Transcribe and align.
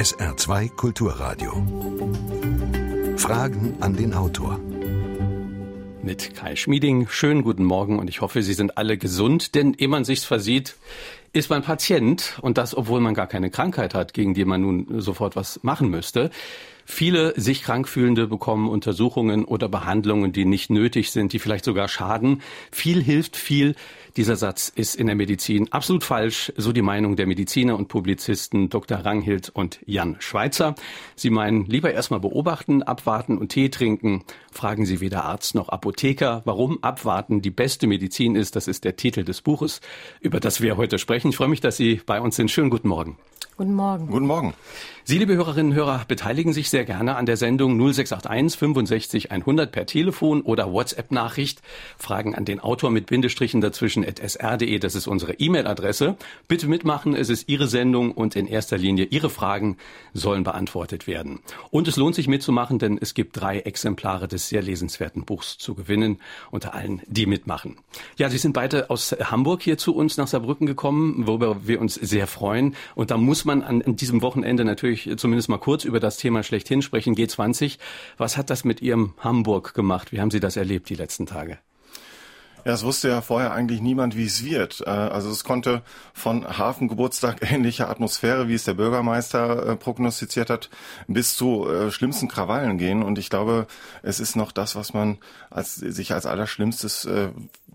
SR2 0.00 0.70
Kulturradio. 0.76 1.52
Fragen 3.18 3.76
an 3.80 3.96
den 3.96 4.14
Autor. 4.14 4.58
Mit 6.02 6.34
Kai 6.34 6.56
Schmieding. 6.56 7.06
Schönen 7.06 7.42
guten 7.42 7.64
Morgen 7.64 7.98
und 7.98 8.08
ich 8.08 8.22
hoffe, 8.22 8.40
Sie 8.42 8.54
sind 8.54 8.78
alle 8.78 8.96
gesund, 8.96 9.54
denn 9.54 9.74
ehe 9.74 9.88
man 9.88 10.06
sich's 10.06 10.24
versieht, 10.24 10.76
ist 11.32 11.50
man 11.50 11.62
Patient 11.62 12.38
und 12.42 12.58
das, 12.58 12.76
obwohl 12.76 13.00
man 13.00 13.14
gar 13.14 13.26
keine 13.26 13.50
Krankheit 13.50 13.94
hat, 13.94 14.14
gegen 14.14 14.34
die 14.34 14.44
man 14.44 14.60
nun 14.60 15.00
sofort 15.00 15.36
was 15.36 15.62
machen 15.62 15.88
müsste. 15.88 16.30
Viele 16.90 17.38
sich 17.40 17.62
krank 17.62 17.88
fühlende 17.88 18.26
bekommen 18.26 18.68
Untersuchungen 18.68 19.44
oder 19.44 19.68
Behandlungen, 19.68 20.32
die 20.32 20.44
nicht 20.44 20.70
nötig 20.70 21.12
sind, 21.12 21.32
die 21.32 21.38
vielleicht 21.38 21.64
sogar 21.64 21.86
schaden. 21.86 22.42
Viel 22.72 23.00
hilft 23.00 23.36
viel. 23.36 23.76
Dieser 24.16 24.34
Satz 24.34 24.72
ist 24.74 24.96
in 24.96 25.06
der 25.06 25.14
Medizin 25.14 25.72
absolut 25.72 26.02
falsch, 26.02 26.52
so 26.56 26.72
die 26.72 26.82
Meinung 26.82 27.14
der 27.14 27.28
Mediziner 27.28 27.76
und 27.76 27.86
Publizisten 27.86 28.68
Dr. 28.68 28.98
Ranghild 28.98 29.50
und 29.50 29.78
Jan 29.86 30.16
Schweitzer. 30.18 30.74
Sie 31.14 31.30
meinen, 31.30 31.66
lieber 31.66 31.92
erstmal 31.92 32.18
beobachten, 32.18 32.82
abwarten 32.82 33.38
und 33.38 33.50
Tee 33.50 33.68
trinken. 33.68 34.24
Fragen 34.50 34.84
Sie 34.84 35.00
weder 35.00 35.24
Arzt 35.24 35.54
noch 35.54 35.68
Apotheker, 35.68 36.42
warum 36.44 36.82
abwarten 36.82 37.40
die 37.40 37.50
beste 37.50 37.86
Medizin 37.86 38.34
ist. 38.34 38.56
Das 38.56 38.66
ist 38.66 38.82
der 38.84 38.96
Titel 38.96 39.22
des 39.22 39.42
Buches, 39.42 39.80
über 40.20 40.40
das 40.40 40.60
wir 40.60 40.76
heute 40.76 40.98
sprechen. 40.98 41.19
Ich 41.28 41.36
freue 41.36 41.48
mich, 41.48 41.60
dass 41.60 41.76
Sie 41.76 42.00
bei 42.06 42.20
uns 42.20 42.36
sind. 42.36 42.50
Schönen 42.50 42.70
guten 42.70 42.88
Morgen. 42.88 43.16
Guten 43.60 43.74
Morgen. 43.74 44.06
Guten 44.06 44.26
Morgen. 44.26 44.54
Sie, 45.04 45.18
liebe 45.18 45.34
Hörerinnen 45.34 45.72
und 45.72 45.76
Hörer, 45.76 46.04
beteiligen 46.06 46.52
sich 46.52 46.70
sehr 46.70 46.84
gerne 46.84 47.16
an 47.16 47.26
der 47.26 47.36
Sendung 47.36 47.76
0681 47.76 48.58
65 48.58 49.32
100 49.32 49.72
per 49.72 49.84
Telefon 49.84 50.40
oder 50.40 50.72
WhatsApp-Nachricht. 50.72 51.60
Fragen 51.98 52.34
an 52.34 52.44
den 52.44 52.60
Autor 52.60 52.90
mit 52.90 53.06
Bindestrichen 53.06 53.60
dazwischen 53.60 54.06
at 54.06 54.18
sr.de, 54.18 54.78
das 54.78 54.94
ist 54.94 55.08
unsere 55.08 55.34
E-Mail-Adresse. 55.34 56.16
Bitte 56.48 56.68
mitmachen, 56.68 57.14
es 57.14 57.28
ist 57.28 57.48
Ihre 57.48 57.66
Sendung 57.66 58.12
und 58.12 58.36
in 58.36 58.46
erster 58.46 58.78
Linie 58.78 59.06
Ihre 59.06 59.28
Fragen 59.30 59.76
sollen 60.14 60.44
beantwortet 60.44 61.06
werden. 61.06 61.40
Und 61.70 61.88
es 61.88 61.96
lohnt 61.96 62.14
sich 62.14 62.28
mitzumachen, 62.28 62.78
denn 62.78 62.96
es 62.98 63.12
gibt 63.12 63.38
drei 63.38 63.58
Exemplare 63.58 64.28
des 64.28 64.48
sehr 64.48 64.62
lesenswerten 64.62 65.24
Buchs 65.24 65.58
zu 65.58 65.74
gewinnen, 65.74 66.18
unter 66.50 66.72
allen, 66.72 67.02
die 67.06 67.26
mitmachen. 67.26 67.76
Ja, 68.16 68.30
Sie 68.30 68.38
sind 68.38 68.52
beide 68.52 68.88
aus 68.90 69.10
Hamburg 69.12 69.62
hier 69.62 69.76
zu 69.76 69.94
uns 69.94 70.16
nach 70.16 70.28
Saarbrücken 70.28 70.66
gekommen, 70.66 71.26
worüber 71.26 71.66
wir 71.66 71.80
uns 71.80 71.94
sehr 71.94 72.26
freuen. 72.26 72.76
Und 72.94 73.10
da 73.10 73.16
muss 73.16 73.44
man 73.44 73.49
an, 73.50 73.82
an 73.82 73.96
diesem 73.96 74.22
Wochenende 74.22 74.64
natürlich 74.64 75.10
zumindest 75.16 75.48
mal 75.48 75.58
kurz 75.58 75.84
über 75.84 76.00
das 76.00 76.16
Thema 76.16 76.42
schlechthin 76.42 76.82
sprechen, 76.82 77.14
G20. 77.14 77.78
Was 78.16 78.36
hat 78.36 78.50
das 78.50 78.64
mit 78.64 78.80
Ihrem 78.82 79.14
Hamburg 79.18 79.74
gemacht? 79.74 80.12
Wie 80.12 80.20
haben 80.20 80.30
Sie 80.30 80.40
das 80.40 80.56
erlebt 80.56 80.88
die 80.88 80.94
letzten 80.94 81.26
Tage? 81.26 81.58
Ja, 82.64 82.74
es 82.74 82.84
wusste 82.84 83.08
ja 83.08 83.22
vorher 83.22 83.52
eigentlich 83.52 83.80
niemand, 83.80 84.16
wie 84.16 84.26
es 84.26 84.44
wird. 84.44 84.82
Äh, 84.86 84.90
also 84.90 85.30
es 85.30 85.44
konnte 85.44 85.82
von 86.12 86.46
Hafengeburtstag 86.58 87.38
ähnlicher 87.50 87.88
Atmosphäre, 87.88 88.48
wie 88.48 88.54
es 88.54 88.64
der 88.64 88.74
Bürgermeister 88.74 89.66
äh, 89.66 89.76
prognostiziert 89.76 90.50
hat, 90.50 90.68
bis 91.06 91.36
zu 91.36 91.68
äh, 91.68 91.90
schlimmsten 91.90 92.28
Krawallen 92.28 92.76
gehen. 92.76 93.02
Und 93.02 93.18
ich 93.18 93.30
glaube, 93.30 93.66
es 94.02 94.20
ist 94.20 94.36
noch 94.36 94.52
das, 94.52 94.76
was 94.76 94.92
man 94.92 95.18
als, 95.48 95.74
sich 95.76 96.12
als 96.12 96.26
Allerschlimmstes 96.26 97.08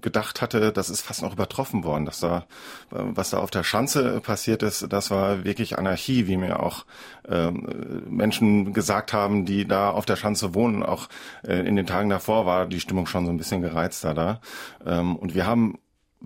gedacht 0.01 0.41
hatte, 0.41 0.71
das 0.71 0.89
ist 0.89 1.01
fast 1.01 1.21
noch 1.21 1.33
übertroffen 1.33 1.83
worden. 1.83 2.05
Dass 2.05 2.19
da, 2.19 2.45
was 2.89 3.29
da 3.29 3.39
auf 3.39 3.51
der 3.51 3.63
Schanze 3.63 4.21
passiert 4.21 4.63
ist, 4.63 4.91
das 4.91 5.11
war 5.11 5.43
wirklich 5.43 5.77
Anarchie, 5.77 6.27
wie 6.27 6.37
mir 6.37 6.59
auch 6.59 6.85
ähm, 7.27 8.03
Menschen 8.09 8.73
gesagt 8.73 9.13
haben, 9.13 9.45
die 9.45 9.67
da 9.67 9.89
auf 9.89 10.05
der 10.05 10.15
Schanze 10.15 10.53
wohnen. 10.53 10.83
Auch 10.83 11.07
in 11.43 11.75
den 11.75 11.85
Tagen 11.85 12.09
davor 12.09 12.45
war 12.45 12.65
die 12.65 12.79
Stimmung 12.79 13.07
schon 13.07 13.25
so 13.25 13.31
ein 13.31 13.37
bisschen 13.37 13.61
gereizter 13.61 14.13
da. 14.13 14.41
Ähm, 14.85 15.15
und 15.15 15.35
wir 15.35 15.45
haben 15.45 15.77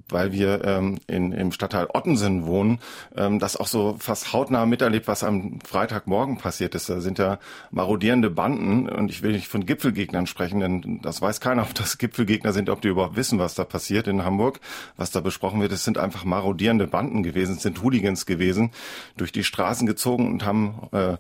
weil 0.08 0.32
wir 0.32 0.64
ähm, 0.64 1.00
in, 1.08 1.32
im 1.32 1.52
Stadtteil 1.52 1.88
Ottensen 1.94 2.46
wohnen, 2.46 2.80
ähm, 3.16 3.40
das 3.40 3.58
auch 3.58 3.68
so 3.68 3.96
fast 4.00 4.34
hautnah 4.34 4.66
miterlebt, 4.66 5.08
was 5.08 5.24
am 5.24 5.60
Freitagmorgen 5.62 6.38
passiert 6.38 6.76
ist. 6.76 6.90
Da 6.90 7.02
sind 7.02 7.20
ja 7.20 7.40
marodierende 7.72 8.30
Banden 8.30 8.90
und 8.90 9.12
ich 9.12 9.22
will 9.22 9.34
nicht 9.34 9.48
von 9.48 9.66
Gipfelgegnern 9.66 10.28
sprechen, 10.28 10.60
denn 10.60 11.00
das 11.02 11.22
weiß 11.22 11.42
keiner, 11.42 11.64
ob 11.64 11.74
das 11.76 11.98
Gipfelgegner 11.98 12.54
sind, 12.54 12.70
ob 12.70 12.82
die 12.82 12.90
überhaupt 12.90 13.16
wissen, 13.16 13.40
was 13.40 13.56
da 13.56 13.64
passiert 13.64 14.08
in 14.08 14.24
Hamburg, 14.24 14.60
was 14.98 15.12
da 15.12 15.20
besprochen 15.20 15.62
wird. 15.62 15.72
Es 15.72 15.84
sind 15.84 15.98
einfach 15.98 16.24
marodierende 16.24 16.88
Banden 16.88 17.24
gewesen, 17.24 17.56
es 17.56 17.64
sind 17.64 17.82
Hooligans 17.84 18.26
gewesen, 18.26 18.72
durch 19.18 19.32
die 19.32 19.44
Straßen 19.44 19.88
gezogen 19.88 20.28
und 20.28 20.46
haben 20.46 20.88
äh, 20.92 21.18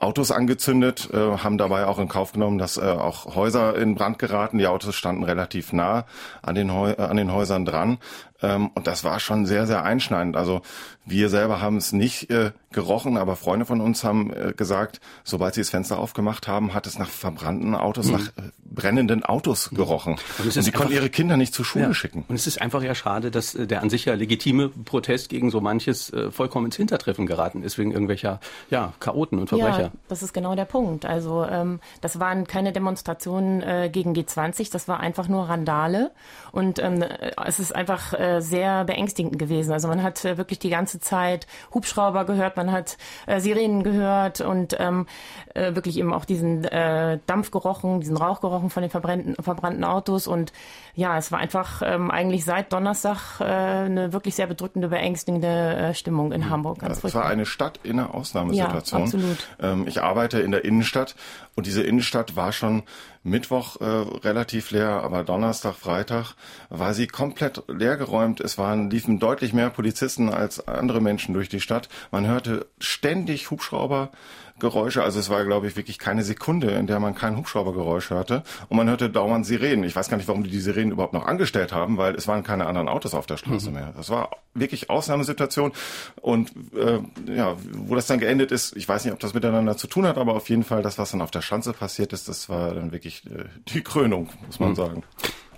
Autos 0.00 0.30
angezündet, 0.30 1.10
äh, 1.12 1.16
haben 1.16 1.58
dabei 1.58 1.86
auch 1.86 1.98
in 1.98 2.08
Kauf 2.08 2.32
genommen, 2.32 2.56
dass 2.56 2.78
äh, 2.78 2.80
auch 2.80 3.36
Häuser 3.36 3.76
in 3.76 3.94
Brand 3.94 4.18
geraten. 4.18 4.56
Die 4.56 4.66
Autos 4.66 4.94
standen 4.96 5.24
relativ 5.24 5.74
nah 5.74 6.06
an 6.40 6.54
den, 6.54 6.72
Heu 6.72 6.94
an 6.96 7.18
den 7.18 7.32
Häusern 7.32 7.66
dran. 7.66 7.98
Ähm, 8.42 8.70
und 8.74 8.86
das 8.86 9.04
war 9.04 9.20
schon 9.20 9.46
sehr, 9.46 9.66
sehr 9.66 9.84
einschneidend. 9.84 10.36
Also 10.36 10.62
wir 11.04 11.28
selber 11.28 11.60
haben 11.60 11.76
es 11.76 11.92
nicht 11.92 12.30
äh, 12.30 12.52
gerochen, 12.72 13.16
aber 13.16 13.36
Freunde 13.36 13.66
von 13.66 13.80
uns 13.80 14.04
haben 14.04 14.32
äh, 14.32 14.52
gesagt, 14.56 15.00
sobald 15.24 15.54
sie 15.54 15.60
das 15.60 15.70
Fenster 15.70 15.98
aufgemacht 15.98 16.46
haben, 16.46 16.72
hat 16.72 16.86
es 16.86 16.98
nach 16.98 17.08
verbrannten 17.08 17.74
Autos, 17.74 18.06
mhm. 18.06 18.12
nach 18.12 18.26
äh, 18.28 18.50
brennenden 18.64 19.24
Autos 19.24 19.70
gerochen. 19.70 20.16
Und, 20.38 20.56
und 20.56 20.62
sie 20.62 20.70
konnten 20.70 20.92
ihre 20.92 21.10
Kinder 21.10 21.36
nicht 21.36 21.52
zur 21.52 21.64
Schule 21.64 21.86
ja. 21.86 21.94
schicken. 21.94 22.24
Und 22.28 22.36
es 22.36 22.46
ist 22.46 22.60
einfach 22.60 22.82
ja 22.82 22.94
schade, 22.94 23.30
dass 23.30 23.54
äh, 23.54 23.66
der 23.66 23.82
an 23.82 23.90
sich 23.90 24.04
ja 24.04 24.14
legitime 24.14 24.68
Protest 24.68 25.28
gegen 25.28 25.50
so 25.50 25.60
manches 25.60 26.12
äh, 26.12 26.30
vollkommen 26.30 26.66
ins 26.66 26.76
Hintertreffen 26.76 27.26
geraten 27.26 27.62
ist, 27.62 27.78
wegen 27.78 27.92
irgendwelcher 27.92 28.40
ja, 28.70 28.92
Chaoten 29.00 29.38
und 29.38 29.48
Verbrecher. 29.48 29.80
Ja, 29.80 29.90
das 30.08 30.22
ist 30.22 30.32
genau 30.32 30.54
der 30.54 30.64
Punkt. 30.64 31.04
Also 31.04 31.44
ähm, 31.44 31.80
das 32.00 32.20
waren 32.20 32.46
keine 32.46 32.72
Demonstrationen 32.72 33.62
äh, 33.62 33.90
gegen 33.92 34.12
G20, 34.12 34.70
das 34.70 34.86
war 34.86 35.00
einfach 35.00 35.28
nur 35.28 35.48
Randale. 35.48 36.12
Und 36.52 36.78
ähm, 36.78 37.04
es 37.44 37.58
ist 37.58 37.74
einfach 37.74 38.12
äh, 38.18 38.40
sehr 38.40 38.84
beängstigend 38.84 39.38
gewesen. 39.38 39.72
Also 39.72 39.88
man 39.88 40.02
hat 40.02 40.24
äh, 40.24 40.36
wirklich 40.36 40.58
die 40.58 40.70
ganze 40.70 41.00
Zeit 41.00 41.46
Hubschrauber 41.74 42.24
gehört, 42.24 42.56
man 42.56 42.72
hat 42.72 42.96
äh, 43.26 43.40
Sirenen 43.40 43.82
gehört 43.82 44.40
und 44.40 44.76
ähm, 44.78 45.06
äh, 45.54 45.74
wirklich 45.74 45.98
eben 45.98 46.12
auch 46.12 46.24
diesen 46.24 46.64
äh, 46.64 47.18
Dampf 47.26 47.50
gerochen, 47.50 48.00
diesen 48.00 48.16
Rauch 48.16 48.40
gerochen 48.40 48.70
von 48.70 48.82
den 48.82 48.90
verbrannten, 48.90 49.34
verbrannten 49.42 49.84
Autos. 49.84 50.26
Und 50.26 50.52
ja, 50.94 51.16
es 51.18 51.32
war 51.32 51.38
einfach 51.38 51.82
ähm, 51.84 52.10
eigentlich 52.10 52.44
seit 52.44 52.72
Donnerstag 52.72 53.40
äh, 53.40 53.44
eine 53.44 54.12
wirklich 54.12 54.34
sehr 54.34 54.46
bedrückende, 54.46 54.88
beängstigende 54.88 55.76
äh, 55.76 55.94
Stimmung 55.94 56.32
in 56.32 56.42
mhm. 56.42 56.50
Hamburg. 56.50 56.78
Ganz 56.80 57.02
es 57.02 57.14
war 57.14 57.26
eine 57.26 57.46
Stadt 57.46 57.80
in 57.82 57.98
einer 57.98 58.14
Ausnahmesituation. 58.14 59.00
Ja, 59.00 59.04
absolut. 59.04 59.48
Ähm, 59.60 59.86
ich 59.86 60.02
arbeite 60.02 60.40
in 60.40 60.50
der 60.50 60.64
Innenstadt 60.64 61.14
und 61.56 61.66
diese 61.66 61.82
Innenstadt 61.82 62.36
war 62.36 62.52
schon 62.52 62.82
Mittwoch 63.22 63.80
äh, 63.80 63.84
relativ 63.84 64.70
leer, 64.70 65.02
aber 65.02 65.24
Donnerstag, 65.24 65.74
Freitag 65.74 66.34
war 66.70 66.94
sie 66.94 67.06
komplett 67.06 67.62
leergeräumt. 67.68 68.40
Es 68.40 68.56
waren 68.56 68.88
liefen 68.88 69.18
deutlich 69.18 69.52
mehr 69.52 69.68
Polizisten 69.68 70.30
als 70.30 70.66
andere 70.66 71.02
Menschen 71.02 71.34
durch 71.34 71.50
die 71.50 71.60
Stadt. 71.60 71.90
Man 72.10 72.26
hörte 72.26 72.66
ständig 72.78 73.50
Hubschrauber. 73.50 74.10
Geräusche. 74.60 75.02
Also 75.02 75.18
es 75.18 75.28
war, 75.30 75.44
glaube 75.44 75.66
ich, 75.66 75.76
wirklich 75.76 75.98
keine 75.98 76.22
Sekunde, 76.22 76.70
in 76.70 76.86
der 76.86 77.00
man 77.00 77.14
kein 77.14 77.36
Hubschraubergeräusch 77.36 78.10
hörte. 78.10 78.42
Und 78.68 78.76
man 78.76 78.88
hörte 78.88 79.10
dauernd 79.10 79.46
Sirenen. 79.46 79.84
Ich 79.84 79.96
weiß 79.96 80.08
gar 80.08 80.16
nicht, 80.16 80.28
warum 80.28 80.44
die 80.44 80.50
die 80.50 80.60
Sirenen 80.60 80.92
überhaupt 80.92 81.12
noch 81.12 81.26
angestellt 81.26 81.72
haben, 81.72 81.96
weil 81.96 82.14
es 82.14 82.28
waren 82.28 82.42
keine 82.42 82.66
anderen 82.66 82.88
Autos 82.88 83.14
auf 83.14 83.26
der 83.26 83.36
Straße 83.36 83.70
mhm. 83.70 83.74
mehr. 83.74 83.92
Das 83.96 84.10
war 84.10 84.30
wirklich 84.54 84.90
Ausnahmesituation. 84.90 85.72
Und 86.20 86.52
äh, 86.74 87.00
ja, 87.34 87.56
wo 87.72 87.94
das 87.94 88.06
dann 88.06 88.20
geendet 88.20 88.52
ist, 88.52 88.76
ich 88.76 88.88
weiß 88.88 89.04
nicht, 89.04 89.14
ob 89.14 89.20
das 89.20 89.34
miteinander 89.34 89.76
zu 89.76 89.86
tun 89.86 90.06
hat, 90.06 90.18
aber 90.18 90.34
auf 90.34 90.48
jeden 90.48 90.64
Fall 90.64 90.82
das, 90.82 90.98
was 90.98 91.10
dann 91.10 91.22
auf 91.22 91.30
der 91.30 91.42
Schanze 91.42 91.72
passiert 91.72 92.12
ist, 92.12 92.28
das 92.28 92.48
war 92.48 92.74
dann 92.74 92.92
wirklich 92.92 93.26
äh, 93.26 93.44
die 93.68 93.82
Krönung, 93.82 94.28
muss 94.46 94.60
man 94.60 94.70
mhm. 94.70 94.76
sagen. 94.76 95.02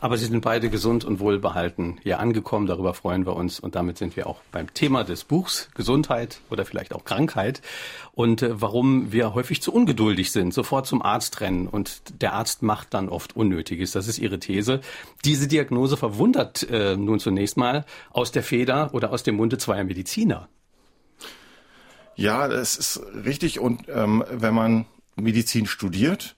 Aber 0.02 0.18
Sie 0.18 0.26
sind 0.26 0.40
beide 0.40 0.68
gesund 0.68 1.04
und 1.04 1.20
wohlbehalten 1.20 2.00
hier 2.02 2.18
angekommen. 2.18 2.66
Darüber 2.66 2.92
freuen 2.92 3.24
wir 3.24 3.36
uns. 3.36 3.60
Und 3.60 3.76
damit 3.76 3.98
sind 3.98 4.16
wir 4.16 4.26
auch 4.26 4.40
beim 4.50 4.74
Thema 4.74 5.04
des 5.04 5.22
Buchs 5.22 5.70
Gesundheit 5.76 6.40
oder 6.50 6.64
vielleicht 6.64 6.92
auch 6.92 7.04
Krankheit. 7.04 7.62
Und 8.10 8.42
äh, 8.42 8.60
warum 8.60 9.12
wir 9.12 9.32
häufig 9.32 9.62
zu 9.62 9.72
ungeduldig 9.72 10.32
sind, 10.32 10.52
sofort 10.52 10.88
zum 10.88 11.02
Arzt 11.02 11.40
rennen. 11.40 11.68
Und 11.68 12.20
der 12.20 12.32
Arzt 12.32 12.64
macht 12.64 12.94
dann 12.94 13.08
oft 13.08 13.36
Unnötiges. 13.36 13.92
Das 13.92 14.08
ist 14.08 14.18
Ihre 14.18 14.40
These. 14.40 14.80
Diese 15.24 15.46
Diagnose 15.46 15.96
verwundert 15.96 16.69
äh, 16.69 16.96
nun 16.96 17.20
zunächst 17.20 17.56
mal 17.56 17.84
aus 18.10 18.32
der 18.32 18.42
Feder 18.42 18.92
oder 18.94 19.12
aus 19.12 19.22
dem 19.22 19.36
Munde 19.36 19.56
zweier 19.56 19.84
Mediziner. 19.84 20.48
Ja, 22.16 22.48
das 22.48 22.76
ist 22.76 23.00
richtig. 23.25 23.60
Und 23.60 23.82
ähm, 23.88 24.25
wenn 24.28 24.52
man 24.52 24.84
Medizin 25.14 25.66
studiert, 25.66 26.34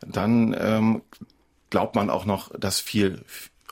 dann 0.00 0.56
ähm, 0.58 1.02
glaubt 1.74 1.96
man 1.96 2.08
auch 2.08 2.24
noch, 2.24 2.52
dass 2.56 2.78
viel 2.78 3.24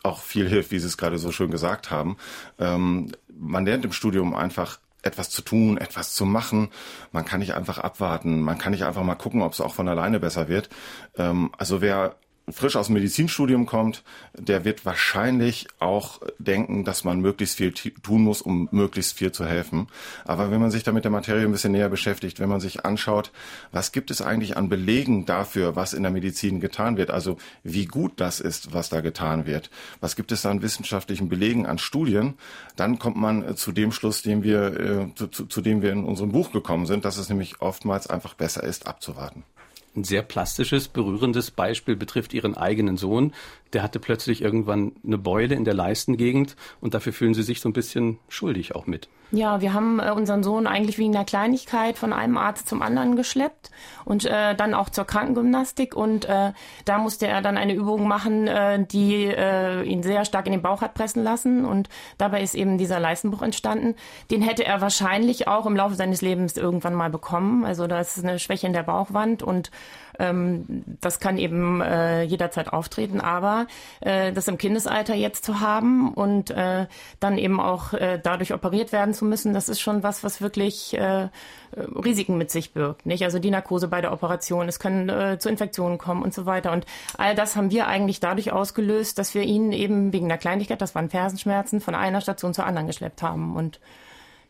auch 0.02 0.22
viel 0.22 0.48
hilft, 0.48 0.72
wie 0.72 0.80
Sie 0.80 0.88
es 0.88 0.98
gerade 0.98 1.18
so 1.18 1.30
schön 1.30 1.52
gesagt 1.52 1.92
haben. 1.92 2.16
Ähm, 2.58 3.12
man 3.32 3.64
lernt 3.64 3.84
im 3.84 3.92
Studium 3.92 4.34
einfach 4.34 4.80
etwas 5.02 5.30
zu 5.30 5.40
tun, 5.40 5.78
etwas 5.78 6.12
zu 6.12 6.26
machen. 6.26 6.70
Man 7.12 7.24
kann 7.24 7.38
nicht 7.38 7.54
einfach 7.54 7.78
abwarten. 7.78 8.40
Man 8.40 8.58
kann 8.58 8.72
nicht 8.72 8.82
einfach 8.82 9.04
mal 9.04 9.14
gucken, 9.14 9.40
ob 9.40 9.52
es 9.52 9.60
auch 9.60 9.72
von 9.72 9.86
alleine 9.86 10.18
besser 10.18 10.48
wird. 10.48 10.68
Ähm, 11.16 11.52
also 11.56 11.80
wer 11.80 12.16
frisch 12.50 12.76
aus 12.76 12.86
dem 12.86 12.94
Medizinstudium 12.94 13.66
kommt, 13.66 14.02
der 14.34 14.64
wird 14.64 14.84
wahrscheinlich 14.84 15.68
auch 15.78 16.20
denken, 16.38 16.84
dass 16.84 17.04
man 17.04 17.20
möglichst 17.20 17.56
viel 17.56 17.72
tun 17.72 18.22
muss, 18.22 18.42
um 18.42 18.68
möglichst 18.72 19.16
viel 19.16 19.32
zu 19.32 19.46
helfen. 19.46 19.86
Aber 20.24 20.50
wenn 20.50 20.60
man 20.60 20.70
sich 20.70 20.82
da 20.82 20.92
mit 20.92 21.04
der 21.04 21.12
Materie 21.12 21.44
ein 21.44 21.52
bisschen 21.52 21.72
näher 21.72 21.88
beschäftigt, 21.88 22.40
wenn 22.40 22.48
man 22.48 22.60
sich 22.60 22.84
anschaut, 22.84 23.30
was 23.70 23.92
gibt 23.92 24.10
es 24.10 24.22
eigentlich 24.22 24.56
an 24.56 24.68
Belegen 24.68 25.24
dafür, 25.24 25.76
was 25.76 25.92
in 25.92 26.02
der 26.02 26.12
Medizin 26.12 26.60
getan 26.60 26.96
wird, 26.96 27.10
also 27.10 27.36
wie 27.62 27.86
gut 27.86 28.14
das 28.16 28.40
ist, 28.40 28.72
was 28.72 28.88
da 28.88 29.00
getan 29.00 29.46
wird, 29.46 29.70
was 30.00 30.16
gibt 30.16 30.32
es 30.32 30.44
an 30.44 30.62
wissenschaftlichen 30.62 31.28
Belegen, 31.28 31.66
an 31.66 31.78
Studien, 31.78 32.34
dann 32.76 32.98
kommt 32.98 33.16
man 33.16 33.56
zu 33.56 33.72
dem 33.72 33.92
Schluss, 33.92 34.22
dem 34.22 34.42
wir, 34.42 34.80
äh, 34.80 35.14
zu, 35.14 35.28
zu, 35.28 35.46
zu 35.46 35.60
dem 35.60 35.82
wir 35.82 35.92
in 35.92 36.04
unserem 36.04 36.32
Buch 36.32 36.52
gekommen 36.52 36.86
sind, 36.86 37.04
dass 37.04 37.18
es 37.18 37.28
nämlich 37.28 37.60
oftmals 37.60 38.08
einfach 38.08 38.34
besser 38.34 38.64
ist, 38.64 38.86
abzuwarten. 38.86 39.44
Ein 39.94 40.04
sehr 40.04 40.22
plastisches, 40.22 40.88
berührendes 40.88 41.50
Beispiel 41.50 41.96
betrifft 41.96 42.32
ihren 42.32 42.56
eigenen 42.56 42.96
Sohn. 42.96 43.34
Der 43.72 43.82
hatte 43.82 43.98
plötzlich 43.98 44.42
irgendwann 44.42 44.92
eine 45.04 45.18
Beule 45.18 45.54
in 45.54 45.64
der 45.64 45.74
Leistengegend 45.74 46.56
und 46.80 46.94
dafür 46.94 47.12
fühlen 47.12 47.34
sie 47.34 47.42
sich 47.42 47.60
so 47.60 47.68
ein 47.68 47.72
bisschen 47.72 48.18
schuldig 48.28 48.74
auch 48.74 48.86
mit. 48.86 49.08
Ja, 49.34 49.62
wir 49.62 49.72
haben 49.72 49.98
äh, 49.98 50.10
unseren 50.10 50.42
Sohn 50.42 50.66
eigentlich 50.66 50.98
wegen 50.98 51.16
einer 51.16 51.24
Kleinigkeit 51.24 51.96
von 51.96 52.12
einem 52.12 52.36
Arzt 52.36 52.68
zum 52.68 52.82
anderen 52.82 53.16
geschleppt 53.16 53.70
und 54.04 54.26
äh, 54.26 54.54
dann 54.54 54.74
auch 54.74 54.90
zur 54.90 55.06
Krankengymnastik 55.06 55.96
und 55.96 56.26
äh, 56.26 56.52
da 56.84 56.98
musste 56.98 57.26
er 57.26 57.40
dann 57.40 57.56
eine 57.56 57.72
Übung 57.72 58.06
machen, 58.06 58.46
äh, 58.46 58.84
die 58.84 59.24
äh, 59.24 59.84
ihn 59.84 60.02
sehr 60.02 60.26
stark 60.26 60.44
in 60.44 60.52
den 60.52 60.60
Bauch 60.60 60.82
hat 60.82 60.92
pressen 60.92 61.24
lassen 61.24 61.64
und 61.64 61.88
dabei 62.18 62.42
ist 62.42 62.54
eben 62.54 62.76
dieser 62.76 63.00
Leistenbruch 63.00 63.40
entstanden. 63.40 63.94
Den 64.30 64.42
hätte 64.42 64.66
er 64.66 64.82
wahrscheinlich 64.82 65.48
auch 65.48 65.64
im 65.64 65.76
Laufe 65.76 65.94
seines 65.94 66.20
Lebens 66.20 66.58
irgendwann 66.58 66.94
mal 66.94 67.08
bekommen. 67.08 67.64
Also 67.64 67.86
da 67.86 68.00
ist 68.00 68.22
eine 68.22 68.38
Schwäche 68.38 68.66
in 68.66 68.74
der 68.74 68.82
Bauchwand 68.82 69.42
und 69.42 69.70
ähm, 70.18 70.84
das 71.00 71.20
kann 71.20 71.38
eben 71.38 71.80
äh, 71.80 72.22
jederzeit 72.22 72.72
auftreten, 72.72 73.20
aber 73.20 73.66
äh, 74.00 74.32
das 74.32 74.48
im 74.48 74.58
Kindesalter 74.58 75.14
jetzt 75.14 75.44
zu 75.44 75.60
haben 75.60 76.12
und 76.12 76.50
äh, 76.50 76.86
dann 77.20 77.38
eben 77.38 77.60
auch 77.60 77.92
äh, 77.92 78.20
dadurch 78.22 78.52
operiert 78.52 78.92
werden 78.92 79.14
zu 79.14 79.24
müssen, 79.24 79.54
das 79.54 79.68
ist 79.68 79.80
schon 79.80 80.02
was, 80.02 80.24
was 80.24 80.40
wirklich 80.40 80.94
äh, 80.94 81.28
Risiken 81.76 82.36
mit 82.38 82.50
sich 82.50 82.72
birgt. 82.72 83.06
Nicht? 83.06 83.24
Also 83.24 83.38
die 83.38 83.50
Narkose 83.50 83.88
bei 83.88 84.00
der 84.00 84.12
Operation, 84.12 84.68
es 84.68 84.78
können 84.78 85.08
äh, 85.08 85.38
zu 85.38 85.48
Infektionen 85.48 85.98
kommen 85.98 86.22
und 86.22 86.34
so 86.34 86.46
weiter. 86.46 86.72
Und 86.72 86.86
all 87.16 87.34
das 87.34 87.56
haben 87.56 87.70
wir 87.70 87.86
eigentlich 87.86 88.20
dadurch 88.20 88.52
ausgelöst, 88.52 89.18
dass 89.18 89.34
wir 89.34 89.42
ihn 89.42 89.72
eben 89.72 90.12
wegen 90.12 90.28
der 90.28 90.38
Kleinlichkeit, 90.38 90.80
das 90.80 90.94
waren 90.94 91.10
Fersenschmerzen, 91.10 91.80
von 91.80 91.94
einer 91.94 92.20
Station 92.20 92.54
zur 92.54 92.66
anderen 92.66 92.86
geschleppt 92.86 93.22
haben. 93.22 93.56
Und 93.56 93.80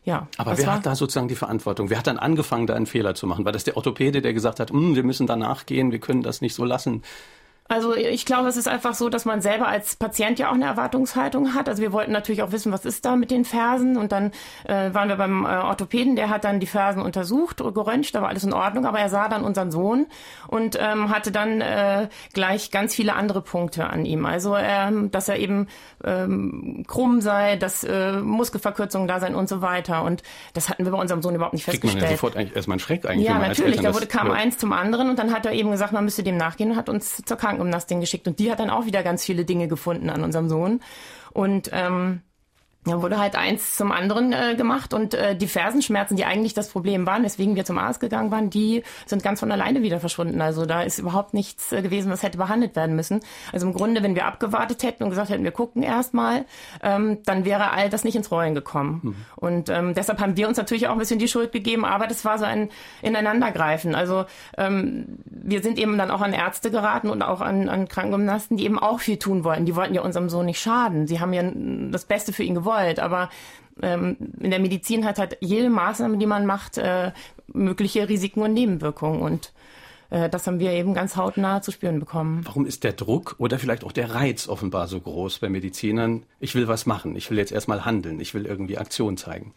ja. 0.03 0.27
Aber 0.37 0.57
wer 0.57 0.73
hat 0.73 0.85
da 0.85 0.95
sozusagen 0.95 1.27
die 1.27 1.35
Verantwortung? 1.35 1.89
Wer 1.89 1.97
hat 1.97 2.07
dann 2.07 2.17
angefangen, 2.17 2.67
da 2.67 2.73
einen 2.73 2.85
Fehler 2.85 3.15
zu 3.15 3.25
machen? 3.27 3.45
War 3.45 3.51
das 3.51 3.63
der 3.63 3.77
Orthopäde, 3.77 4.21
der 4.21 4.33
gesagt 4.33 4.59
hat, 4.59 4.71
hm, 4.71 4.95
wir 4.95 5.03
müssen 5.03 5.27
da 5.27 5.35
nachgehen, 5.35 5.91
wir 5.91 5.99
können 5.99 6.23
das 6.23 6.41
nicht 6.41 6.55
so 6.55 6.65
lassen? 6.65 7.03
Also 7.69 7.95
ich 7.95 8.25
glaube, 8.25 8.49
es 8.49 8.57
ist 8.57 8.67
einfach 8.67 8.93
so, 8.93 9.09
dass 9.09 9.25
man 9.25 9.41
selber 9.41 9.67
als 9.67 9.95
Patient 9.95 10.37
ja 10.37 10.49
auch 10.49 10.53
eine 10.53 10.65
Erwartungshaltung 10.65 11.55
hat. 11.55 11.69
Also 11.69 11.81
wir 11.81 11.93
wollten 11.93 12.11
natürlich 12.11 12.43
auch 12.43 12.51
wissen, 12.51 12.71
was 12.71 12.85
ist 12.85 13.05
da 13.05 13.15
mit 13.15 13.31
den 13.31 13.45
Fersen. 13.45 13.97
Und 13.97 14.11
dann 14.11 14.31
äh, 14.65 14.93
waren 14.93 15.07
wir 15.07 15.15
beim 15.15 15.45
äh, 15.45 15.47
Orthopäden, 15.47 16.15
der 16.15 16.29
hat 16.29 16.43
dann 16.43 16.59
die 16.59 16.67
Fersen 16.67 17.01
untersucht, 17.01 17.57
geröntgt, 17.57 18.13
da 18.13 18.21
war 18.21 18.29
alles 18.29 18.43
in 18.43 18.53
Ordnung. 18.53 18.85
Aber 18.85 18.99
er 18.99 19.09
sah 19.09 19.29
dann 19.29 19.43
unseren 19.43 19.71
Sohn 19.71 20.07
und 20.47 20.77
ähm, 20.79 21.09
hatte 21.09 21.31
dann 21.31 21.61
äh, 21.61 22.09
gleich 22.33 22.69
ganz 22.69 22.93
viele 22.93 23.15
andere 23.15 23.41
Punkte 23.41 23.89
an 23.89 24.05
ihm. 24.05 24.25
Also 24.25 24.55
ähm, 24.57 25.09
dass 25.11 25.29
er 25.29 25.37
eben 25.39 25.67
ähm, 26.03 26.83
krumm 26.85 27.21
sei, 27.21 27.55
dass 27.55 27.83
äh, 27.83 28.13
Muskelverkürzungen 28.21 29.07
da 29.07 29.19
seien 29.19 29.35
und 29.35 29.47
so 29.47 29.61
weiter. 29.61 30.03
Und 30.03 30.21
das 30.53 30.69
hatten 30.69 30.83
wir 30.83 30.91
bei 30.91 30.99
unserem 30.99 31.21
Sohn 31.21 31.33
überhaupt 31.33 31.53
nicht 31.53 31.63
Kriegt 31.63 31.81
festgestellt. 31.81 32.03
Man 32.03 32.11
ja 32.11 32.17
sofort 32.17 32.35
eigentlich 32.35 32.55
erstmal 32.55 32.75
einen 32.75 32.79
Schreck 32.81 33.05
eigentlich. 33.05 33.27
Ja, 33.27 33.39
natürlich. 33.39 33.79
Da 33.79 33.93
wurde, 33.93 34.05
kam 34.05 34.31
eins 34.31 34.57
zum 34.57 34.73
anderen 34.73 35.09
und 35.09 35.17
dann 35.17 35.33
hat 35.33 35.45
er 35.45 35.53
eben 35.53 35.71
gesagt, 35.71 35.93
man 35.93 36.03
müsste 36.03 36.23
dem 36.23 36.37
nachgehen 36.37 36.71
und 36.71 36.77
hat 36.77 36.89
uns 36.89 37.23
zur 37.23 37.37
Krankenkasse 37.37 37.52
Krankenumnastin 37.53 37.99
geschickt 37.99 38.27
und 38.27 38.39
die 38.39 38.51
hat 38.51 38.59
dann 38.59 38.69
auch 38.69 38.85
wieder 38.85 39.03
ganz 39.03 39.23
viele 39.23 39.45
Dinge 39.45 39.67
gefunden 39.67 40.09
an 40.09 40.23
unserem 40.23 40.49
Sohn. 40.49 40.81
Und 41.31 41.69
ähm, 41.71 42.21
da 42.85 43.01
wurde 43.01 43.17
halt 43.17 43.35
eins 43.35 43.77
zum 43.77 43.91
anderen 43.91 44.33
äh, 44.33 44.55
gemacht 44.55 44.93
und 44.93 45.13
äh, 45.13 45.35
die 45.35 45.47
Fersenschmerzen, 45.47 46.17
die 46.17 46.25
eigentlich 46.25 46.53
das 46.53 46.69
Problem 46.69 47.05
waren, 47.05 47.23
weswegen 47.23 47.55
wir 47.55 47.63
zum 47.63 47.77
Arzt 47.77 48.01
gegangen 48.01 48.29
waren, 48.31 48.49
die 48.49 48.83
sind 49.05 49.23
ganz 49.23 49.39
von 49.39 49.51
alleine 49.51 49.81
wieder 49.83 49.99
verschwunden. 49.99 50.41
Also 50.41 50.65
da 50.65 50.81
ist 50.81 50.99
überhaupt 50.99 51.33
nichts 51.33 51.71
äh, 51.71 51.81
gewesen, 51.81 52.11
was 52.11 52.23
hätte 52.23 52.37
behandelt 52.37 52.75
werden 52.75 52.95
müssen. 52.95 53.21
Also 53.53 53.67
im 53.67 53.73
Grunde, 53.73 54.03
wenn 54.03 54.15
wir 54.15 54.25
abgewartet 54.25 54.83
hätten 54.83 55.03
und 55.03 55.11
gesagt 55.11 55.29
hätten, 55.29 55.45
wir 55.45 55.51
gucken 55.51 55.81
erstmal, 55.81 56.45
ähm, 56.81 57.19
dann 57.25 57.45
wäre 57.45 57.71
all 57.71 57.89
das 57.89 58.03
nicht 58.03 58.15
ins 58.15 58.31
Rollen 58.31 58.53
gekommen. 58.53 58.99
Mhm. 59.01 59.15
Und 59.37 59.69
ähm, 59.69 59.93
deshalb 59.93 60.19
haben 60.19 60.35
wir 60.35 60.49
uns 60.49 60.57
natürlich 60.57 60.87
auch 60.87 60.93
ein 60.93 60.99
bisschen 60.99 61.19
die 61.19 61.29
Schuld 61.29 61.53
gegeben, 61.53 61.85
aber 61.85 62.07
das 62.07 62.25
war 62.25 62.37
so 62.37 62.45
ein 62.45 62.69
Ineinandergreifen. 63.01 63.95
Also 63.95 64.25
ähm, 64.57 65.19
wir 65.25 65.63
sind 65.63 65.79
eben 65.79 65.97
dann 65.97 66.11
auch 66.11 66.21
an 66.21 66.33
Ärzte 66.33 66.69
geraten 66.69 67.09
und 67.09 67.21
auch 67.21 67.39
an, 67.39 67.69
an 67.69 67.87
Krankengymnasten, 67.87 68.57
die 68.57 68.65
eben 68.65 68.77
auch 68.77 68.99
viel 68.99 69.17
tun 69.17 69.45
wollten. 69.45 69.65
Die 69.65 69.75
wollten 69.75 69.93
ja 69.93 70.01
unserem 70.01 70.27
Sohn 70.27 70.47
nicht 70.47 70.59
schaden. 70.59 71.07
Sie 71.07 71.21
haben 71.21 71.31
ja 71.31 71.43
das 71.91 72.03
Beste 72.03 72.33
für 72.33 72.43
ihn 72.43 72.55
gewollt 72.55 72.72
gewollt, 72.73 72.99
aber 72.99 73.29
ähm, 73.81 74.17
in 74.39 74.51
der 74.51 74.59
Medizin 74.59 75.05
hat 75.05 75.19
halt 75.19 75.37
jede 75.41 75.69
Maßnahme, 75.69 76.17
die 76.17 76.25
man 76.25 76.45
macht, 76.45 76.77
äh, 76.77 77.11
mögliche 77.47 78.07
Risiken 78.09 78.41
und 78.41 78.53
Nebenwirkungen 78.53 79.21
und 79.21 79.53
äh, 80.09 80.29
das 80.29 80.45
haben 80.47 80.59
wir 80.59 80.71
eben 80.71 80.93
ganz 80.93 81.15
hautnah 81.15 81.61
zu 81.61 81.71
spüren 81.71 81.99
bekommen. 81.99 82.41
Warum 82.45 82.65
ist 82.65 82.83
der 82.83 82.93
Druck 82.93 83.35
oder 83.37 83.59
vielleicht 83.59 83.83
auch 83.83 83.91
der 83.91 84.13
Reiz 84.13 84.47
offenbar 84.47 84.87
so 84.87 84.99
groß 84.99 85.39
bei 85.39 85.49
Medizinern? 85.49 86.25
Ich 86.39 86.55
will 86.55 86.67
was 86.67 86.85
machen, 86.85 87.15
ich 87.15 87.29
will 87.29 87.37
jetzt 87.37 87.51
erstmal 87.51 87.85
handeln, 87.85 88.19
ich 88.19 88.33
will 88.33 88.45
irgendwie 88.45 88.77
Aktion 88.77 89.17
zeigen. 89.17 89.53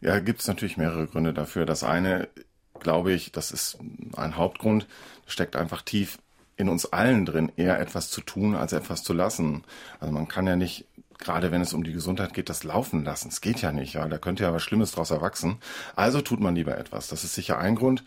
Ja, 0.00 0.18
gibt 0.20 0.40
es 0.40 0.48
natürlich 0.48 0.76
mehrere 0.76 1.06
Gründe 1.06 1.32
dafür. 1.32 1.64
Das 1.64 1.82
eine, 1.82 2.28
glaube 2.80 3.12
ich, 3.12 3.32
das 3.32 3.50
ist 3.50 3.78
ein 4.14 4.36
Hauptgrund, 4.36 4.86
steckt 5.26 5.56
einfach 5.56 5.82
tief 5.82 6.18
in 6.58 6.68
uns 6.68 6.86
allen 6.86 7.26
drin, 7.26 7.52
eher 7.56 7.80
etwas 7.80 8.10
zu 8.10 8.20
tun, 8.20 8.54
als 8.54 8.72
etwas 8.72 9.02
zu 9.02 9.12
lassen. 9.12 9.64
Also 10.00 10.12
man 10.12 10.28
kann 10.28 10.46
ja 10.46 10.56
nicht 10.56 10.86
gerade 11.18 11.50
wenn 11.50 11.60
es 11.60 11.72
um 11.72 11.84
die 11.84 11.92
Gesundheit 11.92 12.34
geht, 12.34 12.48
das 12.48 12.64
laufen 12.64 13.04
lassen. 13.04 13.28
Es 13.28 13.40
geht 13.40 13.62
ja 13.62 13.72
nicht, 13.72 13.94
ja. 13.94 14.06
Da 14.08 14.18
könnte 14.18 14.44
ja 14.44 14.52
was 14.52 14.62
Schlimmes 14.62 14.92
draus 14.92 15.10
erwachsen. 15.10 15.58
Also 15.94 16.20
tut 16.20 16.40
man 16.40 16.54
lieber 16.54 16.76
etwas. 16.78 17.08
Das 17.08 17.24
ist 17.24 17.34
sicher 17.34 17.58
ein 17.58 17.74
Grund. 17.74 18.04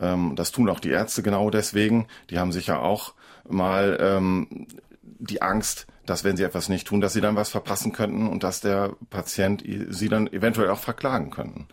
Ähm, 0.00 0.34
das 0.36 0.52
tun 0.52 0.68
auch 0.68 0.80
die 0.80 0.90
Ärzte 0.90 1.22
genau 1.22 1.50
deswegen. 1.50 2.06
Die 2.30 2.38
haben 2.38 2.52
sicher 2.52 2.82
auch 2.82 3.14
mal 3.48 3.98
ähm, 4.00 4.66
die 5.02 5.42
Angst, 5.42 5.86
dass 6.06 6.24
wenn 6.24 6.36
sie 6.36 6.42
etwas 6.42 6.68
nicht 6.68 6.86
tun, 6.86 7.00
dass 7.00 7.12
sie 7.12 7.20
dann 7.20 7.36
was 7.36 7.50
verpassen 7.50 7.92
könnten 7.92 8.26
und 8.26 8.42
dass 8.42 8.60
der 8.60 8.96
Patient 9.10 9.62
sie 9.90 10.08
dann 10.08 10.26
eventuell 10.26 10.70
auch 10.70 10.78
verklagen 10.78 11.30
könnten. 11.30 11.68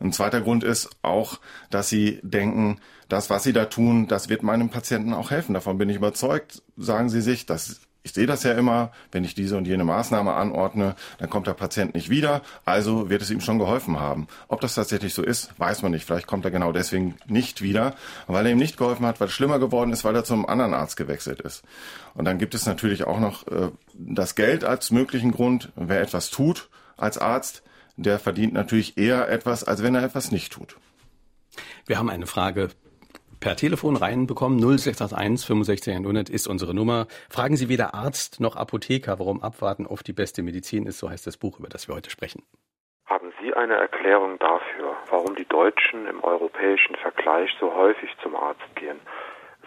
Ein 0.00 0.12
zweiter 0.12 0.40
Grund 0.40 0.64
ist 0.64 0.90
auch, 1.02 1.38
dass 1.70 1.88
sie 1.88 2.20
denken, 2.22 2.80
das, 3.08 3.28
was 3.28 3.42
sie 3.42 3.52
da 3.52 3.66
tun, 3.66 4.08
das 4.08 4.28
wird 4.28 4.42
meinem 4.42 4.70
Patienten 4.70 5.12
auch 5.12 5.30
helfen. 5.30 5.54
Davon 5.54 5.76
bin 5.76 5.90
ich 5.90 5.96
überzeugt, 5.96 6.62
sagen 6.76 7.10
sie 7.10 7.20
sich. 7.20 7.44
Das 7.44 7.80
ich 8.04 8.12
sehe 8.12 8.26
das 8.26 8.42
ja 8.42 8.52
immer, 8.52 8.92
wenn 9.12 9.24
ich 9.24 9.34
diese 9.34 9.56
und 9.56 9.66
jene 9.66 9.82
Maßnahme 9.82 10.34
anordne, 10.34 10.94
dann 11.18 11.30
kommt 11.30 11.46
der 11.46 11.54
Patient 11.54 11.94
nicht 11.94 12.10
wieder, 12.10 12.42
also 12.66 13.08
wird 13.08 13.22
es 13.22 13.30
ihm 13.30 13.40
schon 13.40 13.58
geholfen 13.58 13.98
haben. 13.98 14.28
Ob 14.46 14.60
das 14.60 14.74
tatsächlich 14.74 15.14
so 15.14 15.22
ist, 15.22 15.58
weiß 15.58 15.80
man 15.80 15.92
nicht. 15.92 16.04
Vielleicht 16.04 16.26
kommt 16.26 16.44
er 16.44 16.50
genau 16.50 16.70
deswegen 16.70 17.16
nicht 17.26 17.62
wieder, 17.62 17.94
weil 18.26 18.44
er 18.44 18.52
ihm 18.52 18.58
nicht 18.58 18.76
geholfen 18.76 19.06
hat, 19.06 19.20
weil 19.20 19.28
es 19.28 19.32
schlimmer 19.32 19.58
geworden 19.58 19.90
ist, 19.90 20.04
weil 20.04 20.14
er 20.14 20.22
zum 20.22 20.46
anderen 20.46 20.74
Arzt 20.74 20.98
gewechselt 20.98 21.40
ist. 21.40 21.64
Und 22.12 22.26
dann 22.26 22.36
gibt 22.36 22.54
es 22.54 22.66
natürlich 22.66 23.04
auch 23.04 23.18
noch 23.18 23.46
äh, 23.46 23.70
das 23.94 24.34
Geld 24.34 24.64
als 24.64 24.90
möglichen 24.90 25.32
Grund. 25.32 25.72
Wer 25.74 26.02
etwas 26.02 26.28
tut 26.28 26.68
als 26.98 27.16
Arzt, 27.16 27.62
der 27.96 28.18
verdient 28.18 28.52
natürlich 28.52 28.98
eher 28.98 29.30
etwas, 29.30 29.64
als 29.64 29.82
wenn 29.82 29.94
er 29.94 30.02
etwas 30.02 30.30
nicht 30.30 30.52
tut. 30.52 30.76
Wir 31.86 31.96
haben 31.96 32.10
eine 32.10 32.26
Frage 32.26 32.68
per 33.44 33.56
Telefon 33.56 33.96
reinbekommen. 33.96 34.58
0681 34.58 35.46
65 35.46 35.96
100 35.96 36.30
ist 36.30 36.46
unsere 36.46 36.74
Nummer. 36.74 37.06
Fragen 37.28 37.56
Sie 37.56 37.68
weder 37.68 37.92
Arzt 37.92 38.40
noch 38.40 38.56
Apotheker, 38.56 39.18
warum 39.18 39.42
Abwarten 39.42 39.86
oft 39.86 40.06
die 40.06 40.14
beste 40.14 40.42
Medizin 40.42 40.86
ist. 40.86 40.98
So 40.98 41.10
heißt 41.10 41.26
das 41.26 41.36
Buch, 41.36 41.58
über 41.60 41.68
das 41.68 41.86
wir 41.86 41.94
heute 41.94 42.08
sprechen. 42.08 42.42
Haben 43.04 43.34
Sie 43.42 43.52
eine 43.52 43.74
Erklärung 43.74 44.38
dafür, 44.38 44.96
warum 45.10 45.36
die 45.36 45.44
Deutschen 45.44 46.06
im 46.06 46.24
europäischen 46.24 46.96
Vergleich 46.96 47.50
so 47.60 47.74
häufig 47.74 48.08
zum 48.22 48.34
Arzt 48.34 48.64
gehen? 48.76 48.98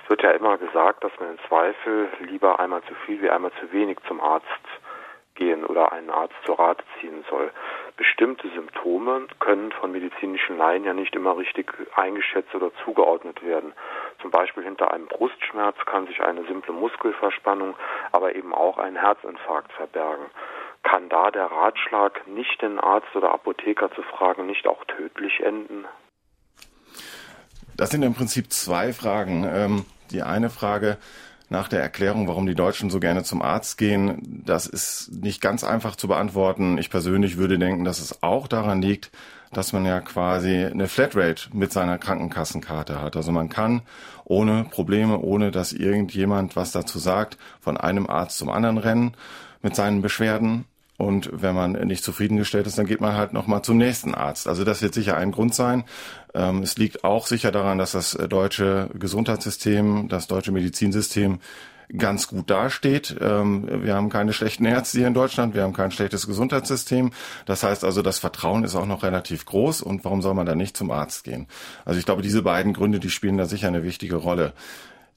Es 0.01 0.09
wird 0.09 0.23
ja 0.23 0.31
immer 0.31 0.57
gesagt, 0.57 1.03
dass 1.03 1.11
man 1.19 1.37
im 1.37 1.39
Zweifel 1.47 2.09
lieber 2.27 2.59
einmal 2.59 2.81
zu 2.81 2.95
viel 3.05 3.21
wie 3.21 3.29
einmal 3.29 3.51
zu 3.61 3.71
wenig 3.71 3.99
zum 4.07 4.19
Arzt 4.19 4.47
gehen 5.37 5.63
oder 5.63 5.93
einen 5.93 6.09
Arzt 6.09 6.35
zur 6.45 6.59
Rate 6.59 6.83
ziehen 6.99 7.23
soll. 7.29 7.51
Bestimmte 7.95 8.49
Symptome 8.49 9.27
können 9.39 9.71
von 9.71 9.91
medizinischen 9.91 10.57
Laien 10.57 10.83
ja 10.83 10.93
nicht 10.93 11.15
immer 11.15 11.37
richtig 11.37 11.71
eingeschätzt 11.95 12.53
oder 12.53 12.71
zugeordnet 12.83 13.41
werden. 13.43 13.73
Zum 14.21 14.31
Beispiel 14.31 14.63
hinter 14.63 14.91
einem 14.91 15.07
Brustschmerz 15.07 15.77
kann 15.85 16.07
sich 16.07 16.21
eine 16.21 16.45
simple 16.45 16.73
Muskelverspannung, 16.73 17.75
aber 18.11 18.35
eben 18.35 18.53
auch 18.53 18.77
ein 18.77 18.95
Herzinfarkt 18.95 19.71
verbergen. 19.73 20.25
Kann 20.83 21.09
da 21.09 21.31
der 21.31 21.45
Ratschlag, 21.45 22.27
nicht 22.27 22.61
den 22.61 22.79
Arzt 22.79 23.15
oder 23.15 23.33
Apotheker 23.33 23.91
zu 23.91 24.01
fragen, 24.03 24.45
nicht 24.45 24.67
auch 24.67 24.83
tödlich 24.85 25.39
enden? 25.41 25.85
Das 27.75 27.91
sind 27.91 28.03
im 28.03 28.13
Prinzip 28.13 28.51
zwei 28.51 28.93
Fragen. 28.93 29.43
Ähm, 29.43 29.85
die 30.11 30.21
eine 30.21 30.49
Frage, 30.49 30.97
nach 31.49 31.67
der 31.67 31.81
Erklärung, 31.81 32.27
warum 32.27 32.45
die 32.45 32.55
Deutschen 32.55 32.89
so 32.89 32.99
gerne 32.99 33.23
zum 33.23 33.41
Arzt 33.41 33.77
gehen. 33.77 34.43
Das 34.45 34.67
ist 34.67 35.11
nicht 35.11 35.41
ganz 35.41 35.63
einfach 35.63 35.95
zu 35.95 36.07
beantworten. 36.07 36.77
Ich 36.77 36.89
persönlich 36.89 37.37
würde 37.37 37.57
denken, 37.57 37.83
dass 37.83 37.99
es 37.99 38.21
auch 38.21 38.47
daran 38.47 38.81
liegt, 38.81 39.11
dass 39.53 39.71
man 39.71 39.85
ja 39.85 40.01
quasi 40.01 40.65
eine 40.65 40.87
Flatrate 40.87 41.49
mit 41.53 41.71
seiner 41.71 41.97
Krankenkassenkarte 41.97 43.01
hat. 43.01 43.15
Also 43.15 43.31
man 43.31 43.47
kann 43.47 43.81
ohne 44.25 44.65
Probleme, 44.65 45.19
ohne 45.19 45.51
dass 45.51 45.71
irgendjemand 45.71 46.55
was 46.55 46.71
dazu 46.71 46.99
sagt, 46.99 47.37
von 47.61 47.77
einem 47.77 48.07
Arzt 48.07 48.37
zum 48.37 48.49
anderen 48.49 48.77
rennen 48.77 49.13
mit 49.61 49.75
seinen 49.75 50.01
Beschwerden. 50.01 50.65
Und 50.97 51.29
wenn 51.31 51.53
man 51.53 51.73
nicht 51.73 52.03
zufriedengestellt 52.03 52.65
ist, 52.65 52.77
dann 52.77 52.87
geht 52.87 53.01
man 53.01 53.15
halt 53.15 53.31
nochmal 53.31 53.61
zum 53.61 53.77
nächsten 53.77 54.15
Arzt. 54.15 54.47
Also 54.47 54.63
das 54.63 54.81
wird 54.81 54.95
sicher 54.95 55.15
ein 55.15 55.31
Grund 55.31 55.53
sein. 55.53 55.83
Ähm, 56.33 56.63
es 56.63 56.77
liegt 56.77 57.03
auch 57.03 57.27
sicher 57.27 57.51
daran, 57.51 57.77
dass 57.77 57.91
das 57.91 58.11
deutsche 58.11 58.89
Gesundheitssystem, 58.97 60.07
das 60.09 60.27
deutsche 60.27 60.51
Medizinsystem 60.51 61.39
ganz 61.95 62.27
gut 62.27 62.49
dasteht. 62.49 63.15
Ähm, 63.21 63.83
wir 63.83 63.95
haben 63.95 64.09
keine 64.09 64.33
schlechten 64.33 64.65
Ärzte 64.65 64.97
hier 64.97 65.07
in 65.07 65.13
Deutschland, 65.13 65.53
wir 65.53 65.63
haben 65.63 65.73
kein 65.73 65.91
schlechtes 65.91 66.27
Gesundheitssystem. 66.27 67.11
Das 67.45 67.63
heißt 67.63 67.83
also, 67.83 68.01
das 68.01 68.19
Vertrauen 68.19 68.63
ist 68.63 68.75
auch 68.75 68.85
noch 68.85 69.03
relativ 69.03 69.45
groß 69.45 69.81
und 69.81 70.03
warum 70.03 70.21
soll 70.21 70.33
man 70.33 70.45
da 70.45 70.55
nicht 70.55 70.75
zum 70.75 70.91
Arzt 70.91 71.23
gehen? 71.23 71.47
Also 71.85 71.99
ich 71.99 72.05
glaube, 72.05 72.21
diese 72.21 72.41
beiden 72.41 72.73
Gründe, 72.73 72.99
die 72.99 73.09
spielen 73.09 73.37
da 73.37 73.45
sicher 73.45 73.67
eine 73.67 73.83
wichtige 73.83 74.15
Rolle. 74.15 74.53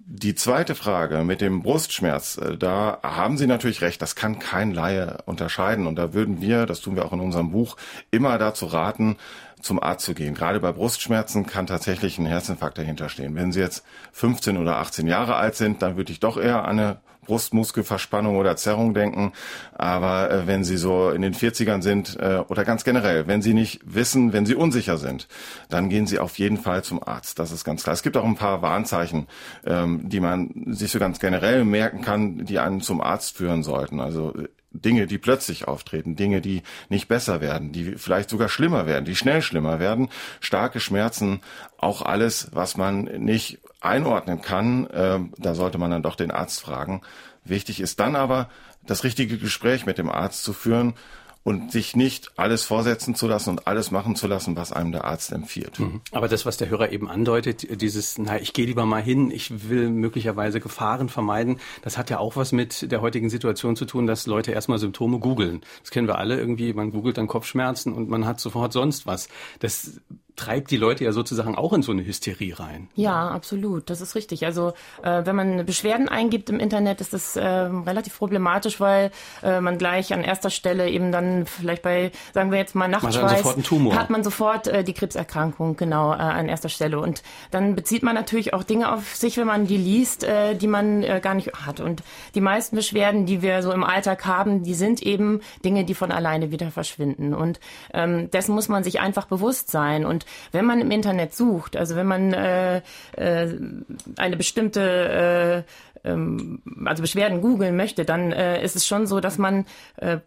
Die 0.07 0.35
zweite 0.35 0.75
Frage 0.75 1.25
mit 1.25 1.41
dem 1.43 1.63
Brustschmerz, 1.63 2.39
äh, 2.39 2.57
da 2.57 2.99
haben 3.03 3.37
Sie 3.37 3.47
natürlich 3.47 3.83
recht, 3.83 4.01
das 4.01 4.17
kann 4.17 4.39
kein 4.39 4.73
Laie 4.73 5.19
unterscheiden. 5.27 5.87
Und 5.87 5.97
da 5.97 6.15
würden 6.15 6.41
wir, 6.41 6.67
das 6.67 6.81
tun 6.81 6.97
wir 6.97 7.05
auch 7.05 7.13
in 7.13 7.21
unserem 7.21 7.51
Buch, 7.51 7.77
immer 8.11 8.39
dazu 8.39 8.67
raten, 8.67 9.17
zum 9.61 9.83
Arzt 9.83 10.07
zu 10.07 10.15
gehen. 10.15 10.35
Gerade 10.35 10.59
bei 10.59 10.73
Brustschmerzen 10.73 11.47
kann 11.47 11.67
tatsächlich 11.67 12.19
ein 12.19 12.27
Herzinfarkt 12.27 12.79
dahinter 12.79 13.11
stehen. 13.11 13.35
Wenn 13.35 13.53
Sie 13.53 13.61
jetzt 13.61 13.85
15 14.13 14.57
oder 14.57 14.77
18 14.77 15.07
Jahre 15.07 15.37
alt 15.37 15.55
sind, 15.55 15.83
dann 15.83 15.97
würde 15.97 16.13
ich 16.13 16.21
doch 16.21 16.39
eher 16.39 16.65
an 16.65 16.79
eine 16.79 17.01
Brustmuskelverspannung 17.27 18.37
oder 18.37 18.57
Zerrung 18.57 18.95
denken. 18.95 19.33
Aber 19.73 20.31
äh, 20.31 20.47
wenn 20.47 20.65
Sie 20.65 20.77
so 20.77 21.11
in 21.11 21.23
den 21.23 21.35
40ern 21.35 21.83
sind 21.83 22.19
äh, 22.19 22.43
oder 22.49 22.65
ganz 22.65 22.85
generell, 22.85 23.27
wenn 23.27 23.43
Sie 23.43 23.55
nicht 23.55 23.81
wissen, 23.85 24.33
wenn 24.33 24.47
Sie 24.47 24.55
unsicher 24.55 24.99
sind, 24.99 25.29
dann 25.69 25.89
gehen 25.89 26.07
Sie 26.07 26.19
auf 26.19 26.39
jeden 26.39 26.59
Fall 26.59 26.83
zum 26.85 27.03
Arzt. 27.03 27.39
Das 27.39 27.53
ist 27.53 27.65
ganz 27.65 27.83
klar. 27.83 27.95
Es 27.95 28.03
gibt 28.03 28.17
auch 28.17 28.25
ein 28.25 28.37
paar 28.37 28.63
Warnzeichen, 28.63 29.27
ähm, 29.65 30.09
die 30.09 30.21
man 30.21 30.51
sich 30.69 30.91
so 30.91 30.99
ganz 30.99 31.21
generell 31.21 31.65
merken 31.65 32.03
kann, 32.03 32.45
die 32.45 32.59
einen 32.59 32.81
zum 32.81 33.01
Arzt 33.01 33.37
führen 33.37 33.63
sollten. 33.63 34.01
Also 34.01 34.35
Dinge, 34.73 35.07
die 35.07 35.19
plötzlich 35.19 35.67
auftreten, 35.67 36.17
Dinge, 36.17 36.41
die 36.41 36.63
nicht 36.89 37.09
besser 37.09 37.41
werden, 37.41 37.73
die 37.73 37.97
vielleicht 37.97 38.31
sogar 38.31 38.49
schlimmer 38.49 38.87
werden, 38.87 39.05
die 39.05 39.17
schnell 39.17 39.43
schlimmer 39.43 39.81
werden, 39.81 40.09
starke 40.41 40.79
Schmerzen, 40.81 41.41
auch 41.77 42.03
alles, 42.03 42.51
was 42.53 42.77
man 42.77 43.05
nicht 43.05 43.59
einordnen 43.81 44.43
kann, 44.43 44.87
äh, 44.87 45.21
da 45.39 45.55
sollte 45.55 45.79
man 45.79 45.91
dann 45.91 46.03
doch 46.03 46.17
den 46.17 46.31
Arzt 46.31 46.61
fragen. 46.61 47.03
Wichtig 47.45 47.81
ist 47.81 48.01
dann 48.01 48.17
aber, 48.17 48.49
das 48.87 49.05
richtige 49.05 49.39
Gespräch 49.39 49.87
mit 49.87 49.99
dem 49.99 50.11
Arzt 50.11 50.43
zu 50.43 50.53
führen 50.53 50.95
und 51.43 51.73
sich 51.73 51.97
nicht 51.97 52.33
alles 52.37 52.65
vorsetzen 52.65 53.15
zu 53.15 53.27
lassen 53.27 53.51
und 53.51 53.67
alles 53.67 53.91
machen 53.91 54.15
zu 54.15 54.27
lassen, 54.27 54.57
was 54.57 54.73
einem 54.73 54.93
der 54.93 55.05
Arzt 55.05 55.33
empfiehlt. 55.33 55.79
Mhm. 55.79 56.03
Aber 56.13 56.29
das, 56.29 56.45
was 56.45 56.59
der 56.59 56.69
Hörer 56.69 56.93
eben 56.93 57.09
andeutet, 57.09 57.81
dieses, 57.81 58.19
na, 58.19 58.39
ich 58.39 58.53
gehe 58.53 58.67
lieber 58.67 58.85
mal 58.85 59.03
hin, 59.03 59.31
ich 59.31 59.71
will 59.71 59.89
möglicherweise 59.89 60.61
Gefahren 60.61 61.09
vermeiden, 61.09 61.59
das 61.81 61.97
hat 61.97 62.11
ja 62.11 62.19
auch 62.19 62.37
was 62.37 62.53
mit 62.53 62.93
der 62.93 63.01
heutigen 63.01 63.31
Situation 63.31 63.75
zu 63.75 63.87
tun, 63.87 64.07
dass 64.07 64.27
Leute 64.27 64.53
erstmal 64.53 64.79
Symptome 64.79 65.19
googeln. 65.19 65.63
Das 65.81 65.91
kennen 65.91 66.09
wir 66.09 66.19
alle 66.19 66.39
irgendwie, 66.39 66.75
man 66.75 66.91
googelt 66.91 67.17
dann 67.17 67.27
Kopfschmerzen 67.27 67.95
und 67.95 68.11
man 68.11 68.27
hat 68.27 68.39
sofort 68.39 68.75
sonst 68.75 69.07
was. 69.07 69.29
Das 69.61 69.99
treibt 70.41 70.71
die 70.71 70.79
Leute 70.79 71.05
ja 71.05 71.13
sozusagen 71.13 71.55
auch 71.55 71.75
in 71.75 71.83
so 71.83 71.93
eine 71.93 72.03
Hysterie 72.03 72.59
rein. 72.59 72.89
Ja, 72.95 73.29
absolut. 73.29 73.91
Das 73.91 74.01
ist 74.01 74.15
richtig. 74.15 74.47
Also 74.47 74.73
äh, 75.03 75.27
wenn 75.27 75.37
man 75.37 75.67
Beschwerden 75.67 76.09
eingibt 76.09 76.49
im 76.49 76.59
Internet, 76.59 77.03
ist 77.03 77.13
das 77.13 77.37
äh, 77.37 77.47
relativ 77.47 78.17
problematisch, 78.17 78.81
weil 78.81 79.11
äh, 79.43 79.61
man 79.61 79.77
gleich 79.77 80.15
an 80.15 80.25
erster 80.25 80.49
Stelle 80.49 80.89
eben 80.89 81.13
dann 81.13 81.45
vielleicht 81.45 81.83
bei, 81.83 82.11
sagen 82.33 82.51
wir 82.51 82.59
jetzt 82.59 82.75
mal 82.75 82.89
Nachtschweiß, 82.89 83.45
man 83.71 83.99
hat 83.99 84.09
man 84.09 84.25
sofort 84.25 84.67
äh, 84.67 84.83
die 84.83 84.95
Krebserkrankung 84.95 85.77
genau 85.77 86.13
äh, 86.13 86.17
an 86.17 86.49
erster 86.49 86.71
Stelle. 86.71 87.01
Und 87.01 87.23
dann 87.51 87.77
bezieht 87.77 88.03
man 88.03 88.15
natürlich 88.15 88.55
auch 88.55 88.65
Dinge 88.65 88.95
auf 88.95 89.15
sich, 89.15 89.37
wenn 89.37 89.47
man 89.47 89.67
die 89.67 89.77
liest, 89.77 90.25
äh, 90.25 90.55
die 90.55 90.69
man 90.69 91.03
äh, 91.03 91.21
gar 91.23 91.35
nicht 91.35 91.53
hat. 91.67 91.81
Und 91.81 92.03
die 92.35 92.41
meisten 92.41 92.77
Beschwerden, 92.77 93.27
die 93.27 93.43
wir 93.43 93.63
so 93.63 93.73
im 93.73 93.85
Alltag 93.85 94.25
haben, 94.25 94.63
die 94.63 94.75
sind 94.75 95.03
eben 95.03 95.41
Dinge, 95.67 95.85
die 95.85 95.95
von 95.95 96.11
alleine 96.11 96.51
wieder 96.51 96.71
verschwinden. 96.71 97.35
Und 97.35 97.61
ähm, 97.93 98.31
dessen 98.31 98.55
muss 98.55 98.69
man 98.69 98.85
sich 98.85 99.01
einfach 99.01 99.27
bewusst 99.27 99.71
sein. 99.71 100.07
Und 100.07 100.25
wenn 100.53 100.65
man 100.65 100.81
im 100.81 100.91
Internet 100.91 101.35
sucht, 101.35 101.77
also 101.77 101.97
wenn 101.97 102.07
man 102.07 102.33
äh, 102.33 102.83
äh, 103.17 103.49
eine 104.17 104.37
bestimmte 104.37 105.65
äh, 105.67 105.90
ähm, 106.05 106.63
also 106.85 107.03
Beschwerden 107.03 107.41
googeln 107.41 107.77
möchte, 107.77 108.05
dann 108.05 108.33
äh, 108.33 108.63
ist 108.63 108.77
es 108.77 108.87
schon 108.87 109.07
so, 109.07 109.21
dass 109.21 109.39
man 109.39 109.67
äh, 109.97 110.19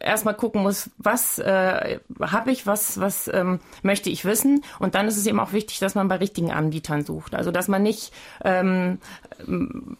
erstmal 0.00 0.34
gucken 0.34 0.62
muss, 0.62 0.90
was 0.98 1.38
äh, 1.38 1.98
habe 2.20 2.50
ich, 2.50 2.66
was, 2.66 3.00
was 3.00 3.28
ähm, 3.32 3.60
möchte 3.82 4.10
ich 4.10 4.24
wissen. 4.24 4.62
Und 4.78 4.94
dann 4.94 5.08
ist 5.08 5.16
es 5.16 5.26
eben 5.26 5.40
auch 5.40 5.52
wichtig, 5.52 5.78
dass 5.78 5.94
man 5.94 6.08
bei 6.08 6.16
richtigen 6.16 6.50
Anbietern 6.50 7.04
sucht. 7.04 7.34
Also 7.34 7.50
dass 7.50 7.68
man 7.68 7.82
nicht 7.82 8.12
ähm, 8.44 8.98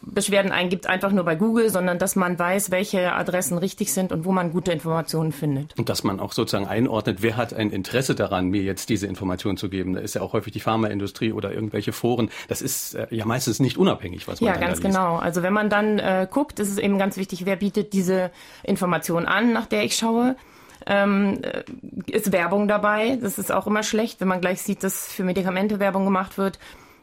Beschwerden 0.03 0.53
eingibt, 0.53 0.87
einfach 0.87 1.13
nur 1.13 1.25
bei 1.25 1.37
Google, 1.37 1.71
sondern 1.71 1.99
dass 1.99 2.17
man 2.17 2.39
weiß, 2.39 2.71
welche 2.71 3.13
Adressen 3.13 3.59
richtig 3.59 3.93
sind 3.93 4.13
und 4.13 4.25
wo 4.25 4.33
man 4.33 4.53
gute 4.53 4.73
Informationen 4.73 5.33
findet. 5.33 5.79
Und 5.79 5.89
dass 5.89 6.05
man 6.05 6.21
auch 6.21 6.33
sozusagen 6.33 6.67
einordnet, 6.67 7.23
wer 7.23 7.37
hat 7.37 7.55
ein 7.55 7.71
Interesse 7.71 8.15
daran, 8.15 8.49
mir 8.49 8.63
jetzt 8.63 8.89
diese 8.89 9.07
Informationen 9.07 9.57
zu 9.57 9.69
geben. 9.69 9.95
Da 9.95 10.01
ist 10.01 10.15
ja 10.15 10.23
auch 10.23 10.33
häufig 10.33 10.53
die 10.53 10.61
Pharmaindustrie 10.61 11.33
oder 11.33 11.53
irgendwelche 11.53 11.93
Foren. 11.93 12.31
Das 12.49 12.63
ist 12.63 12.95
äh, 12.95 13.07
ja 13.11 13.25
meistens 13.25 13.61
nicht 13.61 13.77
unabhängig, 13.77 14.29
was 14.29 14.41
man 14.41 14.49
ja, 14.49 14.55
da 14.55 14.61
ganz 14.61 14.83
liest. 14.83 14.83
genau. 14.83 14.98
Also 15.07 15.43
wenn 15.43 15.53
man 15.53 15.71
dann 15.71 15.99
äh, 15.99 16.27
guckt, 16.31 16.59
ist 16.61 16.71
es 16.71 16.79
eben 16.79 16.99
ganz 16.99 17.17
wichtig, 17.17 17.45
wer 17.47 17.57
bietet 17.57 17.93
diese 17.93 18.31
Information 18.63 19.27
an, 19.27 19.53
nach 19.53 19.67
der 19.67 19.85
ich 19.85 19.97
schaue. 19.97 20.37
Ähm, 20.87 21.41
äh, 21.43 21.65
ist 22.11 22.33
Werbung 22.33 22.69
dabei. 22.69 23.19
Das 23.21 23.39
ist 23.39 23.53
auch 23.53 23.67
immer 23.67 23.83
schlecht, 23.83 24.21
wenn 24.21 24.29
man 24.29 24.41
gleich 24.41 24.63
sieht, 24.63 24.83
dass 24.85 25.13
für 25.13 25.25
Medikamente 25.25 25.81
Werbung 25.81 26.05
gemacht 26.05 26.39
wird. 26.39 26.59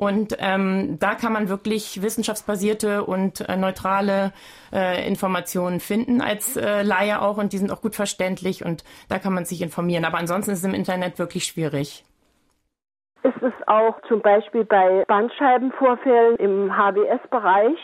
Und 0.00 0.34
ähm, 0.38 0.96
da 0.98 1.14
kann 1.14 1.34
man 1.34 1.50
wirklich 1.50 2.00
wissenschaftsbasierte 2.00 3.04
und 3.04 3.46
äh, 3.46 3.58
neutrale 3.58 4.32
äh, 4.72 5.06
Informationen 5.06 5.78
finden 5.78 6.22
als 6.22 6.56
äh, 6.56 6.80
Laie 6.80 7.20
auch 7.20 7.36
und 7.36 7.52
die 7.52 7.58
sind 7.58 7.70
auch 7.70 7.82
gut 7.82 7.94
verständlich 7.94 8.64
und 8.64 8.82
da 9.10 9.18
kann 9.18 9.34
man 9.34 9.44
sich 9.44 9.60
informieren. 9.60 10.06
Aber 10.06 10.16
ansonsten 10.16 10.52
ist 10.52 10.60
es 10.60 10.64
im 10.64 10.72
Internet 10.72 11.18
wirklich 11.18 11.44
schwierig. 11.44 12.02
Ist 13.24 13.42
es 13.42 13.52
auch 13.66 14.00
zum 14.08 14.22
Beispiel 14.22 14.64
bei 14.64 15.04
Bandscheibenvorfällen 15.06 16.36
im 16.36 16.74
HBS-Bereich 16.74 17.76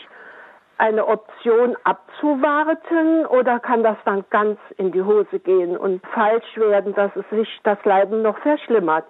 eine 0.79 1.05
Option 1.05 1.77
abzuwarten 1.83 3.27
oder 3.27 3.59
kann 3.59 3.83
das 3.83 3.97
dann 4.05 4.25
ganz 4.31 4.57
in 4.77 4.91
die 4.91 5.03
Hose 5.03 5.37
gehen 5.37 5.77
und 5.77 6.01
falsch 6.15 6.57
werden, 6.57 6.95
dass 6.95 7.11
es 7.15 7.29
sich 7.29 7.59
das 7.63 7.77
Leiden 7.85 8.23
noch 8.23 8.39
verschlimmert? 8.39 9.05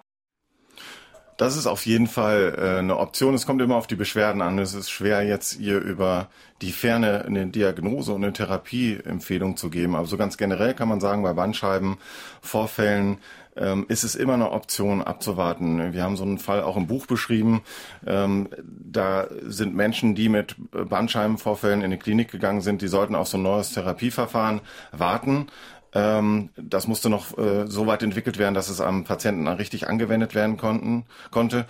Das 1.38 1.56
ist 1.56 1.68
auf 1.68 1.86
jeden 1.86 2.08
Fall 2.08 2.56
äh, 2.58 2.78
eine 2.80 2.98
Option. 2.98 3.32
Es 3.32 3.46
kommt 3.46 3.62
immer 3.62 3.76
auf 3.76 3.86
die 3.86 3.94
Beschwerden 3.94 4.42
an. 4.42 4.58
Es 4.58 4.74
ist 4.74 4.90
schwer, 4.90 5.22
jetzt 5.22 5.60
ihr 5.60 5.78
über 5.78 6.26
die 6.60 6.72
Ferne 6.72 7.24
eine 7.24 7.46
Diagnose 7.46 8.12
und 8.12 8.24
eine 8.24 8.32
Therapieempfehlung 8.32 9.56
zu 9.56 9.70
geben. 9.70 9.94
Aber 9.94 10.06
so 10.06 10.16
ganz 10.16 10.36
generell 10.36 10.74
kann 10.74 10.88
man 10.88 10.98
sagen, 10.98 11.22
bei 11.22 11.32
Bandscheibenvorfällen 11.32 13.18
ähm, 13.56 13.86
ist 13.88 14.02
es 14.02 14.16
immer 14.16 14.34
eine 14.34 14.50
Option 14.50 15.00
abzuwarten. 15.00 15.92
Wir 15.92 16.02
haben 16.02 16.16
so 16.16 16.24
einen 16.24 16.38
Fall 16.38 16.60
auch 16.60 16.76
im 16.76 16.88
Buch 16.88 17.06
beschrieben. 17.06 17.62
Ähm, 18.04 18.48
da 18.66 19.28
sind 19.42 19.76
Menschen, 19.76 20.16
die 20.16 20.28
mit 20.28 20.56
Bandscheibenvorfällen 20.72 21.82
in 21.82 21.92
die 21.92 21.98
Klinik 21.98 22.32
gegangen 22.32 22.62
sind, 22.62 22.82
die 22.82 22.88
sollten 22.88 23.14
auf 23.14 23.28
so 23.28 23.38
ein 23.38 23.44
neues 23.44 23.72
Therapieverfahren 23.72 24.60
warten. 24.90 25.46
Ähm, 25.94 26.50
das 26.56 26.86
musste 26.86 27.08
noch 27.08 27.36
äh, 27.38 27.66
so 27.66 27.86
weit 27.86 28.02
entwickelt 28.02 28.38
werden, 28.38 28.54
dass 28.54 28.68
es 28.68 28.80
am 28.80 29.04
Patienten 29.04 29.48
richtig 29.48 29.88
angewendet 29.88 30.34
werden 30.34 30.56
konnten, 30.56 31.06
konnte. 31.30 31.66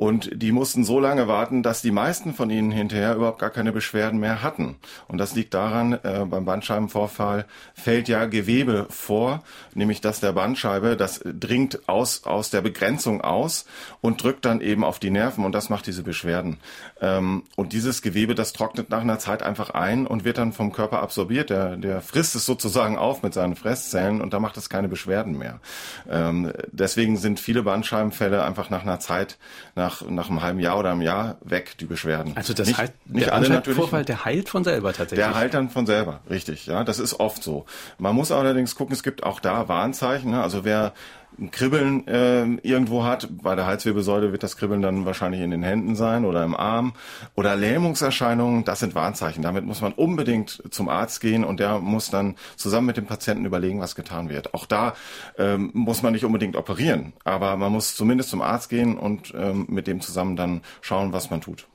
Und 0.00 0.30
die 0.32 0.50
mussten 0.50 0.82
so 0.82 0.98
lange 0.98 1.28
warten, 1.28 1.62
dass 1.62 1.82
die 1.82 1.90
meisten 1.90 2.32
von 2.32 2.48
ihnen 2.48 2.70
hinterher 2.70 3.16
überhaupt 3.16 3.38
gar 3.38 3.50
keine 3.50 3.70
Beschwerden 3.70 4.18
mehr 4.18 4.42
hatten. 4.42 4.76
Und 5.08 5.18
das 5.18 5.34
liegt 5.34 5.52
daran, 5.52 5.92
äh, 5.92 6.24
beim 6.24 6.46
Bandscheibenvorfall 6.46 7.44
fällt 7.74 8.08
ja 8.08 8.24
Gewebe 8.24 8.86
vor, 8.88 9.44
nämlich 9.74 10.00
dass 10.00 10.20
der 10.20 10.32
Bandscheibe, 10.32 10.96
das 10.96 11.20
dringt 11.22 11.86
aus, 11.86 12.24
aus 12.24 12.48
der 12.48 12.62
Begrenzung 12.62 13.20
aus 13.20 13.66
und 14.00 14.22
drückt 14.22 14.46
dann 14.46 14.62
eben 14.62 14.84
auf 14.84 15.00
die 15.00 15.10
Nerven 15.10 15.44
und 15.44 15.52
das 15.52 15.68
macht 15.68 15.86
diese 15.86 16.02
Beschwerden. 16.02 16.60
Ähm, 17.02 17.42
und 17.56 17.74
dieses 17.74 18.00
Gewebe, 18.00 18.34
das 18.34 18.54
trocknet 18.54 18.88
nach 18.88 19.02
einer 19.02 19.18
Zeit 19.18 19.42
einfach 19.42 19.68
ein 19.68 20.06
und 20.06 20.24
wird 20.24 20.38
dann 20.38 20.54
vom 20.54 20.72
Körper 20.72 21.02
absorbiert. 21.02 21.50
Der, 21.50 21.76
der 21.76 22.00
frisst 22.00 22.34
es 22.34 22.46
sozusagen 22.46 22.96
auf 22.96 23.22
mit 23.22 23.34
seinen 23.34 23.54
Fresszellen 23.54 24.22
und 24.22 24.32
da 24.32 24.40
macht 24.40 24.56
es 24.56 24.70
keine 24.70 24.88
Beschwerden 24.88 25.36
mehr. 25.36 25.60
Ähm, 26.08 26.54
deswegen 26.72 27.18
sind 27.18 27.38
viele 27.38 27.64
Bandscheibenfälle 27.64 28.42
einfach 28.42 28.70
nach 28.70 28.80
einer 28.80 28.98
Zeit, 28.98 29.36
nach 29.74 29.89
nach, 29.90 30.08
nach 30.08 30.30
einem 30.30 30.42
halben 30.42 30.60
Jahr 30.60 30.78
oder 30.78 30.92
einem 30.92 31.02
Jahr 31.02 31.36
weg, 31.42 31.76
die 31.78 31.84
Beschwerden. 31.84 32.36
Also 32.36 32.54
das 32.54 32.68
nicht, 32.68 32.78
heißt, 32.78 32.92
nicht 33.06 33.26
der 33.26 33.34
alle 33.34 33.48
natürlich. 33.48 33.78
Vorfall, 33.78 34.04
der 34.04 34.24
heilt 34.24 34.48
von 34.48 34.64
selber 34.64 34.92
tatsächlich. 34.92 35.18
Der 35.18 35.34
heilt 35.34 35.54
dann 35.54 35.70
von 35.70 35.86
selber, 35.86 36.20
richtig. 36.28 36.66
Ja, 36.66 36.84
das 36.84 36.98
ist 36.98 37.18
oft 37.18 37.42
so. 37.42 37.66
Man 37.98 38.14
muss 38.14 38.32
allerdings 38.32 38.74
gucken, 38.74 38.94
es 38.94 39.02
gibt 39.02 39.22
auch 39.22 39.40
da 39.40 39.68
Warnzeichen. 39.68 40.30
Ne? 40.30 40.42
Also 40.42 40.64
wer 40.64 40.92
ein 41.38 41.50
Kribbeln 41.50 42.06
äh, 42.06 42.44
irgendwo 42.62 43.04
hat, 43.04 43.28
bei 43.42 43.54
der 43.54 43.66
Halswirbelsäule 43.66 44.32
wird 44.32 44.42
das 44.42 44.56
Kribbeln 44.56 44.82
dann 44.82 45.06
wahrscheinlich 45.06 45.40
in 45.40 45.50
den 45.50 45.62
Händen 45.62 45.96
sein 45.96 46.24
oder 46.24 46.44
im 46.44 46.54
Arm 46.54 46.92
oder 47.34 47.56
Lähmungserscheinungen, 47.56 48.64
das 48.64 48.80
sind 48.80 48.94
Warnzeichen. 48.94 49.42
Damit 49.42 49.64
muss 49.64 49.80
man 49.80 49.92
unbedingt 49.92 50.62
zum 50.70 50.88
Arzt 50.88 51.20
gehen 51.20 51.44
und 51.44 51.60
der 51.60 51.78
muss 51.78 52.10
dann 52.10 52.36
zusammen 52.56 52.88
mit 52.88 52.96
dem 52.96 53.06
Patienten 53.06 53.44
überlegen, 53.44 53.80
was 53.80 53.94
getan 53.94 54.28
wird. 54.28 54.54
Auch 54.54 54.66
da 54.66 54.94
ähm, 55.38 55.70
muss 55.72 56.02
man 56.02 56.12
nicht 56.12 56.24
unbedingt 56.24 56.56
operieren, 56.56 57.12
aber 57.24 57.56
man 57.56 57.72
muss 57.72 57.94
zumindest 57.94 58.30
zum 58.30 58.42
Arzt 58.42 58.68
gehen 58.68 58.98
und 58.98 59.32
ähm, 59.36 59.66
mit 59.68 59.86
dem 59.86 60.00
zusammen 60.00 60.36
dann 60.36 60.60
schauen, 60.80 61.12
was 61.12 61.30
man 61.30 61.40
tut. 61.40 61.66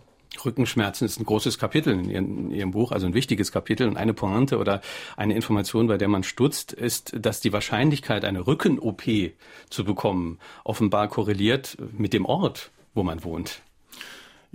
Rückenschmerzen 0.43 1.05
ist 1.05 1.19
ein 1.19 1.25
großes 1.25 1.59
Kapitel 1.59 1.93
in 1.93 2.51
Ihrem, 2.51 2.71
Buch, 2.71 2.91
also 2.91 3.05
ein 3.05 3.13
wichtiges 3.13 3.51
Kapitel. 3.51 3.87
Und 3.87 3.97
eine 3.97 4.13
Pointe 4.13 4.57
oder 4.57 4.81
eine 5.15 5.35
Information, 5.35 5.87
bei 5.87 5.97
der 5.97 6.07
man 6.07 6.23
stutzt, 6.23 6.73
ist, 6.73 7.15
dass 7.17 7.41
die 7.41 7.53
Wahrscheinlichkeit, 7.53 8.25
eine 8.25 8.47
Rücken-OP 8.47 9.03
zu 9.69 9.85
bekommen, 9.85 10.39
offenbar 10.63 11.07
korreliert 11.07 11.77
mit 11.97 12.13
dem 12.13 12.25
Ort, 12.25 12.71
wo 12.93 13.03
man 13.03 13.23
wohnt. 13.23 13.61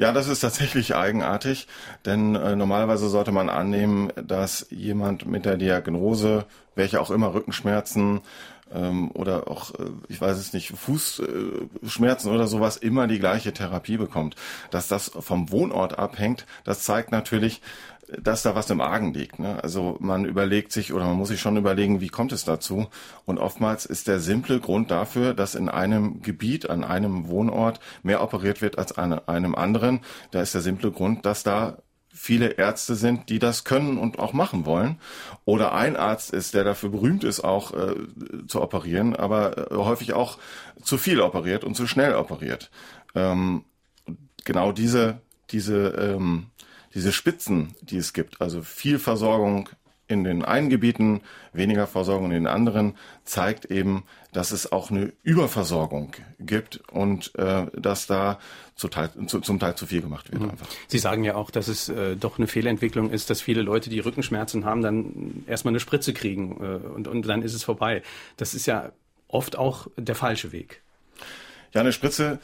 Ja, 0.00 0.12
das 0.12 0.28
ist 0.28 0.40
tatsächlich 0.40 0.94
eigenartig, 0.94 1.68
denn 2.06 2.34
äh, 2.34 2.56
normalerweise 2.56 3.10
sollte 3.10 3.32
man 3.32 3.50
annehmen, 3.50 4.10
dass 4.16 4.66
jemand 4.70 5.26
mit 5.26 5.44
der 5.44 5.58
Diagnose, 5.58 6.46
welche 6.74 7.02
auch 7.02 7.10
immer 7.10 7.34
Rückenschmerzen 7.34 8.22
ähm, 8.72 9.10
oder 9.12 9.48
auch, 9.48 9.74
äh, 9.74 9.90
ich 10.08 10.20
weiß 10.20 10.38
es 10.38 10.52
nicht, 10.52 10.68
Fußschmerzen 10.68 12.30
oder 12.30 12.46
sowas 12.46 12.76
immer 12.76 13.06
die 13.06 13.18
gleiche 13.18 13.52
Therapie 13.52 13.96
bekommt. 13.96 14.36
Dass 14.70 14.88
das 14.88 15.10
vom 15.18 15.50
Wohnort 15.50 15.98
abhängt, 15.98 16.46
das 16.64 16.82
zeigt 16.82 17.12
natürlich, 17.12 17.60
dass 18.18 18.42
da 18.42 18.54
was 18.54 18.70
im 18.70 18.80
Argen 18.80 19.12
liegt. 19.12 19.38
Ne? 19.38 19.62
Also 19.62 19.96
man 20.00 20.24
überlegt 20.24 20.72
sich 20.72 20.92
oder 20.92 21.04
man 21.04 21.16
muss 21.16 21.28
sich 21.28 21.40
schon 21.40 21.56
überlegen, 21.56 22.00
wie 22.00 22.08
kommt 22.08 22.32
es 22.32 22.44
dazu? 22.44 22.88
Und 23.24 23.38
oftmals 23.38 23.86
ist 23.86 24.08
der 24.08 24.20
simple 24.20 24.60
Grund 24.60 24.90
dafür, 24.90 25.34
dass 25.34 25.54
in 25.54 25.68
einem 25.68 26.22
Gebiet, 26.22 26.68
an 26.68 26.84
einem 26.84 27.28
Wohnort 27.28 27.80
mehr 28.02 28.22
operiert 28.22 28.62
wird 28.62 28.78
als 28.78 28.96
an 28.96 29.12
einem 29.28 29.54
anderen. 29.54 30.00
Da 30.30 30.40
ist 30.40 30.54
der 30.54 30.60
simple 30.60 30.90
Grund, 30.90 31.24
dass 31.24 31.42
da 31.42 31.78
viele 32.20 32.58
Ärzte 32.58 32.96
sind, 32.96 33.30
die 33.30 33.38
das 33.38 33.64
können 33.64 33.96
und 33.96 34.18
auch 34.18 34.34
machen 34.34 34.66
wollen. 34.66 35.00
Oder 35.46 35.72
ein 35.72 35.96
Arzt 35.96 36.34
ist, 36.34 36.52
der 36.52 36.64
dafür 36.64 36.90
berühmt 36.90 37.24
ist, 37.24 37.40
auch 37.40 37.72
äh, 37.72 37.94
zu 38.46 38.60
operieren, 38.60 39.16
aber 39.16 39.72
äh, 39.72 39.74
häufig 39.76 40.12
auch 40.12 40.36
zu 40.82 40.98
viel 40.98 41.22
operiert 41.22 41.64
und 41.64 41.76
zu 41.76 41.86
schnell 41.86 42.14
operiert. 42.14 42.70
Ähm, 43.14 43.64
genau 44.44 44.70
diese, 44.70 45.22
diese, 45.48 45.88
ähm, 45.98 46.48
diese 46.94 47.10
Spitzen, 47.10 47.74
die 47.80 47.96
es 47.96 48.12
gibt, 48.12 48.42
also 48.42 48.60
viel 48.60 48.98
Versorgung 48.98 49.70
in 50.06 50.22
den 50.22 50.44
einen 50.44 50.68
Gebieten, 50.68 51.22
weniger 51.54 51.86
Versorgung 51.86 52.26
in 52.26 52.44
den 52.44 52.46
anderen, 52.46 52.98
zeigt 53.24 53.64
eben, 53.66 54.04
dass 54.32 54.52
es 54.52 54.70
auch 54.70 54.90
eine 54.90 55.12
Überversorgung 55.22 56.12
gibt 56.38 56.80
und 56.90 57.34
äh, 57.36 57.66
dass 57.74 58.06
da 58.06 58.38
zu 58.74 58.88
Teil, 58.88 59.10
zu, 59.26 59.40
zum 59.40 59.58
Teil 59.58 59.74
zu 59.74 59.86
viel 59.86 60.00
gemacht 60.00 60.30
wird. 60.32 60.42
Mhm. 60.42 60.50
Einfach. 60.50 60.66
Sie 60.88 60.98
sagen 60.98 61.24
ja 61.24 61.34
auch, 61.34 61.50
dass 61.50 61.68
es 61.68 61.88
äh, 61.88 62.16
doch 62.16 62.38
eine 62.38 62.46
Fehlentwicklung 62.46 63.10
ist, 63.10 63.30
dass 63.30 63.40
viele 63.40 63.62
Leute, 63.62 63.90
die 63.90 64.00
Rückenschmerzen 64.00 64.64
haben, 64.64 64.82
dann 64.82 65.44
erstmal 65.46 65.72
eine 65.72 65.80
Spritze 65.80 66.12
kriegen 66.12 66.56
äh, 66.60 66.88
und, 66.88 67.08
und 67.08 67.26
dann 67.26 67.42
ist 67.42 67.54
es 67.54 67.64
vorbei. 67.64 68.02
Das 68.36 68.54
ist 68.54 68.66
ja 68.66 68.92
oft 69.28 69.56
auch 69.56 69.88
der 69.96 70.14
falsche 70.14 70.52
Weg. 70.52 70.80
Ja, 71.72 71.82
eine 71.82 71.92
Spritze 71.92 72.38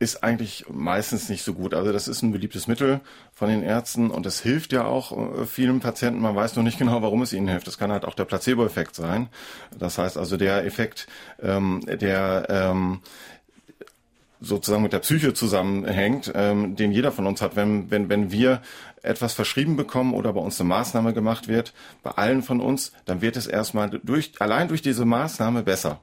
ist 0.00 0.24
eigentlich 0.24 0.64
meistens 0.68 1.28
nicht 1.28 1.44
so 1.44 1.52
gut. 1.52 1.74
Also 1.74 1.92
das 1.92 2.08
ist 2.08 2.22
ein 2.22 2.32
beliebtes 2.32 2.66
Mittel 2.66 3.00
von 3.34 3.50
den 3.50 3.62
Ärzten 3.62 4.10
und 4.10 4.24
es 4.24 4.40
hilft 4.40 4.72
ja 4.72 4.84
auch 4.86 5.12
äh, 5.12 5.44
vielen 5.44 5.80
Patienten. 5.80 6.20
Man 6.20 6.34
weiß 6.34 6.56
noch 6.56 6.62
nicht 6.62 6.78
genau, 6.78 7.02
warum 7.02 7.20
es 7.20 7.34
ihnen 7.34 7.48
hilft. 7.48 7.66
Das 7.66 7.76
kann 7.76 7.92
halt 7.92 8.06
auch 8.06 8.14
der 8.14 8.24
Placebo-Effekt 8.24 8.94
sein. 8.94 9.28
Das 9.78 9.98
heißt 9.98 10.16
also 10.16 10.38
der 10.38 10.64
Effekt, 10.64 11.06
ähm, 11.42 11.82
der 11.86 12.46
ähm, 12.48 13.00
sozusagen 14.40 14.82
mit 14.82 14.94
der 14.94 15.00
Psyche 15.00 15.34
zusammenhängt, 15.34 16.32
ähm, 16.34 16.76
den 16.76 16.92
jeder 16.92 17.12
von 17.12 17.26
uns 17.26 17.42
hat, 17.42 17.54
wenn, 17.56 17.90
wenn, 17.90 18.08
wenn 18.08 18.32
wir 18.32 18.62
etwas 19.02 19.32
verschrieben 19.32 19.76
bekommen 19.76 20.14
oder 20.14 20.32
bei 20.32 20.40
uns 20.40 20.60
eine 20.60 20.68
Maßnahme 20.68 21.12
gemacht 21.12 21.48
wird, 21.48 21.72
bei 22.02 22.10
allen 22.12 22.42
von 22.42 22.60
uns, 22.60 22.92
dann 23.04 23.22
wird 23.22 23.36
es 23.36 23.46
erstmal 23.46 23.90
durch, 23.90 24.32
allein 24.38 24.68
durch 24.68 24.82
diese 24.82 25.04
Maßnahme 25.04 25.62
besser. 25.62 26.00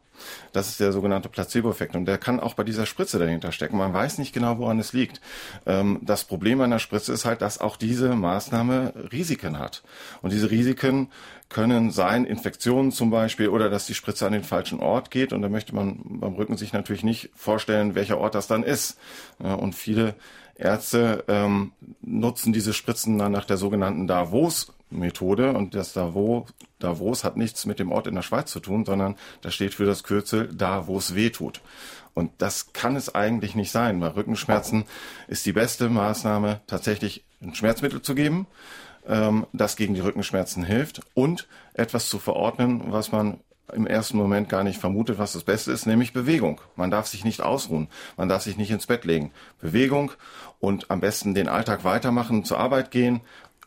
Das 0.51 0.67
ist 0.67 0.79
der 0.79 0.91
sogenannte 0.91 1.29
Placebo-Effekt 1.29 1.95
und 1.95 2.05
der 2.05 2.17
kann 2.17 2.39
auch 2.39 2.55
bei 2.55 2.63
dieser 2.63 2.85
Spritze 2.85 3.19
dahinter 3.19 3.51
stecken. 3.51 3.77
Man 3.77 3.93
weiß 3.93 4.17
nicht 4.17 4.33
genau, 4.33 4.57
woran 4.57 4.79
es 4.79 4.93
liegt. 4.93 5.21
Ähm, 5.65 5.99
das 6.01 6.23
Problem 6.23 6.59
einer 6.61 6.79
Spritze 6.79 7.13
ist 7.13 7.25
halt, 7.25 7.41
dass 7.41 7.59
auch 7.59 7.77
diese 7.77 8.15
Maßnahme 8.15 8.93
Risiken 9.11 9.59
hat. 9.59 9.83
Und 10.21 10.33
diese 10.33 10.49
Risiken 10.49 11.09
können 11.49 11.91
sein, 11.91 12.25
Infektionen 12.25 12.91
zum 12.91 13.09
Beispiel 13.09 13.49
oder 13.49 13.69
dass 13.69 13.85
die 13.85 13.93
Spritze 13.93 14.25
an 14.25 14.33
den 14.33 14.43
falschen 14.43 14.79
Ort 14.79 15.11
geht. 15.11 15.33
Und 15.33 15.41
da 15.41 15.49
möchte 15.49 15.73
man 15.75 16.01
beim 16.03 16.33
Rücken 16.33 16.57
sich 16.57 16.73
natürlich 16.73 17.03
nicht 17.03 17.29
vorstellen, 17.35 17.95
welcher 17.95 18.17
Ort 18.17 18.35
das 18.35 18.47
dann 18.47 18.63
ist. 18.63 18.97
Und 19.37 19.73
viele 19.73 20.15
Ärzte 20.57 21.23
ähm, 21.27 21.71
nutzen 22.01 22.51
diese 22.51 22.73
Spritzen 22.73 23.17
dann 23.17 23.31
nach 23.31 23.45
der 23.45 23.57
sogenannten 23.57 24.07
Davos 24.07 24.73
Methode 24.89 25.53
und 25.53 25.75
das 25.75 25.93
Davos, 25.93 26.53
Davos 26.79 27.23
hat 27.23 27.37
nichts 27.37 27.65
mit 27.65 27.79
dem 27.79 27.91
Ort 27.91 28.07
in 28.07 28.15
der 28.15 28.21
Schweiz 28.21 28.51
zu 28.51 28.59
tun, 28.59 28.85
sondern 28.85 29.15
das 29.41 29.53
steht 29.53 29.73
für 29.73 29.85
das 29.85 30.03
Kürzel 30.03 30.49
da, 30.53 30.87
wo 30.87 30.97
es 30.97 31.15
weh 31.15 31.29
tut. 31.29 31.61
Und 32.13 32.31
das 32.37 32.73
kann 32.73 32.95
es 32.95 33.13
eigentlich 33.13 33.53
nicht 33.53 33.71
sein. 33.71 33.99
Bei 33.99 34.07
Rückenschmerzen 34.07 34.85
ist 35.27 35.45
die 35.45 35.53
beste 35.53 35.89
Maßnahme 35.89 36.61
tatsächlich 36.67 37.23
ein 37.41 37.53
Schmerzmittel 37.53 38.01
zu 38.01 38.15
geben, 38.15 38.47
ähm, 39.07 39.45
das 39.53 39.75
gegen 39.75 39.93
die 39.93 40.01
Rückenschmerzen 40.01 40.63
hilft 40.63 41.01
und 41.13 41.47
etwas 41.73 42.09
zu 42.09 42.17
verordnen, 42.17 42.91
was 42.91 43.11
man 43.11 43.39
im 43.73 43.85
ersten 43.85 44.17
Moment 44.17 44.49
gar 44.49 44.63
nicht 44.63 44.79
vermutet, 44.79 45.17
was 45.19 45.33
das 45.33 45.43
Beste 45.43 45.71
ist, 45.71 45.85
nämlich 45.85 46.13
Bewegung. 46.13 46.61
Man 46.75 46.91
darf 46.91 47.07
sich 47.07 47.25
nicht 47.25 47.41
ausruhen, 47.41 47.87
man 48.15 48.29
darf 48.29 48.43
sich 48.43 48.57
nicht 48.57 48.71
ins 48.71 48.87
Bett 48.87 49.03
legen. 49.05 49.31
Bewegung 49.59 50.11
und 50.59 50.89
am 50.89 51.01
besten 51.01 51.33
den 51.33 51.49
Alltag 51.49 51.83
weitermachen, 51.83 52.45
zur 52.45 52.59
Arbeit 52.59 52.91
gehen 52.91 53.21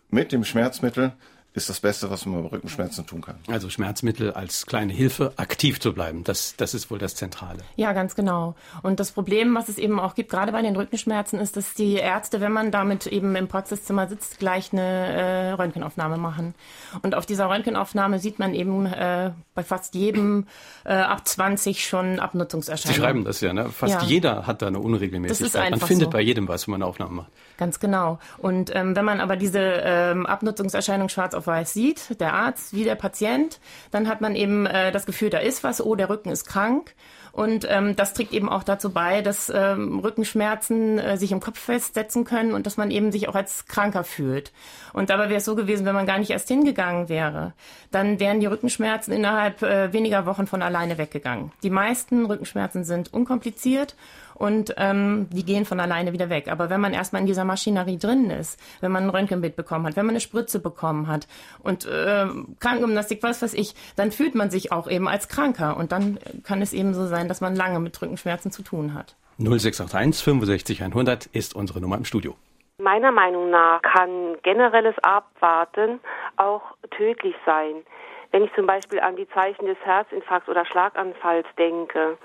mit 0.08 0.32
dem 0.32 0.44
Schmerzmittel 0.44 1.12
ist 1.52 1.68
das 1.68 1.80
Beste, 1.80 2.10
was 2.10 2.26
man 2.26 2.44
bei 2.44 2.48
Rückenschmerzen 2.50 3.06
tun 3.06 3.22
kann. 3.22 3.36
Also 3.48 3.70
Schmerzmittel 3.70 4.32
als 4.32 4.66
kleine 4.66 4.92
Hilfe, 4.92 5.32
aktiv 5.36 5.80
zu 5.80 5.92
bleiben, 5.92 6.22
das, 6.22 6.54
das 6.56 6.74
ist 6.74 6.90
wohl 6.90 6.98
das 6.98 7.16
Zentrale. 7.16 7.58
Ja, 7.74 7.92
ganz 7.92 8.14
genau. 8.14 8.54
Und 8.82 9.00
das 9.00 9.10
Problem, 9.10 9.54
was 9.54 9.68
es 9.68 9.76
eben 9.78 9.98
auch 9.98 10.14
gibt, 10.14 10.30
gerade 10.30 10.52
bei 10.52 10.62
den 10.62 10.76
Rückenschmerzen, 10.76 11.40
ist, 11.40 11.56
dass 11.56 11.74
die 11.74 11.94
Ärzte, 11.94 12.40
wenn 12.40 12.52
man 12.52 12.70
damit 12.70 13.06
eben 13.08 13.34
im 13.34 13.48
Praxiszimmer 13.48 14.06
sitzt, 14.06 14.38
gleich 14.38 14.72
eine 14.72 14.82
äh, 14.82 15.50
Röntgenaufnahme 15.52 16.18
machen. 16.18 16.54
Und 17.02 17.16
auf 17.16 17.26
dieser 17.26 17.50
Röntgenaufnahme 17.50 18.20
sieht 18.20 18.38
man 18.38 18.54
eben 18.54 18.86
äh, 18.86 19.32
bei 19.54 19.64
fast 19.64 19.96
jedem 19.96 20.46
äh, 20.84 20.92
ab 20.92 21.26
20 21.26 21.84
schon 21.84 22.20
Abnutzungserscheinungen. 22.20 22.94
Sie 22.94 23.00
schreiben 23.00 23.24
das 23.24 23.40
ja, 23.40 23.52
ne? 23.52 23.70
Fast 23.70 24.02
ja. 24.02 24.08
jeder 24.08 24.46
hat 24.46 24.62
da 24.62 24.68
eine 24.68 24.78
Unregelmäßigkeit. 24.78 25.40
Das 25.40 25.48
ist 25.48 25.56
einfach 25.56 25.80
man 25.80 25.88
findet 25.88 26.06
so. 26.06 26.10
bei 26.10 26.20
jedem 26.20 26.46
was, 26.46 26.68
wenn 26.68 26.72
man 26.72 26.82
eine 26.82 26.88
Aufnahme 26.88 27.12
macht. 27.12 27.30
Ganz 27.56 27.80
genau. 27.80 28.18
Und 28.38 28.74
ähm, 28.74 28.94
wenn 28.94 29.04
man 29.04 29.20
aber 29.20 29.36
diese 29.36 29.58
ähm, 29.60 30.26
Abnutzungserscheinung 30.26 31.08
schwarz 31.08 31.34
auf 31.34 31.39
weiß 31.46 31.72
sieht, 31.72 32.20
der 32.20 32.34
Arzt 32.34 32.74
wie 32.74 32.84
der 32.84 32.94
Patient, 32.94 33.60
dann 33.90 34.08
hat 34.08 34.20
man 34.20 34.34
eben 34.34 34.66
äh, 34.66 34.92
das 34.92 35.06
Gefühl, 35.06 35.30
da 35.30 35.38
ist 35.38 35.64
was, 35.64 35.80
oh, 35.80 35.94
der 35.94 36.08
Rücken 36.08 36.30
ist 36.30 36.44
krank. 36.44 36.94
Und 37.32 37.66
ähm, 37.70 37.94
das 37.94 38.12
trägt 38.12 38.32
eben 38.32 38.48
auch 38.48 38.64
dazu 38.64 38.90
bei, 38.90 39.22
dass 39.22 39.52
ähm, 39.54 40.00
Rückenschmerzen 40.00 40.98
äh, 40.98 41.16
sich 41.16 41.30
im 41.32 41.40
Kopf 41.40 41.58
festsetzen 41.58 42.24
können 42.24 42.54
und 42.54 42.66
dass 42.66 42.76
man 42.76 42.90
eben 42.90 43.12
sich 43.12 43.28
auch 43.28 43.34
als 43.34 43.66
kranker 43.66 44.04
fühlt. 44.04 44.52
Und 44.92 45.10
dabei 45.10 45.28
wäre 45.28 45.38
es 45.38 45.44
so 45.44 45.54
gewesen, 45.54 45.86
wenn 45.86 45.94
man 45.94 46.06
gar 46.06 46.18
nicht 46.18 46.30
erst 46.30 46.48
hingegangen 46.48 47.08
wäre, 47.08 47.52
dann 47.92 48.18
wären 48.18 48.40
die 48.40 48.46
Rückenschmerzen 48.46 49.12
innerhalb 49.12 49.62
äh, 49.62 49.92
weniger 49.92 50.26
Wochen 50.26 50.46
von 50.46 50.62
alleine 50.62 50.98
weggegangen. 50.98 51.52
Die 51.62 51.70
meisten 51.70 52.26
Rückenschmerzen 52.26 52.84
sind 52.84 53.12
unkompliziert 53.12 53.94
und 54.40 54.74
ähm, 54.78 55.28
die 55.30 55.44
gehen 55.44 55.66
von 55.66 55.80
alleine 55.80 56.14
wieder 56.14 56.30
weg. 56.30 56.48
Aber 56.50 56.70
wenn 56.70 56.80
man 56.80 56.94
erstmal 56.94 57.20
in 57.20 57.26
dieser 57.26 57.44
Maschinerie 57.44 57.98
drin 57.98 58.30
ist, 58.30 58.58
wenn 58.80 58.90
man 58.90 59.04
ein 59.04 59.10
Röntgenbild 59.10 59.54
bekommen 59.54 59.86
hat, 59.86 59.96
wenn 59.96 60.06
man 60.06 60.14
eine 60.14 60.20
Spritze 60.20 60.60
bekommen 60.60 61.08
hat 61.08 61.28
und 61.62 61.84
äh, 61.84 62.26
Krankengymnastik, 62.58 63.22
was 63.22 63.42
weiß 63.42 63.52
ich, 63.52 63.74
dann 63.96 64.10
fühlt 64.10 64.34
man 64.34 64.50
sich 64.50 64.72
auch 64.72 64.88
eben 64.88 65.08
als 65.08 65.28
Kranker 65.28 65.76
und 65.76 65.92
dann 65.92 66.18
kann 66.42 66.62
es 66.62 66.72
eben 66.72 66.94
so 66.94 67.06
sein, 67.06 67.28
dass 67.28 67.42
man 67.42 67.54
lange 67.54 67.80
mit 67.80 68.00
Rückenschmerzen 68.00 68.50
zu 68.50 68.62
tun 68.62 68.94
hat. 68.94 69.14
0681 69.38 70.24
65 70.24 70.82
100 70.84 71.26
ist 71.26 71.54
unsere 71.54 71.82
Nummer 71.82 71.98
im 71.98 72.06
Studio. 72.06 72.34
Meiner 72.78 73.12
Meinung 73.12 73.50
nach 73.50 73.82
kann 73.82 74.38
generelles 74.42 74.96
Abwarten 75.02 76.00
auch 76.38 76.62
tödlich 76.96 77.34
sein. 77.44 77.84
Wenn 78.30 78.44
ich 78.44 78.54
zum 78.54 78.66
Beispiel 78.66 79.00
an 79.00 79.16
die 79.16 79.28
Zeichen 79.28 79.66
des 79.66 79.76
Herzinfarkts 79.84 80.48
oder 80.48 80.64
Schlaganfalls 80.64 81.46
denke, 81.58 82.16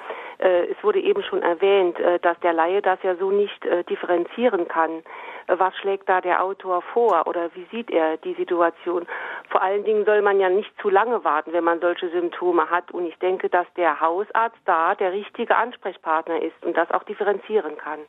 es 0.69 0.83
wurde 0.83 0.99
eben 0.99 1.23
schon 1.23 1.41
erwähnt, 1.41 1.99
äh, 1.99 2.19
dass 2.19 2.39
der 2.41 2.53
Laie 2.53 2.81
das 2.81 2.99
ja 3.03 3.15
so 3.15 3.31
nicht 3.31 3.65
äh, 3.65 3.83
differenzieren 3.83 4.67
kann. 4.67 5.03
Was 5.47 5.75
schlägt 5.77 6.09
da 6.09 6.21
der 6.21 6.43
Autor 6.43 6.81
vor 6.81 7.27
oder 7.27 7.51
wie 7.53 7.67
sieht 7.71 7.91
er 7.91 8.17
die 8.17 8.33
Situation? 8.33 9.05
Vor 9.49 9.61
allen 9.61 9.83
Dingen 9.83 10.03
soll 10.03 10.23
man 10.23 10.39
ja 10.39 10.49
nicht 10.49 10.71
zu 10.81 10.89
lange 10.89 11.23
warten, 11.23 11.53
wenn 11.53 11.63
man 11.63 11.79
solche 11.81 12.09
Symptome 12.09 12.69
hat. 12.71 12.89
Und 12.91 13.05
ich 13.05 13.15
denke, 13.19 13.47
dass 13.49 13.67
der 13.77 13.99
Hausarzt 13.99 14.57
da 14.65 14.95
der 14.95 15.11
richtige 15.11 15.55
Ansprechpartner 15.55 16.41
ist 16.41 16.55
und 16.63 16.75
das 16.75 16.89
auch 16.89 17.03
differenzieren 17.03 17.77
kann. 17.77 17.99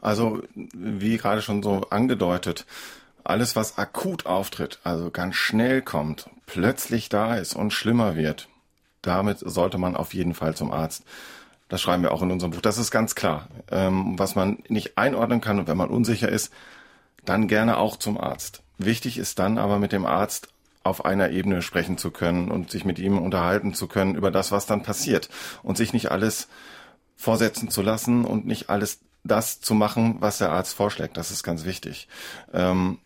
Also, 0.00 0.42
wie 0.54 1.16
gerade 1.16 1.42
schon 1.42 1.62
so 1.62 1.82
angedeutet, 1.90 2.66
alles, 3.24 3.56
was 3.56 3.78
akut 3.78 4.26
auftritt, 4.26 4.80
also 4.84 5.10
ganz 5.10 5.36
schnell 5.36 5.82
kommt, 5.82 6.28
plötzlich 6.46 7.08
da 7.08 7.36
ist 7.36 7.54
und 7.54 7.72
schlimmer 7.72 8.16
wird, 8.16 8.48
damit 9.02 9.38
sollte 9.40 9.78
man 9.78 9.96
auf 9.96 10.14
jeden 10.14 10.34
Fall 10.34 10.54
zum 10.54 10.72
Arzt. 10.72 11.04
Das 11.68 11.80
schreiben 11.80 12.02
wir 12.02 12.12
auch 12.12 12.22
in 12.22 12.30
unserem 12.30 12.52
Buch. 12.52 12.60
Das 12.60 12.78
ist 12.78 12.90
ganz 12.90 13.14
klar. 13.14 13.48
Ähm, 13.70 14.18
was 14.18 14.34
man 14.34 14.58
nicht 14.68 14.98
einordnen 14.98 15.40
kann 15.40 15.58
und 15.58 15.68
wenn 15.68 15.76
man 15.76 15.88
unsicher 15.88 16.28
ist, 16.28 16.52
dann 17.24 17.48
gerne 17.48 17.78
auch 17.78 17.96
zum 17.96 18.18
Arzt. 18.18 18.62
Wichtig 18.78 19.18
ist 19.18 19.38
dann 19.38 19.58
aber 19.58 19.78
mit 19.78 19.92
dem 19.92 20.06
Arzt 20.06 20.48
auf 20.84 21.04
einer 21.04 21.30
Ebene 21.30 21.62
sprechen 21.62 21.96
zu 21.96 22.10
können 22.10 22.50
und 22.50 22.70
sich 22.70 22.84
mit 22.84 22.98
ihm 22.98 23.18
unterhalten 23.18 23.74
zu 23.74 23.86
können 23.86 24.16
über 24.16 24.30
das, 24.30 24.50
was 24.50 24.66
dann 24.66 24.82
passiert 24.82 25.28
und 25.62 25.76
sich 25.76 25.92
nicht 25.92 26.10
alles 26.10 26.48
vorsetzen 27.16 27.70
zu 27.70 27.82
lassen 27.82 28.24
und 28.24 28.46
nicht 28.46 28.68
alles 28.68 29.00
das 29.24 29.60
zu 29.60 29.74
machen, 29.74 30.16
was 30.18 30.38
der 30.38 30.50
Arzt 30.50 30.74
vorschlägt. 30.74 31.16
Das 31.16 31.30
ist 31.30 31.44
ganz 31.44 31.64
wichtig. 31.64 32.08
Ähm, 32.52 32.98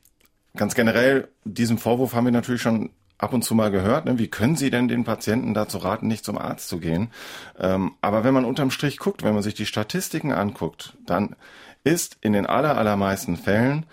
ganz 0.56 0.74
generell, 0.74 1.28
diesem 1.44 1.76
Vorwurf 1.76 2.14
haben 2.14 2.24
wir 2.24 2.32
natürlich 2.32 2.62
schon 2.62 2.90
ab 3.18 3.32
und 3.32 3.42
zu 3.42 3.54
mal 3.54 3.70
gehört, 3.70 4.04
ne? 4.04 4.18
wie 4.18 4.28
können 4.28 4.56
Sie 4.56 4.70
denn 4.70 4.88
den 4.88 5.04
Patienten 5.04 5.54
dazu 5.54 5.78
raten, 5.78 6.06
nicht 6.06 6.24
zum 6.24 6.38
Arzt 6.38 6.68
zu 6.68 6.78
gehen? 6.78 7.10
Ähm, 7.58 7.92
aber 8.00 8.24
wenn 8.24 8.34
man 8.34 8.44
unterm 8.44 8.70
Strich 8.70 8.98
guckt, 8.98 9.22
wenn 9.22 9.34
man 9.34 9.42
sich 9.42 9.54
die 9.54 9.66
Statistiken 9.66 10.32
anguckt, 10.32 10.96
dann 11.06 11.36
ist 11.84 12.18
in 12.20 12.32
den 12.32 12.46
aller, 12.46 12.76
allermeisten 12.76 13.36
Fällen 13.36 13.86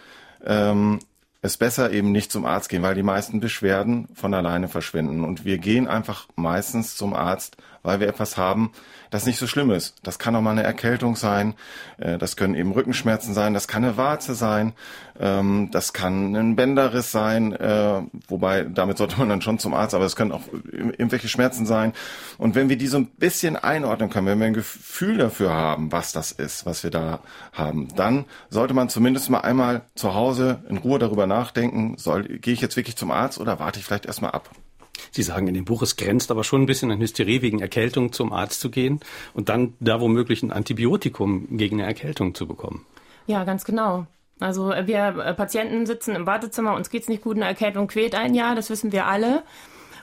ähm, 0.46 1.00
es 1.42 1.58
besser 1.58 1.92
eben 1.92 2.12
nicht 2.12 2.32
zum 2.32 2.46
Arzt 2.46 2.70
gehen, 2.70 2.84
weil 2.84 2.96
die 2.96 3.04
meisten 3.04 3.42
Beschwerden 3.42 4.08
von 4.14 4.34
alleine 4.34 4.70
verschwinden. 4.70 5.26
Und 5.26 5.44
wir 5.44 5.58
gehen 5.58 5.88
einfach 5.88 6.28
meistens 6.36 6.96
zum 6.96 7.14
Arzt, 7.14 7.58
weil 7.84 8.00
wir 8.00 8.08
etwas 8.08 8.38
haben, 8.38 8.72
das 9.12 9.26
nicht 9.26 9.38
so 9.38 9.46
schlimm 9.46 9.70
ist. 9.70 9.96
Das 10.04 10.18
kann 10.18 10.36
auch 10.36 10.42
mal 10.42 10.52
eine 10.52 10.64
Erkältung 10.64 11.16
sein, 11.16 11.54
äh, 11.98 12.18
das 12.18 12.36
können 12.36 12.56
eben 12.56 12.72
Rückenschmerzen 12.72 13.34
sein, 13.34 13.54
das 13.54 13.68
kann 13.68 13.84
eine 13.84 13.98
Warze 13.98 14.34
sein, 14.34 14.74
ähm, 15.20 15.70
das 15.72 15.94
kann 15.94 16.36
ein 16.36 16.56
Bänderriss 16.56 17.12
sein, 17.12 17.54
äh, 17.54 18.02
wobei 18.28 18.64
damit 18.64 18.98
sollte 18.98 19.20
man 19.20 19.30
dann 19.30 19.42
schon 19.42 19.60
zum 19.60 19.74
Arzt, 19.74 19.94
aber 19.94 20.06
es 20.06 20.16
können 20.16 20.32
auch 20.32 20.42
irgendwelche 20.72 21.28
Schmerzen 21.28 21.66
sein. 21.66 21.94
Und 22.38 22.56
wenn 22.56 22.70
wir 22.70 22.78
die 22.78 22.88
so 22.88 22.98
ein 22.98 23.08
bisschen 23.08 23.56
einordnen 23.56 24.10
können, 24.10 24.28
wenn 24.28 24.40
wir 24.40 24.48
ein 24.48 24.54
Gefühl 24.54 25.18
dafür 25.18 25.54
haben, 25.54 25.92
was 25.92 26.12
das 26.12 26.32
ist, 26.32 26.66
was 26.66 26.84
wir 26.84 26.92
da 26.92 27.20
haben, 27.52 27.90
dann 27.96 28.26
sollte 28.50 28.74
man 28.74 28.90
zumindest 28.90 29.30
mal 29.30 29.42
einmal 29.42 29.82
zu 29.96 30.14
Hause 30.16 30.64
in 30.70 30.78
Ruhe 30.78 31.00
darüber 31.00 31.28
nachdenken, 31.28 31.98
soll, 31.98 32.24
gehe 32.24 32.54
ich 32.54 32.62
jetzt 32.62 32.78
wirklich 32.78 32.96
zum 32.96 33.12
Arzt 33.12 33.40
oder 33.40 33.60
warte 33.60 33.80
ich 33.80 33.86
vielleicht 33.86 34.06
erstmal 34.06 34.32
ab? 34.32 34.50
Sie 35.12 35.24
sagen 35.24 35.48
in 35.48 35.54
dem 35.54 35.66
Buch, 35.66 35.82
es 35.82 35.96
grenzt 35.96 36.32
aber 36.32 36.44
schon 36.44 36.64
ein 36.64 36.66
bisschen 36.66 36.92
an 36.92 37.00
Hysterie, 37.00 37.42
wegen 37.42 37.60
Erkältung 37.60 38.12
zum 38.14 38.32
Arzt 38.34 38.60
zu 38.60 38.70
gehen 38.70 39.00
und 39.34 39.50
dann 39.50 39.74
da 39.80 40.00
womöglich 40.00 40.44
ein 40.44 40.52
Antibiotikum 40.52 41.58
gegen 41.58 41.80
eine 41.80 41.88
Erkältung 41.88 42.36
zu 42.36 42.48
bekommen. 42.48 42.86
Ja, 43.28 43.44
ganz 43.44 43.66
genau. 43.66 44.06
Also 44.40 44.72
äh, 44.72 44.88
wir 44.88 45.16
äh, 45.18 45.34
Patienten 45.34 45.86
sitzen 45.86 46.16
im 46.16 46.26
Wartezimmer, 46.26 46.76
uns 46.76 46.90
geht's 46.90 47.08
nicht 47.08 47.24
gut, 47.24 47.38
eine 47.38 47.46
Erkältung 47.46 47.88
quält 47.88 48.16
ein 48.16 48.36
Jahr, 48.36 48.56
das 48.56 48.70
wissen 48.70 48.92
wir 48.92 49.08
alle. 49.08 49.44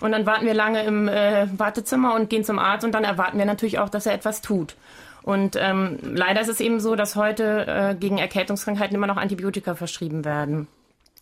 Und 0.01 0.13
dann 0.13 0.25
warten 0.25 0.47
wir 0.47 0.55
lange 0.55 0.83
im 0.85 1.09
äh, 1.09 1.47
Wartezimmer 1.59 2.15
und 2.15 2.31
gehen 2.31 2.43
zum 2.43 2.59
Arzt 2.59 2.85
und 2.85 2.93
dann 2.93 3.05
erwarten 3.05 3.37
wir 3.37 3.45
natürlich 3.45 3.79
auch, 3.79 3.91
dass 3.91 4.07
er 4.07 4.15
etwas 4.15 4.41
tut. 4.41 4.77
Und 5.23 5.57
ähm, 5.61 5.99
leider 6.03 6.41
ist 6.41 6.49
es 6.49 6.61
eben 6.61 6.81
so, 6.81 6.97
dass 6.97 7.17
heute 7.17 7.67
äh, 7.67 7.95
gegen 7.95 8.17
Erkältungskrankheiten 8.17 8.97
immer 8.97 9.07
noch 9.07 9.19
Antibiotika 9.19 9.75
verschrieben 9.75 10.25
werden. 10.25 10.67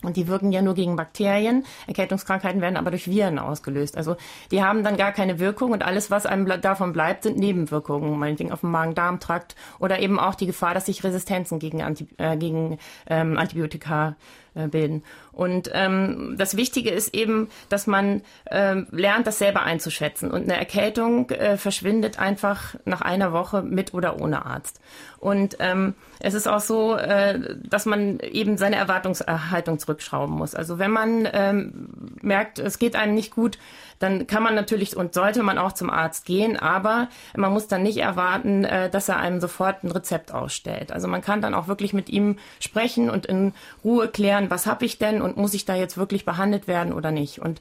Und 0.04 0.16
die 0.16 0.28
wirken 0.28 0.52
ja 0.52 0.62
nur 0.62 0.74
gegen 0.74 0.94
Bakterien. 0.94 1.64
Erkältungskrankheiten 1.88 2.60
werden 2.60 2.76
aber 2.76 2.90
durch 2.90 3.08
Viren 3.08 3.40
ausgelöst. 3.40 3.96
Also 3.96 4.16
die 4.52 4.62
haben 4.62 4.84
dann 4.84 4.96
gar 4.96 5.10
keine 5.10 5.40
Wirkung 5.40 5.72
und 5.72 5.82
alles, 5.84 6.08
was 6.08 6.24
einem 6.24 6.46
davon 6.60 6.92
bleibt, 6.92 7.24
sind 7.24 7.36
Nebenwirkungen, 7.36 8.16
meinetwegen 8.16 8.52
auf 8.52 8.60
dem 8.60 8.70
Magen-Darm-Trakt 8.70 9.56
oder 9.80 9.98
eben 9.98 10.20
auch 10.20 10.36
die 10.36 10.46
Gefahr, 10.46 10.72
dass 10.72 10.86
sich 10.86 11.02
Resistenzen 11.02 11.58
gegen, 11.58 11.82
Anti 11.82 12.06
äh, 12.18 12.36
gegen 12.36 12.78
ähm, 13.08 13.36
Antibiotika 13.36 14.14
äh, 14.54 14.68
bilden. 14.68 15.02
Und 15.38 15.70
ähm, 15.72 16.34
das 16.36 16.56
Wichtige 16.56 16.90
ist 16.90 17.14
eben, 17.14 17.48
dass 17.68 17.86
man 17.86 18.22
ähm, 18.50 18.88
lernt, 18.90 19.24
das 19.28 19.38
selber 19.38 19.62
einzuschätzen. 19.62 20.32
Und 20.32 20.42
eine 20.42 20.56
Erkältung 20.56 21.30
äh, 21.30 21.56
verschwindet 21.56 22.18
einfach 22.18 22.74
nach 22.84 23.02
einer 23.02 23.32
Woche 23.32 23.62
mit 23.62 23.94
oder 23.94 24.20
ohne 24.20 24.44
Arzt. 24.44 24.80
Und 25.20 25.56
ähm, 25.60 25.94
es 26.18 26.34
ist 26.34 26.48
auch 26.48 26.58
so, 26.58 26.96
äh, 26.96 27.56
dass 27.62 27.86
man 27.86 28.18
eben 28.18 28.56
seine 28.56 28.76
Erwartungshaltung 28.76 29.78
zurückschrauben 29.78 30.34
muss. 30.34 30.56
Also 30.56 30.80
wenn 30.80 30.90
man 30.90 31.28
ähm, 31.32 31.88
merkt, 32.20 32.58
es 32.58 32.80
geht 32.80 32.96
einem 32.96 33.14
nicht 33.14 33.32
gut, 33.32 33.58
dann 33.98 34.26
kann 34.26 34.42
man 34.42 34.54
natürlich 34.54 34.96
und 34.96 35.14
sollte 35.14 35.42
man 35.42 35.58
auch 35.58 35.72
zum 35.72 35.90
Arzt 35.90 36.24
gehen, 36.24 36.56
aber 36.56 37.08
man 37.36 37.52
muss 37.52 37.68
dann 37.68 37.82
nicht 37.82 37.98
erwarten, 37.98 38.64
äh, 38.64 38.90
dass 38.90 39.08
er 39.08 39.18
einem 39.18 39.40
sofort 39.40 39.84
ein 39.84 39.90
Rezept 39.90 40.32
ausstellt. 40.32 40.92
Also 40.92 41.08
man 41.08 41.22
kann 41.22 41.42
dann 41.42 41.54
auch 41.54 41.68
wirklich 41.68 41.92
mit 41.92 42.08
ihm 42.08 42.36
sprechen 42.60 43.10
und 43.10 43.26
in 43.26 43.52
Ruhe 43.84 44.08
klären, 44.08 44.50
was 44.50 44.66
habe 44.66 44.84
ich 44.84 44.98
denn 44.98 45.22
und 45.22 45.36
muss 45.36 45.54
ich 45.54 45.64
da 45.64 45.74
jetzt 45.74 45.98
wirklich 45.98 46.24
behandelt 46.24 46.68
werden 46.68 46.92
oder 46.92 47.10
nicht. 47.10 47.40
Und 47.40 47.60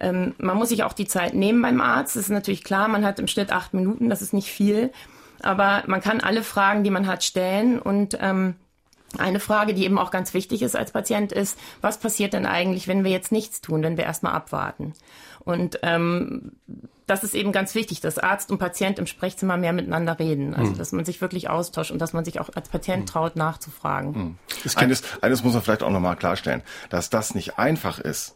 ähm, 0.00 0.34
man 0.38 0.56
muss 0.56 0.68
sich 0.68 0.82
auch 0.82 0.92
die 0.92 1.06
Zeit 1.06 1.34
nehmen 1.34 1.62
beim 1.62 1.80
Arzt. 1.80 2.16
Das 2.16 2.24
ist 2.24 2.30
natürlich 2.30 2.64
klar, 2.64 2.88
man 2.88 3.04
hat 3.04 3.18
im 3.18 3.28
Schnitt 3.28 3.52
acht 3.52 3.74
Minuten, 3.74 4.10
das 4.10 4.22
ist 4.22 4.32
nicht 4.32 4.50
viel. 4.50 4.92
Aber 5.42 5.82
man 5.86 6.00
kann 6.00 6.20
alle 6.20 6.42
Fragen, 6.42 6.82
die 6.82 6.90
man 6.90 7.06
hat, 7.06 7.22
stellen 7.22 7.78
und 7.78 8.18
ähm, 8.20 8.56
eine 9.18 9.40
Frage, 9.40 9.74
die 9.74 9.84
eben 9.84 9.98
auch 9.98 10.10
ganz 10.10 10.34
wichtig 10.34 10.62
ist 10.62 10.76
als 10.76 10.90
Patient, 10.90 11.32
ist, 11.32 11.58
was 11.80 11.98
passiert 11.98 12.32
denn 12.32 12.46
eigentlich, 12.46 12.88
wenn 12.88 13.04
wir 13.04 13.10
jetzt 13.10 13.32
nichts 13.32 13.60
tun, 13.60 13.82
wenn 13.82 13.96
wir 13.96 14.04
erstmal 14.04 14.32
abwarten? 14.32 14.94
Und 15.46 15.78
ähm, 15.82 16.52
das 17.06 17.22
ist 17.22 17.34
eben 17.34 17.52
ganz 17.52 17.76
wichtig, 17.76 18.00
dass 18.00 18.18
Arzt 18.18 18.50
und 18.50 18.58
Patient 18.58 18.98
im 18.98 19.06
Sprechzimmer 19.06 19.56
mehr 19.56 19.72
miteinander 19.72 20.18
reden. 20.18 20.54
Also 20.54 20.72
mhm. 20.72 20.76
dass 20.76 20.90
man 20.90 21.04
sich 21.04 21.20
wirklich 21.20 21.48
austauscht 21.48 21.92
und 21.92 22.00
dass 22.00 22.12
man 22.12 22.24
sich 22.24 22.40
auch 22.40 22.50
als 22.56 22.68
Patient 22.68 23.02
hm. 23.02 23.06
traut, 23.06 23.36
nachzufragen. 23.36 24.10
Mhm. 24.10 24.38
Eines, 24.74 25.02
eines 25.22 25.44
muss 25.44 25.54
man 25.54 25.62
vielleicht 25.62 25.84
auch 25.84 25.90
nochmal 25.90 26.16
klarstellen, 26.16 26.62
dass 26.90 27.08
das 27.08 27.36
nicht 27.36 27.60
einfach 27.60 28.00
ist, 28.00 28.34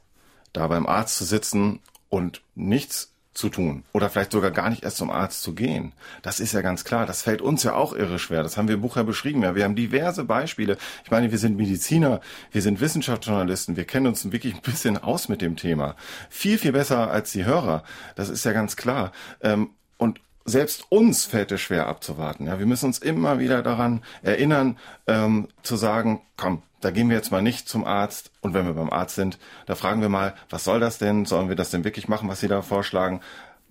da 0.53 0.69
beim 0.69 0.87
Arzt 0.87 1.17
zu 1.17 1.25
sitzen 1.25 1.81
und 2.09 2.43
nichts 2.55 3.10
zu 3.33 3.49
tun 3.49 3.85
oder 3.93 4.11
vielleicht 4.11 4.33
sogar 4.33 4.51
gar 4.51 4.71
nicht 4.71 4.83
erst 4.83 4.97
zum 4.97 5.11
Arzt 5.11 5.43
zu 5.43 5.55
gehen. 5.55 5.93
Das 6.23 6.41
ist 6.41 6.53
ja 6.53 6.63
ganz 6.63 6.85
klar. 6.85 7.07
Das 7.07 7.23
fällt 7.23 7.41
uns 7.41 7.63
ja 7.63 7.75
auch 7.75 7.93
irre 7.93 8.19
schwer. 8.19 8.43
Das 8.43 8.57
haben 8.57 8.67
wir 8.67 8.75
im 8.75 8.81
Buch 8.81 8.97
ja 8.97 9.05
beschrieben. 9.05 9.43
Ja, 9.43 9.55
wir 9.55 9.65
haben 9.65 9.77
diverse 9.77 10.25
Beispiele. 10.25 10.77
Ich 11.05 11.11
meine, 11.11 11.31
wir 11.31 11.39
sind 11.39 11.57
Mediziner, 11.57 12.21
wir 12.51 12.63
sind 12.63 12.81
Wissenschaftsjournalisten, 12.81 13.77
wir 13.77 13.85
kennen 13.85 14.09
uns 14.09 14.31
wirklich 14.33 14.55
ein 14.55 14.63
bisschen 14.63 14.99
aus 14.99 15.29
mit 15.29 15.43
dem 15.43 15.57
Thema. 15.57 15.95
Viel, 16.29 16.59
viel 16.59 16.73
besser 16.73 17.11
als 17.11 17.31
die 17.33 17.45
Hörer. 17.45 17.85
Das 18.17 18.29
ist 18.29 18.45
ja 18.45 18.53
ganz 18.53 18.77
klar. 18.77 19.13
Ähm, 19.41 19.71
und 19.97 20.21
selbst 20.45 20.87
uns 20.89 21.25
fällt 21.25 21.53
es 21.53 21.61
schwer 21.61 21.87
abzuwarten. 21.87 22.47
Ja, 22.47 22.59
wir 22.59 22.67
müssen 22.67 22.87
uns 22.87 22.99
immer 22.99 23.39
wieder 23.39 23.63
daran 23.63 24.03
erinnern, 24.23 24.79
ähm, 25.07 25.49
zu 25.63 25.77
sagen, 25.77 26.23
komm, 26.37 26.63
da 26.81 26.91
gehen 26.91 27.09
wir 27.09 27.17
jetzt 27.17 27.31
mal 27.31 27.43
nicht 27.43 27.69
zum 27.69 27.85
Arzt 27.85 28.31
und 28.41 28.55
wenn 28.55 28.67
wir 28.67 28.75
beim 28.75 28.91
Arzt 28.91 29.15
sind, 29.15 29.39
da 29.67 29.75
fragen 29.75 30.01
wir 30.01 30.09
mal, 30.09 30.35
was 30.49 30.65
soll 30.65 30.81
das 30.81 30.99
denn? 30.99 31.25
Sollen 31.25 31.49
wir 31.49 31.57
das 31.57 31.71
denn 31.71 31.85
wirklich 31.85 32.09
machen, 32.09 32.29
was 32.29 32.41
Sie 32.41 32.49
da 32.49 32.63
vorschlagen? 32.63 33.21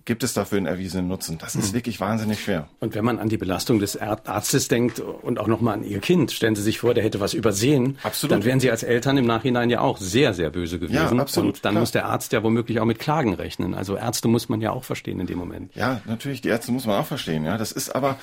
Gibt 0.06 0.22
es 0.22 0.32
dafür 0.32 0.56
einen 0.56 0.66
erwiesenen 0.66 1.08
Nutzen? 1.08 1.36
Das 1.38 1.54
ist 1.54 1.70
mhm. 1.70 1.76
wirklich 1.76 2.00
wahnsinnig 2.00 2.42
schwer. 2.42 2.68
Und 2.80 2.94
wenn 2.94 3.04
man 3.04 3.18
an 3.18 3.28
die 3.28 3.36
Belastung 3.36 3.78
des 3.78 3.98
Arztes 3.98 4.66
denkt 4.68 4.98
und 4.98 5.38
auch 5.38 5.46
nochmal 5.46 5.74
an 5.74 5.84
Ihr 5.84 6.00
Kind, 6.00 6.32
stellen 6.32 6.56
Sie 6.56 6.62
sich 6.62 6.78
vor, 6.78 6.94
der 6.94 7.04
hätte 7.04 7.20
was 7.20 7.34
übersehen, 7.34 7.98
absolut. 8.02 8.32
dann 8.32 8.44
wären 8.44 8.60
Sie 8.60 8.70
als 8.70 8.82
Eltern 8.82 9.18
im 9.18 9.26
Nachhinein 9.26 9.68
ja 9.68 9.80
auch 9.80 9.98
sehr, 9.98 10.32
sehr 10.32 10.50
böse 10.50 10.78
gewesen. 10.78 11.16
Ja, 11.16 11.22
absolut. 11.22 11.56
Und 11.56 11.64
dann 11.64 11.72
klar. 11.72 11.80
muss 11.80 11.92
der 11.92 12.06
Arzt 12.06 12.32
ja 12.32 12.42
womöglich 12.42 12.80
auch 12.80 12.86
mit 12.86 12.98
Klagen 12.98 13.34
rechnen. 13.34 13.74
Also 13.74 13.94
Ärzte 13.94 14.28
muss 14.28 14.48
man 14.48 14.62
ja 14.62 14.72
auch 14.72 14.84
verstehen 14.84 15.20
in 15.20 15.26
dem 15.26 15.38
Moment. 15.38 15.74
Ja, 15.74 16.00
natürlich, 16.06 16.40
die 16.40 16.48
Ärzte 16.48 16.72
muss 16.72 16.86
man 16.86 16.98
auch 16.98 17.06
verstehen. 17.06 17.44
Ja, 17.44 17.58
das 17.58 17.70
ist 17.70 17.94
aber 17.94 18.18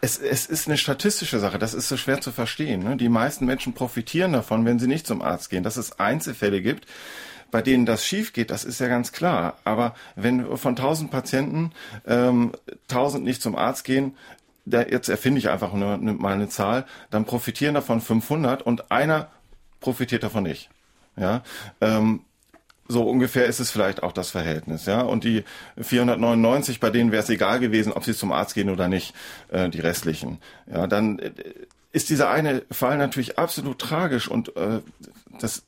es, 0.00 0.18
es 0.18 0.46
ist 0.46 0.68
eine 0.68 0.76
statistische 0.76 1.38
Sache, 1.38 1.58
das 1.58 1.74
ist 1.74 1.88
so 1.88 1.96
schwer 1.96 2.20
zu 2.20 2.30
verstehen. 2.30 2.82
Ne? 2.82 2.96
Die 2.96 3.08
meisten 3.08 3.46
Menschen 3.46 3.72
profitieren 3.72 4.32
davon, 4.32 4.64
wenn 4.64 4.78
sie 4.78 4.86
nicht 4.86 5.06
zum 5.06 5.22
Arzt 5.22 5.50
gehen. 5.50 5.62
Dass 5.62 5.76
es 5.76 5.98
Einzelfälle 5.98 6.62
gibt, 6.62 6.86
bei 7.50 7.62
denen 7.62 7.86
das 7.86 8.04
schief 8.04 8.32
geht, 8.32 8.50
das 8.50 8.64
ist 8.64 8.80
ja 8.80 8.88
ganz 8.88 9.12
klar. 9.12 9.58
Aber 9.64 9.94
wenn 10.14 10.56
von 10.56 10.76
1000 10.76 11.10
Patienten 11.10 11.72
ähm, 12.06 12.52
1000 12.90 13.24
nicht 13.24 13.42
zum 13.42 13.56
Arzt 13.56 13.84
gehen, 13.84 14.16
da, 14.66 14.82
jetzt 14.82 15.08
erfinde 15.08 15.38
ich 15.38 15.48
einfach 15.48 15.72
nur, 15.72 15.96
mal 15.96 16.34
eine 16.34 16.48
Zahl, 16.48 16.84
dann 17.10 17.24
profitieren 17.24 17.74
davon 17.74 18.00
500 18.00 18.62
und 18.62 18.90
einer 18.90 19.30
profitiert 19.80 20.22
davon 20.22 20.44
nicht. 20.44 20.70
Ja, 21.16 21.42
ähm, 21.80 22.20
so 22.88 23.02
ungefähr 23.08 23.46
ist 23.46 23.60
es 23.60 23.70
vielleicht 23.70 24.02
auch 24.02 24.12
das 24.12 24.30
Verhältnis, 24.30 24.86
ja. 24.86 25.02
Und 25.02 25.24
die 25.24 25.44
499, 25.80 26.80
bei 26.80 26.90
denen 26.90 27.12
wäre 27.12 27.22
es 27.22 27.28
egal 27.28 27.60
gewesen, 27.60 27.92
ob 27.92 28.04
sie 28.04 28.14
zum 28.14 28.32
Arzt 28.32 28.54
gehen 28.54 28.70
oder 28.70 28.88
nicht, 28.88 29.14
äh, 29.50 29.68
die 29.68 29.80
restlichen. 29.80 30.38
Ja, 30.66 30.86
dann 30.86 31.18
äh, 31.18 31.32
ist 31.92 32.10
dieser 32.10 32.30
eine 32.30 32.62
Fall 32.70 32.96
natürlich 32.96 33.38
absolut 33.38 33.78
tragisch 33.78 34.28
und 34.28 34.56
äh, 34.56 34.80
das 35.40 35.64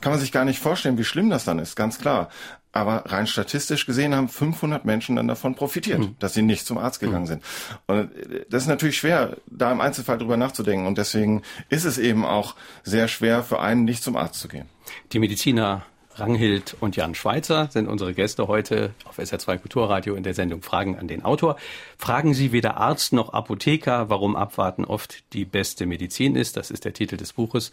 kann 0.00 0.12
man 0.12 0.20
sich 0.20 0.32
gar 0.32 0.44
nicht 0.44 0.58
vorstellen, 0.58 0.98
wie 0.98 1.04
schlimm 1.04 1.30
das 1.30 1.44
dann 1.44 1.58
ist, 1.58 1.76
ganz 1.76 1.98
klar. 1.98 2.30
Aber 2.70 3.04
rein 3.06 3.26
statistisch 3.26 3.86
gesehen 3.86 4.14
haben 4.14 4.28
500 4.28 4.84
Menschen 4.84 5.16
dann 5.16 5.26
davon 5.26 5.54
profitiert, 5.54 6.00
mhm. 6.00 6.16
dass 6.18 6.34
sie 6.34 6.42
nicht 6.42 6.66
zum 6.66 6.78
Arzt 6.78 7.00
gegangen 7.00 7.22
mhm. 7.22 7.26
sind. 7.26 7.44
Und 7.86 8.16
äh, 8.16 8.46
das 8.50 8.62
ist 8.62 8.68
natürlich 8.68 8.98
schwer, 8.98 9.36
da 9.46 9.72
im 9.72 9.80
Einzelfall 9.80 10.18
drüber 10.18 10.36
nachzudenken. 10.36 10.86
Und 10.86 10.98
deswegen 10.98 11.42
ist 11.68 11.84
es 11.84 11.98
eben 11.98 12.24
auch 12.24 12.54
sehr 12.82 13.08
schwer 13.08 13.42
für 13.42 13.60
einen, 13.60 13.84
nicht 13.84 14.02
zum 14.02 14.16
Arzt 14.16 14.40
zu 14.40 14.48
gehen. 14.48 14.66
Die 15.12 15.18
Mediziner 15.18 15.84
Ranghild 16.18 16.76
und 16.80 16.96
Jan 16.96 17.14
Schweitzer 17.14 17.66
sind 17.66 17.86
unsere 17.86 18.12
Gäste 18.12 18.48
heute 18.48 18.90
auf 19.08 19.18
SR2 19.18 19.58
Kulturradio 19.58 20.14
in 20.14 20.22
der 20.22 20.34
Sendung 20.34 20.62
Fragen 20.62 20.98
an 20.98 21.06
den 21.06 21.24
Autor. 21.24 21.56
Fragen 21.96 22.34
Sie 22.34 22.52
weder 22.52 22.76
Arzt 22.76 23.12
noch 23.12 23.32
Apotheker, 23.32 24.10
warum 24.10 24.34
Abwarten 24.34 24.84
oft 24.84 25.32
die 25.32 25.44
beste 25.44 25.86
Medizin 25.86 26.34
ist. 26.34 26.56
Das 26.56 26.70
ist 26.70 26.84
der 26.84 26.92
Titel 26.92 27.16
des 27.16 27.32
Buches. 27.32 27.70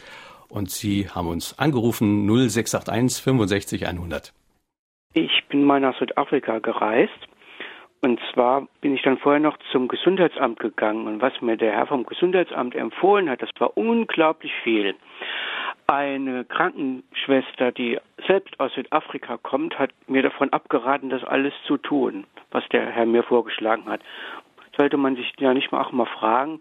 Und 0.48 0.70
Sie 0.70 1.10
haben 1.10 1.28
uns 1.28 1.58
angerufen 1.58 2.28
0681 2.28 3.24
65 3.24 3.88
100. 3.88 4.34
Ich 5.14 5.46
bin 5.50 5.64
mal 5.64 5.80
nach 5.80 5.98
Südafrika 5.98 6.60
gereist. 6.60 7.12
Und 8.02 8.20
zwar 8.34 8.68
bin 8.82 8.94
ich 8.94 9.02
dann 9.02 9.18
vorher 9.18 9.40
noch 9.40 9.58
zum 9.72 9.88
Gesundheitsamt 9.88 10.60
gegangen. 10.60 11.08
Und 11.08 11.22
was 11.22 11.34
mir 11.42 11.58
der 11.58 11.72
Herr 11.72 11.88
vom 11.88 12.06
Gesundheitsamt 12.06 12.76
empfohlen 12.76 13.30
hat, 13.30 13.42
das 13.42 13.50
war 13.58 13.76
unglaublich 13.76 14.52
viel. 14.64 14.94
Eine 15.88 16.46
Krankenschwester, 16.46 17.72
die 17.72 18.00
selbst 18.28 18.60
aus 18.60 18.74
Südafrika 18.74 19.38
kommt, 19.38 19.78
hat 19.78 19.92
mir 20.08 20.24
davon 20.24 20.52
abgeraten, 20.52 21.10
das 21.10 21.24
alles 21.24 21.54
zu 21.68 21.78
tun, 21.78 22.26
was 22.52 22.68
der 22.70 22.88
Herr 22.88 23.06
mir 23.06 23.22
vorgeschlagen 23.22 23.86
hat. 23.86 24.02
Sollte 24.76 24.98
man 24.98 25.16
sich 25.16 25.32
ja 25.40 25.54
nicht 25.54 25.72
mal 25.72 25.82
auch 25.82 25.92
mal 25.92 26.08
fragen, 26.08 26.60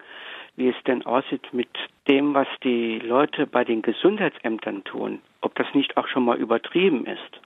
wie 0.57 0.69
es 0.69 0.77
denn 0.87 1.07
aussieht 1.07 1.53
mit 1.53 1.69
dem, 2.07 2.35
was 2.35 2.47
die 2.63 2.99
Leute 2.99 3.47
bei 3.47 3.65
den 3.65 3.83
Gesundheitsämtern 3.83 4.85
tun, 4.85 5.21
ob 5.41 5.55
das 5.55 5.67
nicht 5.75 5.97
auch 5.97 6.07
schon 6.07 6.25
mal 6.25 6.37
übertrieben 6.37 7.07
ist. 7.07 7.41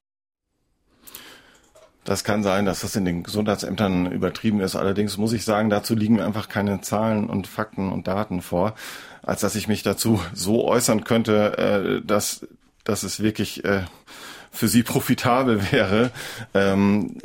Das 2.08 2.24
kann 2.24 2.42
sein, 2.42 2.64
dass 2.64 2.80
das 2.80 2.96
in 2.96 3.04
den 3.04 3.22
Gesundheitsämtern 3.22 4.10
übertrieben 4.10 4.60
ist. 4.60 4.76
Allerdings 4.76 5.18
muss 5.18 5.34
ich 5.34 5.44
sagen, 5.44 5.68
dazu 5.68 5.94
liegen 5.94 6.16
mir 6.16 6.24
einfach 6.24 6.48
keine 6.48 6.80
Zahlen 6.80 7.28
und 7.28 7.46
Fakten 7.46 7.92
und 7.92 8.08
Daten 8.08 8.40
vor 8.40 8.74
als 9.28 9.42
dass 9.42 9.56
ich 9.56 9.68
mich 9.68 9.82
dazu 9.82 10.22
so 10.32 10.64
äußern 10.64 11.04
könnte, 11.04 11.58
äh, 11.58 12.06
dass, 12.06 12.46
dass 12.84 13.02
es 13.02 13.20
wirklich 13.20 13.62
äh, 13.62 13.82
für 14.50 14.68
sie 14.68 14.82
profitabel 14.84 15.70
wäre. 15.70 16.10
Ähm, 16.54 17.18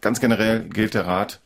ganz 0.00 0.20
generell 0.20 0.60
gilt 0.60 0.94
der 0.94 1.08
Rat, 1.08 1.40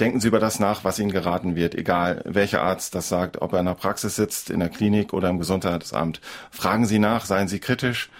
denken 0.00 0.18
Sie 0.18 0.26
über 0.26 0.40
das 0.40 0.58
nach, 0.58 0.82
was 0.82 0.98
Ihnen 0.98 1.12
geraten 1.12 1.54
wird, 1.54 1.76
egal 1.76 2.22
welcher 2.24 2.62
Arzt 2.62 2.96
das 2.96 3.08
sagt, 3.08 3.42
ob 3.42 3.52
er 3.52 3.60
in 3.60 3.66
der 3.66 3.74
Praxis 3.74 4.16
sitzt, 4.16 4.50
in 4.50 4.58
der 4.58 4.70
Klinik 4.70 5.12
oder 5.12 5.28
im 5.28 5.38
Gesundheitsamt. 5.38 6.20
Fragen 6.50 6.86
Sie 6.86 6.98
nach, 6.98 7.26
seien 7.26 7.46
Sie 7.46 7.60
kritisch, 7.60 8.10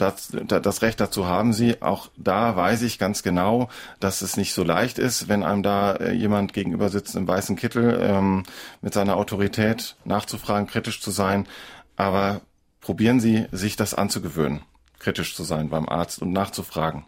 das, 0.00 0.32
das 0.32 0.82
Recht 0.82 1.00
dazu 1.00 1.26
haben 1.26 1.52
sie. 1.52 1.82
Auch 1.82 2.08
da 2.16 2.56
weiß 2.56 2.82
ich 2.82 2.98
ganz 2.98 3.22
genau, 3.22 3.68
dass 4.00 4.22
es 4.22 4.36
nicht 4.36 4.54
so 4.54 4.64
leicht 4.64 4.98
ist, 4.98 5.28
wenn 5.28 5.42
einem 5.42 5.62
da 5.62 5.92
äh, 5.96 6.12
jemand 6.12 6.52
gegenüber 6.52 6.88
sitzt 6.88 7.16
im 7.16 7.28
weißen 7.28 7.56
Kittel 7.56 7.98
ähm, 8.00 8.44
mit 8.80 8.94
seiner 8.94 9.16
Autorität 9.16 9.96
nachzufragen, 10.04 10.66
kritisch 10.66 11.00
zu 11.00 11.10
sein. 11.10 11.46
Aber 11.96 12.40
probieren 12.80 13.20
Sie, 13.20 13.46
sich 13.52 13.76
das 13.76 13.94
anzugewöhnen, 13.94 14.62
kritisch 14.98 15.34
zu 15.34 15.44
sein 15.44 15.68
beim 15.68 15.88
Arzt 15.88 16.22
und 16.22 16.32
nachzufragen. 16.32 17.04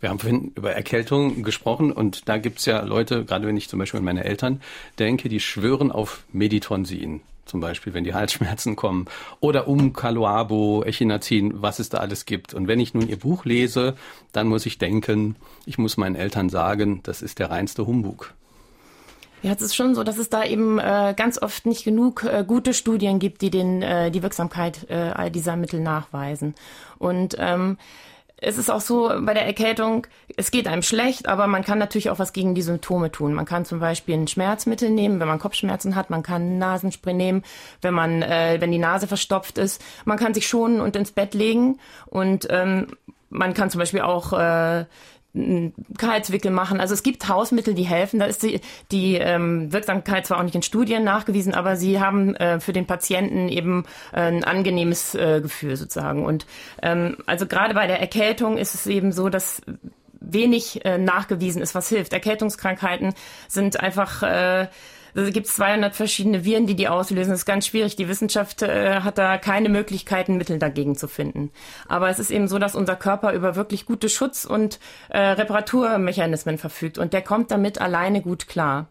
Wir 0.00 0.08
haben 0.08 0.18
vorhin 0.18 0.52
über 0.54 0.72
Erkältung 0.72 1.42
gesprochen 1.42 1.92
und 1.92 2.28
da 2.28 2.38
gibt's 2.38 2.64
ja 2.64 2.80
Leute, 2.82 3.24
gerade 3.24 3.46
wenn 3.46 3.56
ich 3.56 3.68
zum 3.68 3.78
Beispiel 3.78 3.98
an 3.98 4.04
meine 4.04 4.24
Eltern 4.24 4.62
denke, 4.98 5.28
die 5.28 5.40
schwören 5.40 5.92
auf 5.92 6.24
Meditonsin 6.32 7.20
zum 7.46 7.60
Beispiel, 7.60 7.94
wenn 7.94 8.04
die 8.04 8.14
Halsschmerzen 8.14 8.76
kommen, 8.76 9.06
oder 9.40 9.68
um 9.68 9.92
Caloabo, 9.92 10.82
Echinazin, 10.84 11.62
was 11.62 11.78
es 11.78 11.88
da 11.88 11.98
alles 11.98 12.26
gibt. 12.26 12.52
Und 12.54 12.68
wenn 12.68 12.80
ich 12.80 12.92
nun 12.92 13.08
ihr 13.08 13.18
Buch 13.18 13.44
lese, 13.44 13.94
dann 14.32 14.48
muss 14.48 14.66
ich 14.66 14.78
denken, 14.78 15.36
ich 15.64 15.78
muss 15.78 15.96
meinen 15.96 16.16
Eltern 16.16 16.50
sagen, 16.50 17.00
das 17.02 17.22
ist 17.22 17.38
der 17.38 17.50
reinste 17.50 17.86
Humbug. 17.86 18.34
Ja, 19.42 19.52
es 19.52 19.62
ist 19.62 19.76
schon 19.76 19.94
so, 19.94 20.02
dass 20.02 20.18
es 20.18 20.28
da 20.28 20.44
eben 20.44 20.78
äh, 20.78 21.14
ganz 21.16 21.40
oft 21.40 21.66
nicht 21.66 21.84
genug 21.84 22.24
äh, 22.24 22.44
gute 22.46 22.74
Studien 22.74 23.18
gibt, 23.18 23.42
die 23.42 23.50
den 23.50 23.82
äh, 23.82 24.10
die 24.10 24.22
Wirksamkeit 24.22 24.86
äh, 24.88 24.94
all 24.94 25.30
dieser 25.30 25.56
Mittel 25.56 25.80
nachweisen. 25.80 26.54
Und 26.98 27.36
ähm, 27.38 27.76
es 28.38 28.58
ist 28.58 28.70
auch 28.70 28.82
so 28.82 29.10
bei 29.22 29.32
der 29.32 29.46
Erkältung, 29.46 30.06
es 30.36 30.50
geht 30.50 30.68
einem 30.68 30.82
schlecht, 30.82 31.26
aber 31.26 31.46
man 31.46 31.64
kann 31.64 31.78
natürlich 31.78 32.10
auch 32.10 32.18
was 32.18 32.34
gegen 32.34 32.54
die 32.54 32.62
Symptome 32.62 33.10
tun. 33.10 33.32
Man 33.32 33.46
kann 33.46 33.64
zum 33.64 33.80
Beispiel 33.80 34.14
ein 34.14 34.28
Schmerzmittel 34.28 34.90
nehmen, 34.90 35.20
wenn 35.20 35.28
man 35.28 35.38
Kopfschmerzen 35.38 35.96
hat. 35.96 36.10
Man 36.10 36.22
kann 36.22 36.58
Nasenspray 36.58 37.14
nehmen, 37.14 37.44
wenn 37.80 37.94
man, 37.94 38.20
äh, 38.20 38.58
wenn 38.60 38.72
die 38.72 38.78
Nase 38.78 39.06
verstopft 39.06 39.56
ist. 39.56 39.82
Man 40.04 40.18
kann 40.18 40.34
sich 40.34 40.46
schonen 40.46 40.80
und 40.80 40.96
ins 40.96 41.12
Bett 41.12 41.32
legen 41.32 41.78
und 42.06 42.46
ähm, 42.50 42.88
man 43.30 43.54
kann 43.54 43.70
zum 43.70 43.78
Beispiel 43.78 44.02
auch 44.02 44.32
äh, 44.34 44.84
Kaltwickel 45.98 46.50
machen. 46.50 46.80
Also 46.80 46.94
es 46.94 47.02
gibt 47.02 47.28
Hausmittel, 47.28 47.74
die 47.74 47.84
helfen. 47.84 48.20
Da 48.20 48.26
ist 48.26 48.42
die, 48.42 48.60
die 48.90 49.16
ähm, 49.16 49.72
Wirksamkeit 49.72 50.26
zwar 50.26 50.38
auch 50.38 50.42
nicht 50.42 50.54
in 50.54 50.62
Studien 50.62 51.04
nachgewiesen, 51.04 51.54
aber 51.54 51.76
sie 51.76 52.00
haben 52.00 52.34
äh, 52.36 52.60
für 52.60 52.72
den 52.72 52.86
Patienten 52.86 53.48
eben 53.48 53.84
äh, 54.12 54.20
ein 54.20 54.44
angenehmes 54.44 55.14
äh, 55.14 55.40
Gefühl 55.40 55.76
sozusagen. 55.76 56.24
Und 56.24 56.46
ähm, 56.82 57.18
also 57.26 57.46
gerade 57.46 57.74
bei 57.74 57.86
der 57.86 58.00
Erkältung 58.00 58.56
ist 58.56 58.74
es 58.74 58.86
eben 58.86 59.12
so, 59.12 59.28
dass 59.28 59.62
wenig 60.20 60.84
äh, 60.84 60.98
nachgewiesen 60.98 61.62
ist, 61.62 61.74
was 61.74 61.88
hilft. 61.88 62.12
Erkältungskrankheiten 62.12 63.14
sind 63.48 63.80
einfach 63.80 64.22
äh, 64.22 64.68
es 65.16 65.32
gibt 65.32 65.46
200 65.46 65.94
verschiedene 65.94 66.44
Viren, 66.44 66.66
die 66.66 66.76
die 66.76 66.88
auslösen. 66.88 67.30
Das 67.30 67.40
ist 67.40 67.46
ganz 67.46 67.66
schwierig. 67.66 67.96
Die 67.96 68.08
Wissenschaft 68.08 68.62
äh, 68.62 69.00
hat 69.00 69.18
da 69.18 69.38
keine 69.38 69.68
Möglichkeiten, 69.68 70.36
Mittel 70.36 70.58
dagegen 70.58 70.96
zu 70.96 71.08
finden. 71.08 71.50
Aber 71.88 72.10
es 72.10 72.18
ist 72.18 72.30
eben 72.30 72.48
so, 72.48 72.58
dass 72.58 72.74
unser 72.74 72.96
Körper 72.96 73.32
über 73.32 73.56
wirklich 73.56 73.86
gute 73.86 74.08
Schutz- 74.08 74.44
und 74.44 74.78
äh, 75.08 75.18
Reparaturmechanismen 75.18 76.58
verfügt. 76.58 76.98
Und 76.98 77.12
der 77.12 77.22
kommt 77.22 77.50
damit 77.50 77.80
alleine 77.80 78.20
gut 78.20 78.46
klar. 78.46 78.88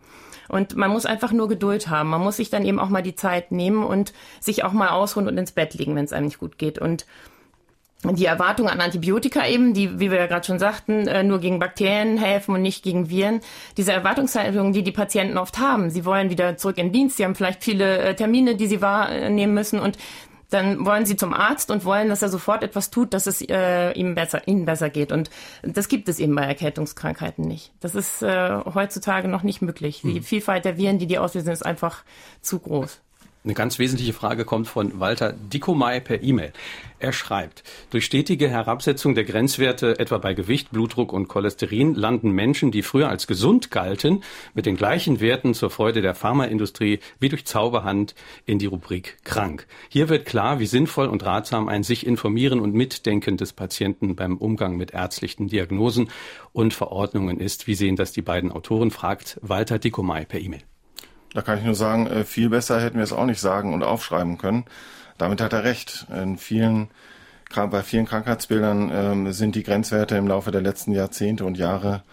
Und 0.48 0.76
man 0.76 0.92
muss 0.92 1.06
einfach 1.06 1.32
nur 1.32 1.48
Geduld 1.48 1.90
haben. 1.90 2.10
Man 2.10 2.22
muss 2.22 2.38
sich 2.38 2.50
dann 2.50 2.66
eben 2.66 2.80
auch 2.80 2.90
mal 2.90 3.04
die 3.04 3.16
Zeit 3.16 3.52
nehmen 3.52 3.84
und 3.84 4.14
sich 4.40 4.64
auch 4.64 4.74
mal 4.74 4.90
ausruhen 4.90 5.28
und 5.28 5.38
ins 5.38 5.52
Bett 5.52 5.74
legen, 5.74 5.96
wenn 5.96 6.06
es 6.06 6.14
einem 6.14 6.26
nicht 6.26 6.40
gut 6.40 6.58
geht. 6.58 6.80
Und 6.80 7.06
die 8.14 8.26
Erwartung 8.26 8.70
an 8.70 8.82
Antibiotika 8.82 9.48
eben, 9.48 9.74
die, 9.74 10.00
wie 10.00 10.12
wir 10.12 10.20
ja 10.20 10.28
gerade 10.28 10.46
schon 10.46 10.60
sagten, 10.60 11.08
äh, 11.08 11.24
nur 11.24 11.40
gegen 11.40 11.60
Bakterien 11.60 12.18
helfen 12.18 12.56
und 12.56 12.62
nicht 12.62 12.84
gegen 12.84 13.10
Viren. 13.10 13.42
Diese 13.78 13.92
Erwartungshaltung, 13.92 14.74
die 14.74 14.84
die 14.84 14.92
Patienten 14.92 15.38
oft 15.38 15.58
haben. 15.58 15.90
Sie 15.90 16.06
wollen 16.06 16.30
wieder 16.30 16.58
zurück 16.58 16.78
in 16.78 16.92
Dienst, 16.92 17.18
sie 17.18 17.26
haben 17.26 17.36
vielleicht 17.36 17.64
viele 17.64 18.00
äh, 18.00 18.16
Termine, 18.16 18.56
die 18.56 18.68
sie 18.68 18.82
wahrnehmen 18.82 19.54
müssen 19.54 19.80
und 19.80 19.98
dann 20.50 20.86
wollen 20.86 21.06
sie 21.06 21.16
zum 21.16 21.34
Arzt 21.34 21.72
und 21.72 21.86
wollen, 21.86 22.10
dass 22.10 22.22
er 22.22 22.30
sofort 22.30 22.64
etwas 22.64 22.92
tut, 22.92 23.14
dass 23.14 23.28
es 23.28 23.42
äh, 23.42 23.92
ihm 23.94 24.16
besser, 24.16 24.48
ihnen 24.48 24.66
besser 24.66 24.90
geht. 24.90 25.12
Und 25.12 25.30
das 25.64 25.88
gibt 25.88 26.08
es 26.08 26.20
eben 26.20 26.36
bei 26.36 26.44
Erkältungskrankheiten 26.44 27.46
nicht. 27.46 27.74
Das 27.80 27.96
ist 27.96 28.22
äh, 28.22 28.60
heutzutage 28.74 29.28
noch 29.28 29.44
nicht 29.44 29.62
möglich. 29.62 30.02
Die 30.04 30.16
hm. 30.16 30.24
Vielfalt 30.24 30.66
der 30.66 30.78
Viren, 30.78 31.00
die 31.00 31.08
die 31.08 31.18
auslösen, 31.18 31.52
ist 31.52 31.66
einfach 31.66 32.04
zu 32.42 32.60
groß. 32.60 33.02
Eine 33.46 33.54
ganz 33.54 33.78
wesentliche 33.78 34.14
Frage 34.14 34.44
kommt 34.44 34.68
von 34.68 35.00
Walter 35.00 35.32
Dickomay 35.32 36.00
per 36.02 36.24
E-Mail. 36.24 36.52
Er 36.98 37.14
schreibt, 37.14 37.64
durch 37.92 38.06
stetige 38.06 38.50
Herabsetzung 38.50 39.14
der 39.14 39.24
Grenzwerte 39.24 40.00
etwa 40.00 40.18
bei 40.18 40.34
Gewicht, 40.34 40.72
Blutdruck 40.72 41.14
und 41.14 41.28
Cholesterin 41.28 41.94
landen 41.94 42.32
Menschen, 42.32 42.72
die 42.72 42.82
früher 42.82 43.08
als 43.08 43.28
gesund 43.28 43.70
galten, 43.70 44.24
mit 44.56 44.66
den 44.66 44.76
gleichen 44.76 45.20
Werten 45.20 45.54
zur 45.54 45.70
Freude 45.70 46.02
der 46.02 46.16
Pharmaindustrie 46.16 47.02
wie 47.20 47.30
durch 47.30 47.46
Zauberhand 47.46 48.16
in 48.48 48.58
die 48.58 48.66
Rubrik 48.66 49.18
krank. 49.24 49.68
Hier 49.90 50.10
wird 50.10 50.26
klar, 50.26 50.60
wie 50.60 50.66
sinnvoll 50.66 51.08
und 51.08 51.24
ratsam 51.24 51.68
ein 51.68 51.84
sich 51.84 52.08
informieren 52.08 52.60
und 52.60 52.74
mitdenken 52.74 53.38
des 53.38 53.54
Patienten 53.54 54.16
beim 54.16 54.38
Umgang 54.38 54.76
mit 54.76 54.92
ärztlichen 54.92 55.50
Diagnosen 55.50 56.10
und 56.52 56.74
Verordnungen 56.74 57.40
ist. 57.40 57.68
Wie 57.68 57.76
sehen 57.76 57.96
das 57.96 58.12
die 58.12 58.24
beiden 58.24 58.52
Autoren? 58.52 58.90
fragt 58.90 59.38
Walter 59.44 59.78
Dickomay 59.78 60.26
per 60.26 60.40
E-Mail. 60.40 60.64
Da 61.36 61.42
kann 61.42 61.58
ich 61.58 61.66
nur 61.66 61.76
sagen, 61.76 62.08
äh, 62.08 62.24
viel 62.24 62.50
besser 62.50 62.82
hätten 62.82 62.96
wir 62.96 63.04
es 63.04 63.12
auch 63.14 63.26
nicht 63.26 63.42
sagen 63.42 63.74
und 63.74 63.84
aufschreiben 63.84 64.38
können. 64.38 64.64
Damit 65.18 65.42
hat 65.42 65.52
er 65.52 65.66
recht. 65.66 66.08
In 66.10 66.38
vielen, 66.38 66.90
bei 67.54 67.84
vielen 67.84 68.06
Krankheitsbildern 68.06 68.90
ähm, 68.94 69.34
sind 69.34 69.56
die 69.56 69.64
Grenzwerte 69.64 70.16
im 70.16 70.28
Laufe 70.28 70.52
der 70.52 70.62
letzten 70.62 70.94
Jahrzehnte 70.94 71.44
und 71.44 71.58
Jahre 71.58 72.04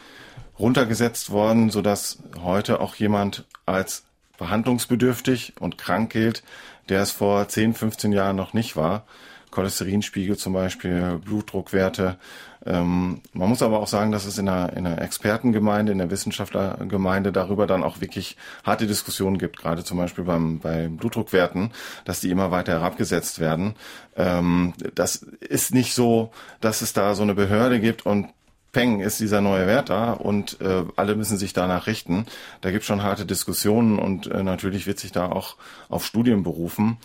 runtergesetzt 0.59 1.31
worden, 1.31 1.71
sodass 1.71 2.19
heute 2.43 2.81
auch 2.81 2.97
jemand 2.97 3.45
als 3.65 4.05
behandlungsbedürftig 4.39 5.55
und 5.61 5.79
krank 5.79 6.13
gilt, 6.13 6.43
der 6.89 7.01
es 7.03 7.13
vor 7.13 7.47
10, 7.47 7.75
15 7.75 8.11
Jahren 8.11 8.35
noch 8.35 8.55
nicht 8.55 8.75
war. 8.75 9.07
Cholesterinspiegel 9.53 10.37
zum 10.37 10.55
Beispiel, 10.55 11.21
Blutdruckwerte. 11.25 12.17
Ähm, 12.65 13.21
man 13.33 13.49
muss 13.49 13.63
aber 13.63 13.79
auch 13.81 13.87
sagen, 13.87 14.11
dass 14.11 14.25
es 14.25 14.39
in 14.39 14.49
einer, 14.49 14.73
in 14.77 14.87
einer 14.87 15.01
Expertengemeinde, 15.01 15.93
in 15.93 15.99
der 15.99 16.11
Wissenschaftlergemeinde 16.11 17.31
darüber 17.33 17.67
dann 17.67 17.85
auch 17.85 18.01
wirklich 18.01 18.37
harte 18.65 18.87
Diskussionen 18.87 19.39
gibt, 19.39 19.59
gerade 19.59 19.85
zum 19.85 19.99
Beispiel 19.99 20.25
beim, 20.25 20.59
bei 20.59 20.89
Blutdruckwerten, 20.89 21.71
dass 22.05 22.21
die 22.21 22.31
immer 22.31 22.51
weiter 22.51 22.73
herabgesetzt 22.73 23.39
werden. 23.39 23.75
Ähm, 24.17 24.75
das 24.95 25.17
ist 25.17 25.75
nicht 25.75 25.95
so, 25.95 26.33
dass 26.61 26.83
es 26.83 26.93
da 26.93 27.15
so 27.15 27.23
eine 27.23 27.35
Behörde 27.35 27.79
gibt 27.79 28.07
und 28.07 28.29
Peng 28.73 29.01
ist 29.01 29.21
dieser 29.21 29.43
neue 29.43 29.67
Wert 29.67 29.91
da 29.91 30.13
und 30.13 30.59
äh, 30.63 30.85
alle 30.97 31.15
müssen 31.15 31.37
sich 31.37 31.53
danach 31.53 31.87
richten. 31.87 32.25
Da 32.63 32.71
gibt 32.71 32.85
schon 32.85 33.03
harte 33.03 33.27
Diskussionen 33.27 33.99
und 33.99 34.27
äh, 34.29 34.43
natürlich 34.43 34.87
wird 34.87 34.99
sich 34.99 35.13
da 35.13 35.27
auch 35.27 35.57
auf 35.91 36.07
Studien 36.07 36.43
berufen. 36.43 36.97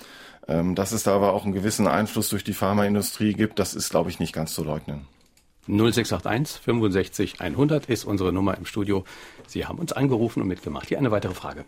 Ähm, 0.47 0.75
dass 0.75 0.91
es 0.91 1.03
da 1.03 1.15
aber 1.15 1.33
auch 1.33 1.43
einen 1.43 1.53
gewissen 1.53 1.87
Einfluss 1.87 2.29
durch 2.29 2.43
die 2.43 2.53
Pharmaindustrie 2.53 3.33
gibt, 3.33 3.59
das 3.59 3.73
ist, 3.73 3.89
glaube 3.89 4.09
ich, 4.09 4.19
nicht 4.19 4.33
ganz 4.33 4.53
zu 4.53 4.63
leugnen. 4.63 5.07
0681 5.67 6.61
65 6.61 7.41
100 7.41 7.87
ist 7.87 8.05
unsere 8.05 8.31
Nummer 8.31 8.57
im 8.57 8.65
Studio. 8.65 9.03
Sie 9.47 9.65
haben 9.65 9.79
uns 9.79 9.91
angerufen 9.91 10.41
und 10.41 10.47
mitgemacht. 10.47 10.87
Hier 10.87 10.97
eine 10.97 11.11
weitere 11.11 11.33
Frage. 11.33 11.65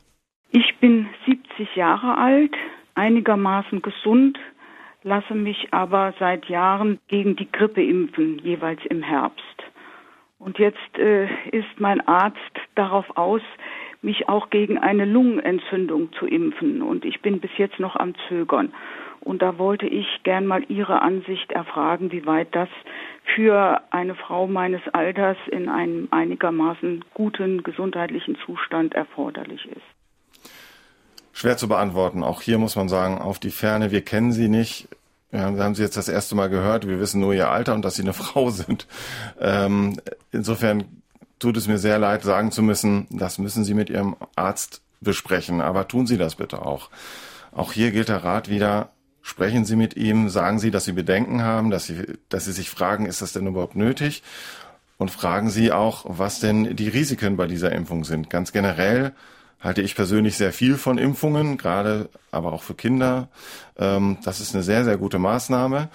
Ich 0.52 0.78
bin 0.80 1.08
70 1.26 1.76
Jahre 1.76 2.18
alt, 2.18 2.54
einigermaßen 2.96 3.82
gesund, 3.82 4.40
lasse 5.04 5.36
mich 5.36 5.68
aber 5.72 6.14
seit 6.18 6.46
Jahren 6.46 7.00
gegen 7.08 7.36
die 7.36 7.52
Grippe 7.52 7.84
impfen, 7.84 8.40
jeweils 8.40 8.80
im 8.90 9.04
Herbst. 9.04 9.44
Und 10.40 10.58
jetzt 10.58 10.98
äh, 10.98 11.26
ist 11.52 11.80
mein 11.80 12.00
Arzt 12.08 12.38
darauf 12.76 13.06
aus, 13.18 13.42
mich 14.02 14.30
auch 14.30 14.50
gegen 14.50 14.78
eine 14.78 15.06
Lungenentzündung 15.06 16.12
zu 16.14 16.26
impfen. 16.26 16.82
Und 16.82 17.06
ich 17.06 17.22
bin 17.22 17.40
bis 17.40 17.52
jetzt 17.58 17.80
noch 17.80 17.96
am 17.96 18.14
Zögern. 18.28 18.74
Und 19.22 19.42
da 19.42 19.58
wollte 19.58 19.86
ich 19.86 20.08
gern 20.24 20.46
mal 20.46 20.64
Ihre 20.70 21.02
Ansicht 21.02 21.52
erfragen, 21.52 22.12
wie 22.12 22.26
weit 22.26 22.48
das 22.56 22.70
für 23.36 23.82
eine 23.92 24.16
Frau 24.16 24.48
meines 24.48 24.82
Alters 24.94 25.38
in 25.52 25.68
einem 25.68 26.08
einigermaßen 26.12 27.04
guten 27.14 27.64
gesundheitlichen 27.64 28.38
Zustand 28.46 28.94
erforderlich 28.94 29.66
ist. 29.66 30.52
Schwer 31.34 31.58
zu 31.58 31.68
beantworten. 31.68 32.24
Auch 32.24 32.42
hier 32.42 32.58
muss 32.58 32.76
man 32.76 32.90
sagen, 32.90 33.18
auf 33.18 33.40
die 33.40 33.52
Ferne, 33.52 33.92
wir 33.92 34.02
kennen 34.02 34.32
sie 34.32 34.50
nicht. 34.50 34.88
Wir 35.32 35.42
haben 35.42 35.76
sie 35.76 35.84
jetzt 35.84 35.96
das 35.96 36.10
erste 36.10 36.36
Mal 36.36 36.50
gehört. 36.50 36.88
Wir 36.88 37.00
wissen 37.00 37.22
nur 37.22 37.34
ihr 37.34 37.52
Alter 37.52 37.76
und 37.76 37.86
dass 37.86 37.96
sie 37.96 38.02
eine 38.02 38.14
Frau 38.14 38.50
sind. 38.50 38.88
Ähm, 39.40 40.00
insofern 40.32 40.99
tut 41.40 41.58
es 41.58 41.68
mir 41.68 41.78
sehr 41.78 41.98
leid, 42.00 42.24
sagen 42.24 42.52
zu 42.52 42.62
müssen, 42.62 43.08
das 43.10 43.38
müssen 43.38 43.64
Sie 43.64 43.74
mit 43.74 43.90
Ihrem 43.90 44.16
Arzt 44.36 44.82
besprechen. 45.02 45.62
Aber 45.62 45.88
tun 45.88 46.06
Sie 46.06 46.18
das 46.18 46.36
bitte 46.36 46.66
auch. 46.66 46.90
Auch 47.52 47.72
hier 47.72 47.92
gilt 47.92 48.10
der 48.10 48.24
Rat 48.24 48.50
wieder, 48.50 48.90
sprechen 49.22 49.66
Sie 49.66 49.76
mit 49.76 49.96
ihm, 49.96 50.30
sagen 50.30 50.60
Sie, 50.60 50.72
dass 50.72 50.86
Sie 50.86 50.92
Bedenken 50.92 51.42
haben, 51.42 51.72
dass 51.72 51.86
Sie, 51.86 52.04
dass 52.30 52.46
Sie 52.46 52.52
sich 52.52 52.70
fragen, 52.70 53.06
ist 53.06 53.22
das 53.22 53.34
denn 53.34 53.48
überhaupt 53.48 53.76
nötig? 53.76 54.24
Und 54.98 55.12
fragen 55.12 55.50
Sie 55.50 55.72
auch, 55.72 56.06
was 56.08 56.42
denn 56.42 56.76
die 56.76 56.90
Risiken 56.90 57.38
bei 57.38 57.48
dieser 57.48 57.72
Impfung 57.72 58.04
sind. 58.04 58.30
Ganz 58.30 58.52
generell 58.52 59.14
halte 59.62 59.82
ich 59.82 59.96
persönlich 59.96 60.38
sehr 60.38 60.54
viel 60.54 60.78
von 60.78 60.98
Impfungen, 60.98 61.58
gerade 61.58 62.10
aber 62.32 62.52
auch 62.52 62.64
für 62.64 62.76
Kinder. 62.76 63.30
Ähm, 63.78 64.18
das 64.24 64.42
ist 64.42 64.54
eine 64.54 64.64
sehr, 64.64 64.84
sehr 64.84 64.98
gute 64.98 65.20
Maßnahme. 65.20 65.90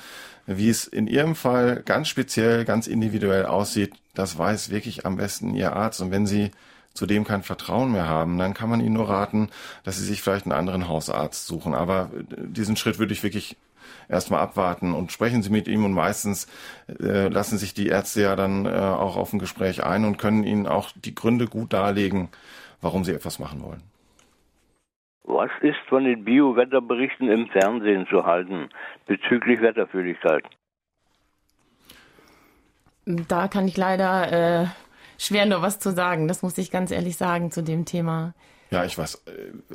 Wie 0.46 0.68
es 0.68 0.86
in 0.86 1.06
Ihrem 1.06 1.34
Fall 1.34 1.82
ganz 1.84 2.08
speziell, 2.08 2.64
ganz 2.64 2.86
individuell 2.86 3.46
aussieht, 3.46 3.94
das 4.14 4.38
weiß 4.38 4.70
wirklich 4.70 5.06
am 5.06 5.16
besten 5.16 5.54
Ihr 5.54 5.74
Arzt. 5.74 6.00
Und 6.00 6.10
wenn 6.10 6.26
Sie 6.26 6.50
zudem 6.94 7.24
kein 7.24 7.42
Vertrauen 7.42 7.92
mehr 7.92 8.08
haben, 8.08 8.38
dann 8.38 8.54
kann 8.54 8.70
man 8.70 8.80
Ihnen 8.80 8.94
nur 8.94 9.08
raten, 9.08 9.50
dass 9.82 9.98
Sie 9.98 10.04
sich 10.04 10.22
vielleicht 10.22 10.46
einen 10.46 10.52
anderen 10.52 10.88
Hausarzt 10.88 11.46
suchen. 11.46 11.74
Aber 11.74 12.10
diesen 12.14 12.76
Schritt 12.76 12.98
würde 12.98 13.12
ich 13.12 13.22
wirklich 13.22 13.56
erstmal 14.08 14.40
abwarten 14.40 14.94
und 14.94 15.12
sprechen 15.12 15.42
Sie 15.42 15.50
mit 15.50 15.68
ihm 15.68 15.84
und 15.84 15.92
meistens 15.92 16.46
äh, 16.88 17.28
lassen 17.28 17.58
sich 17.58 17.74
die 17.74 17.88
Ärzte 17.88 18.22
ja 18.22 18.36
dann 18.36 18.66
äh, 18.66 18.70
auch 18.70 19.16
auf 19.16 19.32
ein 19.32 19.38
Gespräch 19.38 19.84
ein 19.84 20.04
und 20.04 20.18
können 20.18 20.44
Ihnen 20.44 20.66
auch 20.66 20.90
die 20.94 21.14
Gründe 21.14 21.46
gut 21.46 21.72
darlegen, 21.72 22.28
warum 22.80 23.04
Sie 23.04 23.12
etwas 23.12 23.38
machen 23.38 23.62
wollen. 23.62 23.82
Was 25.24 25.50
ist 25.62 25.78
von 25.88 26.04
den 26.04 26.24
Bio-Wetterberichten 26.24 27.30
im 27.30 27.48
Fernsehen 27.48 28.06
zu 28.08 28.24
halten 28.26 28.68
bezüglich 29.06 29.60
Wetterfühligkeit? 29.62 30.44
Da 33.06 33.48
kann 33.48 33.68
ich 33.68 33.76
leider 33.76 34.62
äh, 34.62 34.66
schwer 35.18 35.46
nur 35.46 35.62
was 35.62 35.78
zu 35.78 35.92
sagen. 35.92 36.28
Das 36.28 36.42
muss 36.42 36.58
ich 36.58 36.70
ganz 36.70 36.90
ehrlich 36.90 37.16
sagen 37.16 37.50
zu 37.50 37.62
dem 37.62 37.84
Thema. 37.84 38.34
Ja, 38.70 38.84
ich 38.84 38.98
weiß. 38.98 39.22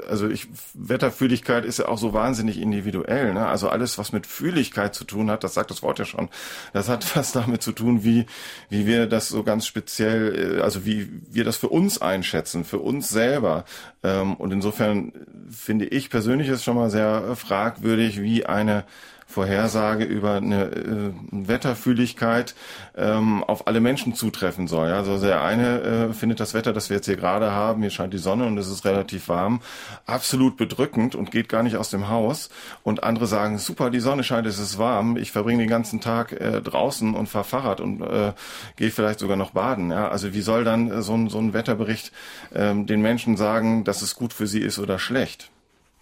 Also 0.09 0.27
ich, 0.27 0.47
Wetterfühligkeit 0.73 1.63
ist 1.63 1.79
ja 1.79 1.87
auch 1.87 1.97
so 1.97 2.13
wahnsinnig 2.13 2.59
individuell. 2.59 3.33
Ne? 3.33 3.47
Also 3.47 3.69
alles, 3.69 3.97
was 3.97 4.11
mit 4.11 4.27
Fühligkeit 4.27 4.93
zu 4.93 5.05
tun 5.05 5.31
hat, 5.31 5.45
das 5.45 5.53
sagt 5.53 5.71
das 5.71 5.81
Wort 5.81 5.99
ja 5.99 6.05
schon. 6.05 6.27
Das 6.73 6.89
hat 6.89 7.05
was 7.15 7.31
damit 7.31 7.61
zu 7.61 7.71
tun, 7.71 8.03
wie 8.03 8.25
wie 8.67 8.85
wir 8.85 9.05
das 9.07 9.29
so 9.29 9.43
ganz 9.43 9.65
speziell, 9.65 10.57
äh, 10.57 10.61
also 10.61 10.85
wie 10.85 11.09
wir 11.29 11.45
das 11.45 11.55
für 11.55 11.69
uns 11.69 12.01
einschätzen, 12.01 12.65
für 12.65 12.79
uns 12.79 13.07
selber. 13.07 13.63
Ähm, 14.03 14.35
und 14.35 14.51
insofern 14.51 15.13
finde 15.49 15.85
ich 15.85 16.09
persönlich 16.09 16.49
es 16.49 16.63
schon 16.63 16.75
mal 16.75 16.89
sehr 16.89 17.37
fragwürdig, 17.37 18.21
wie 18.21 18.45
eine 18.47 18.83
Vorhersage 19.29 20.05
über 20.05 20.37
eine 20.37 20.63
äh, 20.63 21.11
Wetterfühligkeit 21.29 22.55
ähm, 22.97 23.43
auf 23.43 23.67
alle 23.67 23.79
Menschen 23.79 24.15
zutreffen 24.15 24.67
soll. 24.67 24.89
Also 24.89 25.19
der 25.19 25.43
eine 25.43 25.81
äh, 25.81 26.13
findet 26.13 26.39
das 26.39 26.55
Wetter, 26.55 26.73
das 26.73 26.89
wir 26.89 26.95
jetzt 26.95 27.05
hier 27.05 27.15
gerade 27.15 27.51
haben, 27.51 27.81
hier 27.81 27.91
scheint 27.91 28.11
die 28.11 28.17
Sonne 28.17 28.47
und 28.47 28.57
es 28.57 28.67
ist 28.67 28.85
relativ 28.85 29.29
warm, 29.29 29.61
absolut 30.07 30.57
bedrückend 30.57 31.13
und 31.13 31.29
geht 31.29 31.47
gar 31.47 31.61
nicht 31.61 31.75
aus 31.75 31.91
dem 31.91 32.09
Haus. 32.09 32.49
Und 32.81 33.03
andere 33.03 33.27
sagen, 33.27 33.59
super, 33.59 33.91
die 33.91 33.99
Sonne 33.99 34.23
scheint, 34.23 34.47
es 34.47 34.57
ist 34.57 34.79
warm, 34.79 35.15
ich 35.15 35.31
verbringe 35.31 35.61
den 35.61 35.69
ganzen 35.69 36.01
Tag 36.01 36.31
äh, 36.31 36.59
draußen 36.59 37.13
und 37.13 37.29
fahre 37.29 37.45
Fahrrad 37.45 37.81
und 37.81 38.01
äh, 38.01 38.33
gehe 38.77 38.89
vielleicht 38.89 39.19
sogar 39.19 39.37
noch 39.37 39.51
baden. 39.51 39.91
Ja? 39.91 40.07
Also 40.07 40.33
wie 40.33 40.41
soll 40.41 40.63
dann 40.63 41.03
so 41.03 41.13
ein, 41.13 41.29
so 41.29 41.37
ein 41.37 41.53
Wetterbericht 41.53 42.11
ähm, 42.55 42.87
den 42.87 43.03
Menschen 43.03 43.37
sagen, 43.37 43.83
dass 43.83 44.01
es 44.01 44.15
gut 44.15 44.33
für 44.33 44.47
sie 44.47 44.61
ist 44.61 44.79
oder 44.79 44.97
schlecht? 44.97 45.51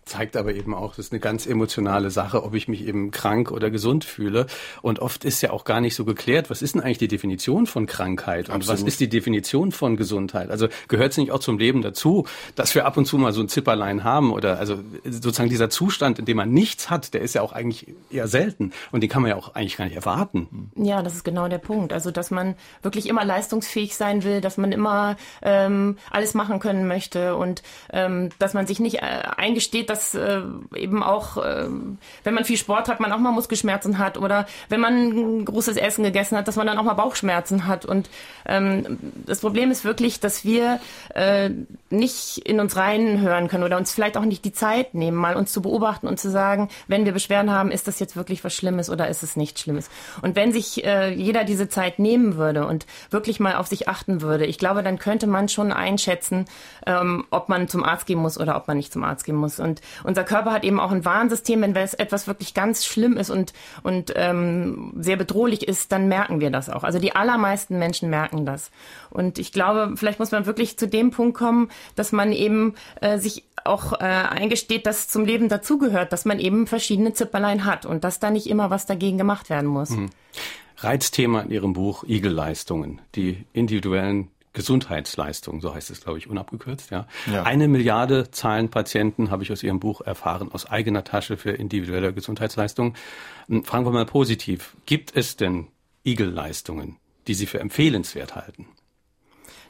Zeigt 0.07 0.37
aber 0.37 0.53
eben 0.53 0.73
auch, 0.73 0.95
das 0.95 1.07
ist 1.07 1.11
eine 1.11 1.19
ganz 1.19 1.45
emotionale 1.45 2.09
Sache, 2.09 2.43
ob 2.43 2.53
ich 2.53 2.67
mich 2.67 2.87
eben 2.87 3.11
krank 3.11 3.51
oder 3.51 3.69
gesund 3.69 4.03
fühle. 4.03 4.47
Und 4.81 4.99
oft 4.99 5.25
ist 5.25 5.41
ja 5.41 5.51
auch 5.51 5.63
gar 5.63 5.81
nicht 5.81 5.95
so 5.95 6.05
geklärt, 6.05 6.49
was 6.49 6.61
ist 6.61 6.75
denn 6.75 6.81
eigentlich 6.81 6.97
die 6.97 7.07
Definition 7.07 7.67
von 7.67 7.85
Krankheit 7.85 8.49
und 8.49 8.55
Absolut. 8.55 8.81
was 8.81 8.87
ist 8.87 8.99
die 8.99 9.09
Definition 9.09 9.71
von 9.71 9.97
Gesundheit? 9.97 10.49
Also 10.49 10.67
gehört 10.87 11.11
es 11.11 11.17
nicht 11.17 11.31
auch 11.31 11.39
zum 11.39 11.57
Leben 11.57 11.81
dazu, 11.81 12.25
dass 12.55 12.73
wir 12.75 12.85
ab 12.85 12.97
und 12.97 13.05
zu 13.05 13.17
mal 13.17 13.33
so 13.33 13.41
ein 13.41 13.49
Zipperlein 13.49 14.03
haben 14.03 14.31
oder 14.31 14.59
also 14.59 14.79
sozusagen 15.03 15.49
dieser 15.49 15.69
Zustand, 15.69 16.19
in 16.19 16.25
dem 16.25 16.37
man 16.37 16.51
nichts 16.51 16.89
hat, 16.89 17.13
der 17.13 17.21
ist 17.21 17.35
ja 17.35 17.41
auch 17.41 17.51
eigentlich 17.51 17.87
eher 18.09 18.27
selten 18.27 18.71
und 18.91 19.01
den 19.01 19.09
kann 19.09 19.21
man 19.21 19.29
ja 19.29 19.37
auch 19.37 19.55
eigentlich 19.55 19.77
gar 19.77 19.85
nicht 19.85 19.95
erwarten. 19.95 20.71
Ja, 20.75 21.01
das 21.01 21.13
ist 21.13 21.23
genau 21.23 21.47
der 21.47 21.57
Punkt. 21.57 21.93
Also 21.93 22.11
dass 22.11 22.31
man 22.31 22.55
wirklich 22.81 23.07
immer 23.07 23.25
leistungsfähig 23.25 23.95
sein 23.95 24.23
will, 24.23 24.41
dass 24.41 24.57
man 24.57 24.71
immer 24.71 25.17
ähm, 25.41 25.97
alles 26.09 26.33
machen 26.33 26.59
können 26.59 26.87
möchte 26.87 27.35
und 27.35 27.63
ähm, 27.91 28.29
dass 28.39 28.53
man 28.53 28.67
sich 28.67 28.79
nicht 28.79 28.97
äh, 28.97 29.23
eingesteht, 29.37 29.89
dass 29.89 29.96
dass 29.97 30.13
äh, 30.13 30.41
eben 30.75 31.01
auch, 31.01 31.37
äh, 31.37 31.67
wenn 32.23 32.33
man 32.33 32.45
viel 32.45 32.57
Sport 32.57 32.87
hat, 32.87 32.99
man 32.99 33.11
auch 33.11 33.17
mal 33.17 33.31
Muskelschmerzen 33.31 33.97
hat 33.97 34.17
oder 34.17 34.45
wenn 34.69 34.79
man 34.79 35.43
großes 35.43 35.75
Essen 35.77 36.03
gegessen 36.03 36.37
hat, 36.37 36.47
dass 36.47 36.55
man 36.55 36.67
dann 36.67 36.77
auch 36.77 36.83
mal 36.83 36.93
Bauchschmerzen 36.93 37.67
hat. 37.67 37.85
Und 37.85 38.09
ähm, 38.45 38.99
das 39.25 39.39
Problem 39.39 39.71
ist 39.71 39.83
wirklich, 39.83 40.19
dass 40.19 40.45
wir 40.45 40.79
äh, 41.15 41.49
nicht 41.89 42.37
in 42.39 42.59
uns 42.59 42.75
reinhören 42.75 43.47
können 43.47 43.63
oder 43.63 43.77
uns 43.77 43.93
vielleicht 43.93 44.17
auch 44.17 44.25
nicht 44.25 44.45
die 44.45 44.53
Zeit 44.53 44.93
nehmen, 44.93 45.17
mal 45.17 45.35
uns 45.35 45.51
zu 45.51 45.61
beobachten 45.61 46.07
und 46.07 46.19
zu 46.19 46.29
sagen, 46.29 46.69
wenn 46.87 47.05
wir 47.05 47.11
Beschwerden 47.11 47.51
haben, 47.51 47.71
ist 47.71 47.87
das 47.87 47.99
jetzt 47.99 48.15
wirklich 48.15 48.43
was 48.43 48.53
Schlimmes 48.53 48.89
oder 48.89 49.07
ist 49.07 49.23
es 49.23 49.35
nichts 49.35 49.61
Schlimmes? 49.61 49.89
Und 50.21 50.35
wenn 50.35 50.51
sich 50.51 50.85
äh, 50.85 51.11
jeder 51.11 51.43
diese 51.43 51.69
Zeit 51.69 51.97
nehmen 51.97 52.35
würde 52.35 52.67
und 52.67 52.85
wirklich 53.09 53.39
mal 53.39 53.55
auf 53.55 53.67
sich 53.67 53.87
achten 53.87 54.21
würde, 54.21 54.45
ich 54.45 54.59
glaube, 54.59 54.83
dann 54.83 54.99
könnte 54.99 55.25
man 55.25 55.49
schon 55.49 55.71
einschätzen, 55.71 56.45
ähm, 56.85 57.25
ob 57.31 57.49
man 57.49 57.67
zum 57.67 57.83
Arzt 57.83 58.05
gehen 58.05 58.19
muss 58.19 58.39
oder 58.39 58.55
ob 58.55 58.67
man 58.67 58.77
nicht 58.77 58.93
zum 58.93 59.03
Arzt 59.03 59.25
gehen 59.25 59.35
muss. 59.35 59.59
Und 59.59 59.81
unser 60.03 60.23
Körper 60.23 60.51
hat 60.51 60.63
eben 60.63 60.79
auch 60.79 60.91
ein 60.91 61.05
Warnsystem, 61.05 61.61
wenn 61.61 61.75
etwas 61.75 62.27
wirklich 62.27 62.53
ganz 62.53 62.85
schlimm 62.85 63.17
ist 63.17 63.29
und, 63.29 63.53
und 63.83 64.13
ähm, 64.15 64.93
sehr 64.97 65.17
bedrohlich 65.17 65.67
ist, 65.67 65.91
dann 65.91 66.07
merken 66.07 66.39
wir 66.39 66.49
das 66.49 66.69
auch. 66.69 66.83
Also 66.83 66.99
die 66.99 67.15
allermeisten 67.15 67.79
Menschen 67.79 68.09
merken 68.09 68.45
das. 68.45 68.71
Und 69.09 69.39
ich 69.39 69.51
glaube, 69.51 69.93
vielleicht 69.95 70.19
muss 70.19 70.31
man 70.31 70.45
wirklich 70.45 70.77
zu 70.77 70.87
dem 70.87 71.11
Punkt 71.11 71.37
kommen, 71.37 71.69
dass 71.95 72.11
man 72.11 72.31
eben 72.31 72.75
äh, 73.01 73.17
sich 73.17 73.43
auch 73.63 73.93
äh, 73.93 74.05
eingesteht, 74.05 74.85
dass 74.85 75.07
zum 75.07 75.25
Leben 75.25 75.49
dazugehört, 75.49 76.13
dass 76.13 76.25
man 76.25 76.39
eben 76.39 76.67
verschiedene 76.67 77.13
Zipperlein 77.13 77.65
hat 77.65 77.85
und 77.85 78.03
dass 78.03 78.19
da 78.19 78.29
nicht 78.29 78.47
immer 78.47 78.69
was 78.69 78.85
dagegen 78.85 79.17
gemacht 79.17 79.49
werden 79.49 79.67
muss. 79.67 79.91
Mhm. 79.91 80.09
Reizthema 80.77 81.41
in 81.41 81.51
Ihrem 81.51 81.73
Buch 81.73 82.03
Igelleistungen, 82.03 83.01
die 83.15 83.45
individuellen 83.53 84.29
Gesundheitsleistung, 84.53 85.61
so 85.61 85.73
heißt 85.73 85.91
es, 85.91 86.01
glaube 86.01 86.17
ich, 86.17 86.27
unabgekürzt. 86.27 86.89
Ja. 86.89 87.07
ja. 87.31 87.43
Eine 87.43 87.67
Milliarde 87.67 88.31
zahlen 88.31 88.69
Patienten, 88.69 89.29
habe 89.29 89.43
ich 89.43 89.51
aus 89.51 89.63
Ihrem 89.63 89.79
Buch 89.79 90.01
erfahren, 90.01 90.51
aus 90.51 90.65
eigener 90.65 91.03
Tasche 91.03 91.37
für 91.37 91.51
individuelle 91.51 92.13
Gesundheitsleistung. 92.13 92.95
Hm, 93.47 93.63
fragen 93.63 93.85
wir 93.85 93.91
mal 93.91 94.05
positiv. 94.05 94.75
Gibt 94.85 95.15
es 95.15 95.35
denn 95.35 95.67
Igel-Leistungen, 96.05 96.97
die 97.27 97.33
Sie 97.33 97.45
für 97.45 97.59
empfehlenswert 97.59 98.35
halten? 98.35 98.67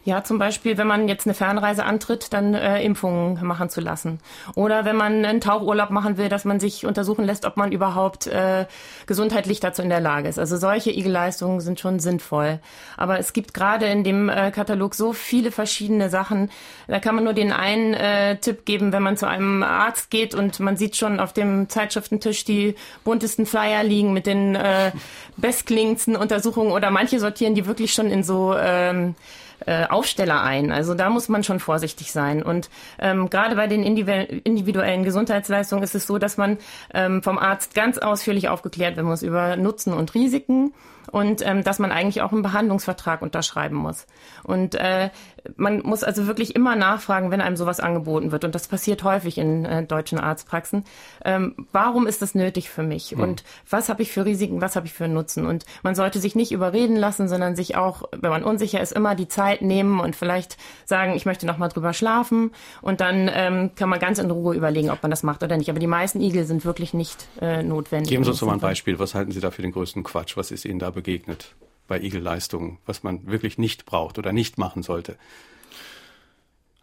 Ja, 0.04 0.24
zum 0.24 0.40
Beispiel, 0.40 0.78
wenn 0.78 0.88
man 0.88 1.10
jetzt 1.10 1.28
eine 1.28 1.34
Fernreise 1.34 1.84
antritt, 1.84 2.32
dann 2.32 2.54
äh, 2.54 2.82
Impfungen 2.82 3.46
machen 3.46 3.70
zu 3.70 3.82
lassen. 3.82 4.20
Oder 4.56 4.86
wenn 4.86 4.96
man 4.96 5.26
einen 5.26 5.42
Tauchurlaub 5.42 5.90
machen 5.90 6.18
will, 6.18 6.30
dass 6.30 6.46
man 6.46 6.62
sich 6.62 6.86
untersuchen 6.86 7.26
lässt, 7.26 7.46
ob 7.46 7.58
man 7.58 7.74
überhaupt 7.74 8.26
äh, 8.28 8.66
gesundheitlich 9.06 9.60
dazu 9.60 9.82
in 9.82 9.90
der 9.90 10.00
Lage 10.00 10.30
ist. 10.30 10.40
Also 10.40 10.56
solche 10.56 10.92
Igelleistungen 10.92 11.60
sind 11.60 11.82
schon 11.82 12.00
sinnvoll. 12.00 12.60
Aber 12.96 13.20
es 13.20 13.34
gibt 13.34 13.54
gerade 13.54 13.86
in 13.88 14.06
dem 14.06 14.30
äh, 14.30 14.52
Katalog 14.52 14.96
so 14.96 15.12
viele 15.12 15.52
verschiedene 15.52 16.10
Sachen. 16.10 16.52
Da 16.88 17.00
kann 17.00 17.16
man 17.16 17.26
nur 17.26 17.34
den 17.34 17.52
einen 17.52 17.94
äh, 17.94 18.38
Tipp 18.38 18.66
geben, 18.66 18.94
wenn 18.94 19.04
man 19.04 19.18
zu 19.18 19.28
einem 19.28 19.62
Arzt 19.62 20.10
geht 20.10 20.34
und 20.34 20.62
man 20.62 20.78
sieht 20.78 20.96
schon 20.96 21.20
auf 21.20 21.34
dem 21.34 21.68
Zeitschriftentisch 21.68 22.46
die 22.46 22.76
buntesten 23.04 23.46
Flyer 23.46 23.84
liegen 23.84 24.14
mit 24.14 24.26
den 24.26 24.56
äh, 24.56 24.92
bestklingendsten 25.36 26.16
Untersuchungen 26.16 26.72
oder 26.72 26.92
manche 26.92 27.20
sortieren 27.20 27.56
die 27.56 27.66
wirklich 27.66 27.94
schon 27.94 28.10
in 28.10 28.24
so 28.24 28.56
ähm, 28.58 29.16
äh, 29.66 29.86
Aufsteller 29.86 30.42
ein. 30.44 30.72
Also 30.72 30.94
da 30.94 31.10
muss 31.10 31.30
man 31.30 31.44
schon 31.44 31.60
vorsichtig 31.60 32.12
sein. 32.12 32.44
Und 32.44 32.70
ähm, 33.00 33.30
gerade 33.30 33.56
bei 33.56 33.68
den 33.68 33.84
individuellen 33.84 35.04
Gesundheitsleistungen 35.04 35.84
ist 35.84 35.96
es 35.96 36.08
so, 36.08 36.18
dass 36.18 36.38
man 36.38 36.58
ähm, 36.94 37.24
vom 37.24 37.38
Arzt 37.38 37.76
ganz 37.76 37.98
ausführlich 37.98 38.50
aufgeklärt 38.50 38.98
werden 38.98 39.08
muss 39.08 39.24
über 39.24 39.56
Nutzen 39.58 39.94
und 39.94 40.14
Risiken 40.14 40.74
und 41.12 41.46
ähm, 41.46 41.64
dass 41.64 41.80
man 41.80 41.92
eigentlich 41.92 42.22
auch 42.22 42.32
einen 42.32 42.42
Behandlungsvertrag 42.42 43.22
unterschreiben 43.22 43.76
muss. 43.76 44.06
Und 44.44 44.76
äh, 44.76 45.10
man 45.56 45.82
muss 45.82 46.04
also 46.04 46.28
wirklich 46.28 46.56
immer 46.56 46.76
nachfragen, 46.76 47.32
wenn 47.32 47.42
einem 47.42 47.56
sowas 47.56 47.80
angeboten 47.80 48.32
wird. 48.32 48.44
Und 48.44 48.56
das 48.56 48.68
passiert 48.68 49.04
häufig 49.04 49.38
in 49.38 49.66
äh, 49.66 49.84
deutschen 49.84 50.20
Arztpraxen. 50.20 50.84
Ähm, 51.24 51.68
warum 51.72 52.08
ist 52.08 52.22
das 52.22 52.36
nötig 52.36 52.70
für 52.70 52.84
mich? 52.84 53.16
Mhm. 53.16 53.24
Und 53.24 53.44
was 53.70 53.90
habe 53.90 54.02
ich 54.02 54.12
für 54.12 54.26
Risiken, 54.26 54.62
was 54.62 54.76
habe 54.76 54.88
ich 54.88 54.94
für 54.94 55.08
Nutzen? 55.08 55.46
Und 55.46 55.66
man 55.84 55.96
sollte 55.96 56.20
sich 56.20 56.36
nicht 56.36 56.52
überreden 56.52 56.96
lassen, 56.96 57.28
sondern 57.28 57.56
sich 57.56 57.76
auch, 57.76 58.04
wenn 58.12 58.30
man 58.30 58.44
unsicher 58.44 58.82
ist, 58.82 58.92
immer 58.92 59.16
die 59.16 59.28
Zeit 59.28 59.62
nehmen 59.62 60.00
und 60.00 60.16
vielleicht 60.16 60.58
sagen, 60.86 61.14
ich 61.16 61.26
möchte 61.26 61.46
noch 61.46 61.58
mal 61.58 61.70
drüber 61.70 61.94
schlafen. 61.94 62.52
Und 62.82 63.02
dann 63.02 63.30
ähm, 63.34 63.72
kann 63.76 63.90
man 63.90 64.00
ganz 64.00 64.20
in 64.20 64.30
Ruhe 64.30 64.56
überlegen, 64.56 64.90
ob 64.90 65.02
man 65.02 65.12
das 65.12 65.24
macht 65.24 65.44
oder 65.44 65.58
nicht. 65.58 65.70
Aber 65.70 65.80
die 65.80 65.88
meisten 65.88 66.22
Igel 66.22 66.46
sind 66.46 66.66
wirklich 66.66 66.94
nicht 66.94 67.28
äh, 67.42 67.64
notwendig. 67.64 68.10
Geben 68.10 68.24
Sie 68.24 68.32
uns 68.32 68.42
mal 68.42 68.54
ein 68.54 68.60
Beispiel. 68.60 69.00
Was 69.00 69.16
halten 69.16 69.32
Sie 69.32 69.40
da 69.40 69.52
für 69.52 69.62
den 69.62 69.72
größten 69.72 70.04
Quatsch? 70.04 70.38
Was 70.38 70.52
ist 70.52 70.66
Ihnen 70.66 70.80
da 70.80 70.92
begegnet 70.98 71.56
bei 71.88 72.02
Igelleistungen, 72.02 72.80
was 72.86 73.04
man 73.04 73.28
wirklich 73.28 73.58
nicht 73.58 73.86
braucht 73.86 74.18
oder 74.18 74.34
nicht 74.34 74.58
machen 74.58 74.84
sollte? 74.84 75.16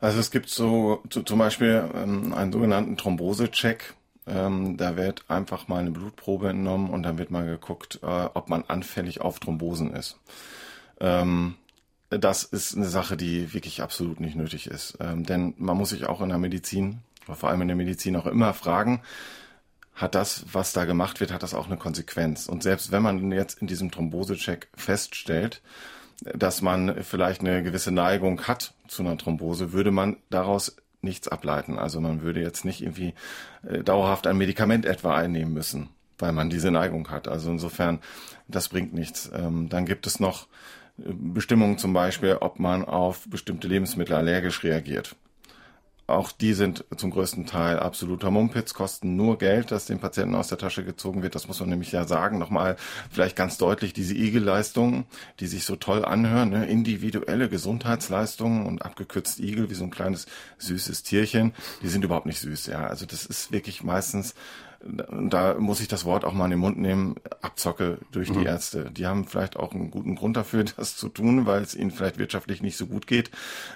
Also 0.00 0.20
es 0.20 0.30
gibt 0.30 0.48
so 0.48 1.02
zum 1.10 1.38
Beispiel 1.38 1.90
ähm, 1.94 2.32
einen 2.32 2.52
sogenannten 2.52 2.96
Thrombosecheck. 2.96 3.94
Ähm, 4.26 4.76
da 4.76 4.96
wird 4.96 5.24
einfach 5.28 5.68
mal 5.68 5.80
eine 5.80 5.90
Blutprobe 5.90 6.50
entnommen 6.50 6.90
und 6.90 7.02
dann 7.02 7.18
wird 7.18 7.30
mal 7.30 7.44
geguckt, 7.44 8.00
äh, 8.02 8.28
ob 8.34 8.48
man 8.48 8.64
anfällig 8.68 9.20
auf 9.20 9.40
Thrombosen 9.40 9.94
ist. 9.94 10.18
Ähm, 11.00 11.56
das 12.10 12.44
ist 12.44 12.76
eine 12.76 12.86
Sache, 12.86 13.16
die 13.16 13.52
wirklich 13.52 13.82
absolut 13.82 14.20
nicht 14.20 14.36
nötig 14.36 14.66
ist. 14.66 14.96
Ähm, 15.00 15.24
denn 15.24 15.54
man 15.58 15.76
muss 15.76 15.90
sich 15.90 16.06
auch 16.06 16.20
in 16.20 16.28
der 16.28 16.38
Medizin, 16.38 17.00
vor 17.26 17.48
allem 17.48 17.62
in 17.62 17.68
der 17.68 17.76
Medizin 17.76 18.16
auch 18.16 18.26
immer 18.26 18.54
fragen, 18.54 19.02
hat 19.95 20.14
das, 20.14 20.45
was 20.53 20.72
da 20.72 20.84
gemacht 20.84 21.20
wird, 21.20 21.32
hat 21.32 21.42
das 21.42 21.55
auch 21.55 21.66
eine 21.66 21.76
Konsequenz. 21.76 22.49
Und 22.49 22.62
selbst 22.62 22.90
wenn 22.90 23.03
man 23.03 23.30
jetzt 23.30 23.61
in 23.61 23.66
diesem 23.66 23.90
Thrombosecheck 23.90 24.68
feststellt, 24.74 25.62
dass 26.22 26.62
man 26.62 27.03
vielleicht 27.03 27.40
eine 27.40 27.62
gewisse 27.62 27.90
Neigung 27.90 28.42
hat 28.42 28.74
zu 28.88 29.03
einer 29.03 29.16
Thrombose, 29.16 29.72
würde 29.72 29.90
man 29.90 30.16
daraus 30.30 30.76
nichts 31.03 31.28
ableiten. 31.28 31.78
Also 31.78 32.01
man 32.01 32.22
würde 32.22 32.40
jetzt 32.40 32.64
nicht 32.64 32.80
irgendwie 32.82 33.14
äh, 33.68 33.82
dauerhaft 33.82 34.26
ein 34.26 34.38
Medikament 34.38 34.86
etwa 34.86 35.14
einnehmen 35.14 35.53
müssen, 35.53 35.90
weil 36.18 36.32
man 36.32 36.51
diese 36.51 36.70
Neigung 36.70 37.11
hat. 37.11 37.28
Also 37.28 37.51
insofern, 37.51 38.01
das 38.49 38.68
bringt 38.68 38.95
nichts. 38.95 39.30
Ähm, 39.34 39.68
dann 39.68 39.86
gibt 39.86 40.07
es 40.07 40.18
noch 40.18 40.47
äh, 40.99 41.12
Bestimmungen 41.12 41.78
zum 41.78 41.92
Beispiel, 41.92 42.38
ob 42.40 42.59
man 42.59 42.84
auf 42.84 43.28
bestimmte 43.28 43.68
Lebensmittel 43.68 44.16
allergisch 44.16 44.64
reagiert. 44.64 45.14
Auch 46.07 46.32
die 46.32 46.52
sind 46.52 46.84
zum 46.96 47.11
größten 47.11 47.46
Teil 47.46 47.78
absoluter 47.78 48.30
Mumpitz, 48.30 48.74
kosten 48.74 49.16
nur 49.16 49.38
Geld, 49.38 49.70
das 49.70 49.86
dem 49.86 50.00
Patienten 50.00 50.34
aus 50.34 50.48
der 50.48 50.59
Tasche 50.59 50.84
gezogen 50.84 51.22
wird. 51.22 51.34
Das 51.34 51.48
muss 51.48 51.61
man 51.61 51.70
nämlich 51.70 51.92
ja 51.92 52.07
sagen. 52.07 52.38
Nochmal 52.38 52.76
vielleicht 53.11 53.36
ganz 53.36 53.57
deutlich, 53.57 53.94
diese 53.94 54.14
Igel-Leistungen, 54.14 55.07
die 55.40 55.46
sich 55.46 55.64
so 55.64 55.76
toll 55.76 56.05
anhören, 56.05 56.50
ne? 56.50 56.66
individuelle 56.66 57.48
Gesundheitsleistungen 57.48 58.66
und 58.66 58.84
abgekürzt 58.84 59.40
Igel, 59.40 59.70
wie 59.70 59.74
so 59.74 59.84
ein 59.84 59.90
kleines 59.90 60.26
süßes 60.59 61.05
Tierchen, 61.05 61.55
die 61.82 61.88
sind 61.88 62.05
überhaupt 62.05 62.26
nicht 62.26 62.40
süß. 62.40 62.66
Ja, 62.66 62.86
also 62.86 63.07
das 63.07 63.24
ist 63.24 63.50
wirklich 63.50 63.82
meistens 63.82 64.34
da 64.87 65.55
muss 65.59 65.80
ich 65.80 65.89
das 65.89 66.05
Wort 66.05 66.24
auch 66.24 66.32
mal 66.32 66.45
in 66.47 66.53
den 66.53 66.61
Mund 66.61 66.78
nehmen, 66.78 67.16
Abzocke 67.41 67.99
durch 68.12 68.30
die 68.30 68.39
mhm. 68.39 68.47
Ärzte. 68.47 68.91
Die 68.91 69.07
haben 69.07 69.26
vielleicht 69.26 69.57
auch 69.57 69.72
einen 69.72 69.91
guten 69.91 70.14
Grund 70.14 70.37
dafür, 70.37 70.64
das 70.76 70.97
zu 70.97 71.09
tun, 71.09 71.47
weil 71.47 71.62
es 71.62 71.74
ihnen 71.74 71.91
vielleicht 71.91 72.18
wirtschaftlich 72.18 72.62
nicht 72.62 72.76
so 72.76 72.87
gut 72.87 73.07
geht. 73.07 73.30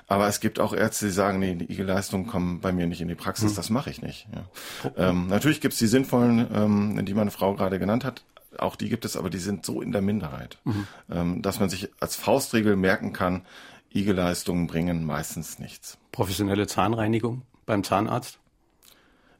Aber 0.06 0.28
es 0.28 0.40
gibt 0.40 0.60
auch 0.60 0.72
Ärzte, 0.72 1.06
die 1.06 1.12
sagen, 1.12 1.38
nee, 1.38 1.54
die 1.54 1.70
Igelleistungen 1.72 2.26
kommen 2.26 2.60
bei 2.60 2.72
mir 2.72 2.86
nicht 2.86 3.00
in 3.00 3.08
die 3.08 3.14
Praxis, 3.14 3.52
mhm. 3.52 3.56
das 3.56 3.70
mache 3.70 3.90
ich 3.90 4.02
nicht. 4.02 4.28
Ja. 4.34 5.10
Ähm, 5.10 5.28
natürlich 5.28 5.60
gibt 5.60 5.72
es 5.72 5.78
die 5.78 5.86
sinnvollen, 5.86 6.46
ähm, 6.54 7.04
die 7.04 7.14
meine 7.14 7.30
Frau 7.30 7.54
gerade 7.54 7.78
genannt 7.78 8.04
hat, 8.04 8.22
auch 8.58 8.76
die 8.76 8.88
gibt 8.88 9.04
es, 9.04 9.16
aber 9.16 9.30
die 9.30 9.38
sind 9.38 9.64
so 9.64 9.80
in 9.80 9.92
der 9.92 10.02
Minderheit, 10.02 10.58
mhm. 10.64 10.86
ähm, 11.10 11.42
dass 11.42 11.60
man 11.60 11.68
sich 11.68 11.90
als 12.00 12.16
Faustregel 12.16 12.76
merken 12.76 13.12
kann, 13.12 13.42
Igelleistungen 13.90 14.66
bringen 14.66 15.04
meistens 15.04 15.58
nichts. 15.58 15.98
Professionelle 16.12 16.66
Zahnreinigung 16.66 17.42
beim 17.66 17.84
Zahnarzt? 17.84 18.38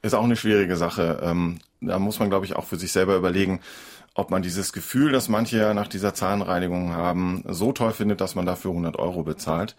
Ist 0.03 0.15
auch 0.15 0.25
eine 0.25 0.37
schwierige 0.37 0.77
Sache. 0.77 1.21
Ähm, 1.23 1.59
da 1.81 1.99
muss 1.99 2.19
man, 2.19 2.31
glaube 2.31 2.47
ich, 2.47 2.57
auch 2.57 2.65
für 2.65 2.77
sich 2.77 2.93
selber 2.93 3.17
überlegen, 3.17 3.61
ob 4.15 4.31
man 4.31 4.43
dieses 4.43 4.73
Gefühl, 4.73 5.13
das 5.13 5.29
manche 5.29 5.73
nach 5.75 5.87
dieser 5.87 6.13
Zahnreinigung 6.13 6.93
haben, 6.93 7.45
so 7.47 7.71
toll 7.71 7.93
findet, 7.93 8.21
dass 8.21 8.35
man 8.35 8.47
dafür 8.47 8.73
100 8.73 8.97
Euro 8.97 9.23
bezahlt. 9.23 9.77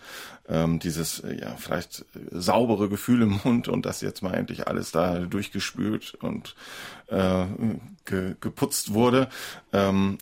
Ähm, 0.48 0.80
dieses 0.80 1.20
äh, 1.20 1.42
ja 1.42 1.56
vielleicht 1.58 2.06
saubere 2.32 2.88
Gefühl 2.88 3.22
im 3.24 3.42
Mund 3.44 3.68
und 3.68 3.86
dass 3.86 4.00
jetzt 4.00 4.24
mal 4.24 4.34
endlich 4.34 4.68
alles 4.68 4.92
da 4.92 5.20
durchgespült 5.20 6.14
und 6.22 6.56
äh, 7.08 7.46
ge 8.06 8.36
geputzt 8.40 8.94
wurde. 8.94 9.28
Ähm, 9.74 10.20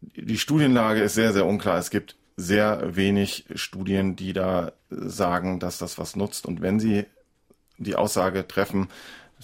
die 0.00 0.38
Studienlage 0.38 1.00
ist 1.00 1.14
sehr, 1.14 1.32
sehr 1.32 1.46
unklar. 1.46 1.78
Es 1.78 1.88
gibt 1.88 2.16
sehr 2.36 2.96
wenig 2.96 3.46
Studien, 3.54 4.14
die 4.14 4.34
da 4.34 4.72
sagen, 4.90 5.58
dass 5.58 5.78
das 5.78 5.96
was 5.96 6.16
nutzt. 6.16 6.44
Und 6.44 6.60
wenn 6.60 6.80
sie 6.80 7.06
die 7.78 7.96
Aussage 7.96 8.46
treffen, 8.46 8.88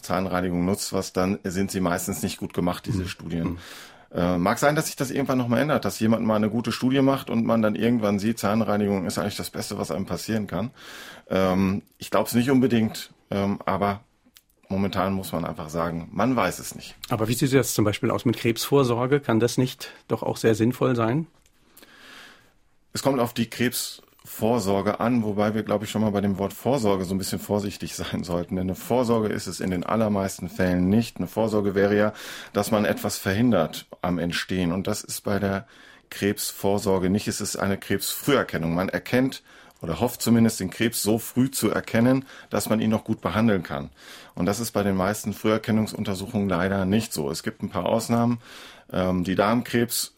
Zahnreinigung 0.03 0.65
nutzt 0.65 0.93
was, 0.93 1.13
dann 1.13 1.39
sind 1.45 1.71
sie 1.71 1.81
meistens 1.81 2.23
nicht 2.23 2.39
gut 2.39 2.55
gemacht, 2.55 2.87
diese 2.87 3.03
mhm. 3.03 3.09
Studien. 3.09 3.49
Mhm. 3.49 3.59
Äh, 4.13 4.39
mag 4.39 4.59
sein, 4.59 4.75
dass 4.75 4.87
sich 4.87 4.97
das 4.97 5.11
irgendwann 5.11 5.39
nochmal 5.39 5.61
ändert, 5.61 5.85
dass 5.85 6.01
jemand 6.01 6.27
mal 6.27 6.37
eine 6.37 6.51
gute 6.51 6.73
Studie 6.73 7.01
macht 7.01 7.31
und 7.31 7.47
man 7.47 7.63
dann 7.63 7.77
irgendwann 7.77 8.19
sieht, 8.19 8.41
Zahnreinigung 8.41 9.07
ist 9.07 9.19
eigentlich 9.19 9.37
das 9.37 9.51
Beste, 9.51 9.79
was 9.79 9.93
einem 9.93 10.07
passieren 10.07 10.49
kann. 10.49 10.71
Ähm, 11.29 11.83
ich 11.99 12.11
glaube 12.11 12.27
es 12.27 12.35
nicht 12.35 12.51
unbedingt, 12.51 13.13
ähm, 13.31 13.61
aber 13.65 14.01
momentan 14.69 15.13
muss 15.13 15.33
man 15.33 15.45
einfach 15.45 15.69
sagen, 15.69 16.09
man 16.13 16.35
weiß 16.35 16.59
es 16.59 16.75
nicht. 16.75 16.97
Aber 17.09 17.29
wie 17.29 17.35
sieht 17.35 17.53
es 17.53 17.75
zum 17.75 17.85
Beispiel 17.85 18.11
aus 18.11 18.25
mit 18.25 18.37
Krebsvorsorge? 18.37 19.21
Kann 19.21 19.39
das 19.39 19.59
nicht 19.59 19.93
doch 20.09 20.25
auch 20.25 20.37
sehr 20.37 20.57
sinnvoll 20.57 20.97
sein? 20.97 21.29
Es 22.93 23.03
kommt 23.03 23.21
auf 23.21 23.33
die 23.33 23.49
Krebs 23.49 24.03
Vorsorge 24.41 25.01
an, 25.01 25.23
wobei 25.23 25.55
wir, 25.55 25.63
glaube 25.63 25.85
ich, 25.85 25.91
schon 25.91 26.01
mal 26.01 26.13
bei 26.13 26.23
dem 26.23 26.39
Wort 26.39 26.55
Vorsorge 26.55 27.05
so 27.05 27.15
ein 27.15 27.19
bisschen 27.19 27.39
vorsichtig 27.39 27.95
sein 27.95 28.25
sollten. 28.25 28.57
Denn 28.57 28.69
eine 28.69 28.75
Vorsorge 28.75 29.29
ist 29.29 29.47
es 29.47 29.61
in 29.61 29.71
den 29.71 29.85
allermeisten 29.85 30.49
Fällen 30.49 30.89
nicht. 30.89 31.19
Eine 31.19 31.27
Vorsorge 31.27 31.75
wäre 31.75 31.95
ja, 31.95 32.15
dass 32.55 32.71
man 32.71 32.87
etwas 32.87 33.19
verhindert 33.19 33.85
am 34.01 34.19
Entstehen. 34.19 34.73
Und 34.73 34.87
das 34.87 35.05
ist 35.05 35.25
bei 35.25 35.39
der 35.39 35.67
Krebsvorsorge 36.09 37.11
nicht. 37.11 37.29
Es 37.29 37.43
ist 37.43 37.57
eine 37.57 37.77
Krebsfrüherkennung. 37.77 38.75
Man 38.75 38.89
erkennt 38.89 39.43
oder 39.83 40.01
hofft 40.01 40.23
zumindest 40.23 40.59
den 40.59 40.71
Krebs 40.71 41.03
so 41.03 41.19
früh 41.19 41.51
zu 41.51 41.71
erkennen, 41.71 42.25
dass 42.49 42.71
man 42.71 42.81
ihn 42.81 42.91
noch 42.91 43.05
gut 43.05 43.21
behandeln 43.21 43.63
kann. 43.63 43.91
Und 44.35 44.47
das 44.47 44.59
ist 44.59 44.73
bei 44.73 44.83
den 44.83 44.97
meisten 44.97 45.35
Früherkennungsuntersuchungen 45.35 46.49
leider 46.49 46.87
nicht 46.87 47.13
so. 47.13 47.31
Es 47.31 47.43
gibt 47.43 47.63
ein 47.63 47.69
paar 47.69 47.85
Ausnahmen. 47.85 48.41
Ähm, 48.91 49.23
die 49.23 49.35
Darmkrebs 49.35 50.15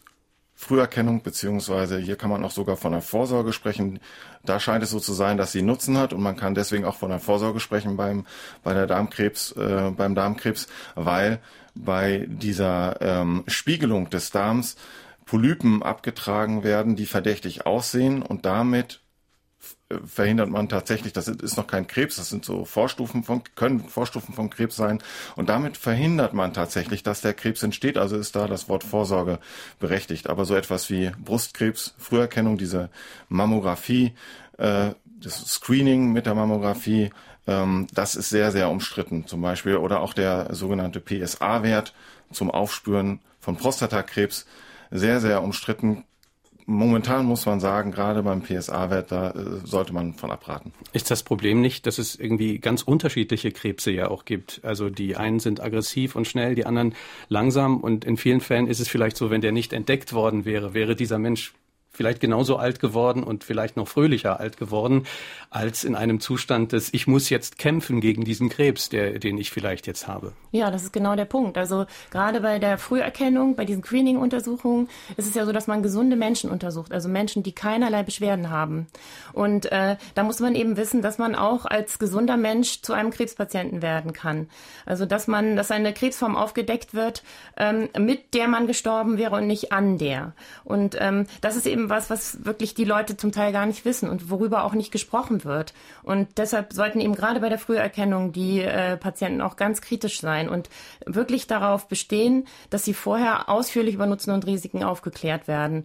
Früherkennung, 0.62 1.22
beziehungsweise 1.22 1.98
hier 1.98 2.14
kann 2.14 2.30
man 2.30 2.44
auch 2.44 2.52
sogar 2.52 2.76
von 2.76 2.92
einer 2.92 3.02
Vorsorge 3.02 3.52
sprechen. 3.52 3.98
Da 4.44 4.60
scheint 4.60 4.84
es 4.84 4.90
so 4.90 5.00
zu 5.00 5.12
sein, 5.12 5.36
dass 5.36 5.50
sie 5.50 5.60
Nutzen 5.60 5.98
hat 5.98 6.12
und 6.12 6.22
man 6.22 6.36
kann 6.36 6.54
deswegen 6.54 6.84
auch 6.84 6.94
von 6.94 7.10
einer 7.10 7.18
Vorsorge 7.18 7.58
sprechen 7.58 7.96
beim, 7.96 8.26
bei 8.62 8.72
der 8.72 8.86
Darmkrebs, 8.86 9.50
äh, 9.52 9.90
beim 9.90 10.14
Darmkrebs, 10.14 10.68
weil 10.94 11.40
bei 11.74 12.26
dieser 12.28 13.00
ähm, 13.00 13.42
Spiegelung 13.48 14.08
des 14.10 14.30
Darms 14.30 14.76
Polypen 15.26 15.82
abgetragen 15.82 16.62
werden, 16.62 16.94
die 16.94 17.06
verdächtig 17.06 17.66
aussehen 17.66 18.22
und 18.22 18.46
damit 18.46 19.01
verhindert 20.05 20.51
man 20.51 20.68
tatsächlich, 20.68 21.12
das 21.12 21.28
ist 21.28 21.57
noch 21.57 21.66
kein 21.66 21.86
Krebs, 21.86 22.16
das 22.16 22.28
sind 22.28 22.45
so 22.45 22.64
Vorstufen 22.64 23.24
von, 23.24 23.43
können 23.55 23.80
Vorstufen 23.80 24.34
von 24.34 24.51
Krebs 24.51 24.76
sein. 24.76 25.03
Und 25.36 25.49
damit 25.49 25.76
verhindert 25.76 26.34
man 26.34 26.53
tatsächlich, 26.55 27.03
dass 27.03 27.20
der 27.20 27.34
Krebs 27.34 27.62
entsteht. 27.62 27.99
Also 27.99 28.16
ist 28.16 28.36
da 28.36 28.47
das 28.47 28.68
Wort 28.68 28.84
Vorsorge 28.84 29.38
berechtigt. 29.78 30.28
Aber 30.28 30.45
so 30.45 30.55
etwas 30.55 30.90
wie 30.90 31.11
Brustkrebs, 31.22 31.95
Früherkennung, 31.99 32.59
diese 32.59 32.90
Mammographie, 33.28 34.12
äh, 34.59 34.90
das 35.20 35.47
Screening 35.47 36.12
mit 36.12 36.26
der 36.26 36.34
Mammographie, 36.34 37.11
ähm, 37.47 37.86
das 37.93 38.14
ist 38.14 38.30
sehr, 38.30 38.53
sehr 38.53 38.70
umstritten. 38.70 39.26
Zum 39.26 39.40
Beispiel, 39.43 39.76
oder 39.76 40.01
auch 40.01 40.14
der 40.14 40.55
sogenannte 40.55 41.01
PSA-Wert 41.01 41.95
zum 42.30 42.51
Aufspüren 42.51 43.20
von 43.40 43.57
Prostatakrebs, 43.57 44.47
sehr, 44.90 45.20
sehr 45.20 45.43
umstritten 45.43 46.05
momentan 46.72 47.26
muss 47.26 47.46
man 47.46 47.60
sagen, 47.60 47.92
gerade 47.92 48.22
beim 48.22 48.42
PSA-Wert, 48.42 49.12
da 49.12 49.30
äh, 49.30 49.34
sollte 49.64 49.92
man 49.92 50.14
von 50.14 50.30
abraten. 50.30 50.72
Ist 50.92 51.10
das 51.10 51.22
Problem 51.22 51.60
nicht, 51.60 51.86
dass 51.86 51.98
es 51.98 52.16
irgendwie 52.16 52.58
ganz 52.58 52.82
unterschiedliche 52.82 53.52
Krebse 53.52 53.90
ja 53.90 54.08
auch 54.08 54.24
gibt? 54.24 54.60
Also 54.64 54.90
die 54.90 55.16
einen 55.16 55.40
sind 55.40 55.62
aggressiv 55.62 56.16
und 56.16 56.26
schnell, 56.26 56.54
die 56.54 56.66
anderen 56.66 56.94
langsam 57.28 57.78
und 57.80 58.04
in 58.04 58.16
vielen 58.16 58.40
Fällen 58.40 58.66
ist 58.66 58.80
es 58.80 58.88
vielleicht 58.88 59.16
so, 59.16 59.30
wenn 59.30 59.40
der 59.40 59.52
nicht 59.52 59.72
entdeckt 59.72 60.12
worden 60.12 60.44
wäre, 60.44 60.74
wäre 60.74 60.96
dieser 60.96 61.18
Mensch 61.18 61.54
vielleicht 61.93 62.20
genauso 62.20 62.57
alt 62.57 62.80
geworden 62.80 63.22
und 63.22 63.45
vielleicht 63.45 63.76
noch 63.76 63.86
fröhlicher 63.86 64.40
alt 64.40 64.57
geworden, 64.57 65.07
als 65.51 65.84
in 65.84 65.95
einem 65.95 66.20
Zustand 66.20 66.72
des, 66.72 66.93
ich 66.93 67.07
muss 67.07 67.28
jetzt 67.28 67.59
kämpfen 67.59 68.01
gegen 68.01 68.24
diesen 68.24 68.49
Krebs, 68.49 68.88
der, 68.88 69.18
den 69.18 69.36
ich 69.36 69.51
vielleicht 69.51 69.86
jetzt 69.86 70.09
habe. 70.09 70.32
Ja, 70.51 70.70
das 70.70 70.84
ist 70.84 70.93
genau 70.93 71.16
der 71.16 71.26
Punkt. 71.26 71.59
Also 71.59 71.86
gerade 72.11 72.40
bei 72.40 72.59
der 72.59 72.78
Früherkennung, 72.78 73.57
bei 73.57 73.66
diesen 73.66 73.84
Screening-Untersuchungen, 73.84 74.88
ist 75.16 75.28
es 75.28 75.34
ja 75.34 75.45
so, 75.45 75.53
dass 75.53 75.66
man 75.66 75.82
gesunde 75.82 76.16
Menschen 76.16 76.51
untersucht, 76.51 76.93
also 76.93 77.09
Menschen, 77.09 77.43
die 77.43 77.53
keinerlei 77.53 78.03
Beschwerden 78.03 78.49
haben. 78.49 78.86
Und 79.34 79.70
äh, 79.70 79.97
da 80.14 80.22
muss 80.22 80.40
man 80.40 80.55
eben 80.55 80.76
wissen, 80.78 81.03
dass 81.03 81.18
man 81.18 81.34
auch 81.34 81.66
als 81.66 81.99
gesunder 81.99 82.36
Mensch 82.38 82.80
zu 82.80 82.95
einem 82.95 83.11
Krebspatienten 83.11 83.82
werden 83.82 84.14
kann. 84.14 84.49
Also 84.86 85.05
dass 85.05 85.26
man, 85.26 85.57
dass 85.57 85.70
eine 85.70 85.93
Krebsform 85.93 86.36
aufgedeckt 86.36 86.95
wird, 86.95 87.22
ähm, 87.57 87.88
mit 87.99 88.32
der 88.34 88.49
man 88.49 88.66
gestorben 88.66 89.18
wäre 89.18 89.36
und 89.36 89.47
nicht 89.47 89.72
an 89.72 89.99
der. 89.99 90.32
Und 90.64 90.97
ähm, 90.99 91.26
das 91.43 91.57
ist 91.57 91.66
eben 91.66 91.81
eben 91.82 91.90
was, 91.90 92.10
was 92.10 92.44
wirklich 92.44 92.74
die 92.74 92.84
Leute 92.84 93.16
zum 93.16 93.32
Teil 93.32 93.52
gar 93.52 93.66
nicht 93.66 93.84
wissen 93.84 94.08
und 94.08 94.30
worüber 94.30 94.64
auch 94.64 94.74
nicht 94.74 94.92
gesprochen 94.92 95.44
wird. 95.44 95.74
Und 96.02 96.28
deshalb 96.38 96.72
sollten 96.72 97.00
eben 97.00 97.14
gerade 97.14 97.40
bei 97.40 97.48
der 97.48 97.58
Früherkennung 97.58 98.32
die 98.32 98.60
äh, 98.60 98.96
Patienten 98.96 99.40
auch 99.40 99.56
ganz 99.56 99.80
kritisch 99.80 100.20
sein 100.20 100.48
und 100.48 100.68
wirklich 101.06 101.46
darauf 101.46 101.88
bestehen, 101.88 102.46
dass 102.70 102.84
sie 102.84 102.94
vorher 102.94 103.48
ausführlich 103.48 103.94
über 103.94 104.06
Nutzen 104.06 104.32
und 104.32 104.46
Risiken 104.46 104.84
aufgeklärt 104.84 105.48
werden 105.48 105.84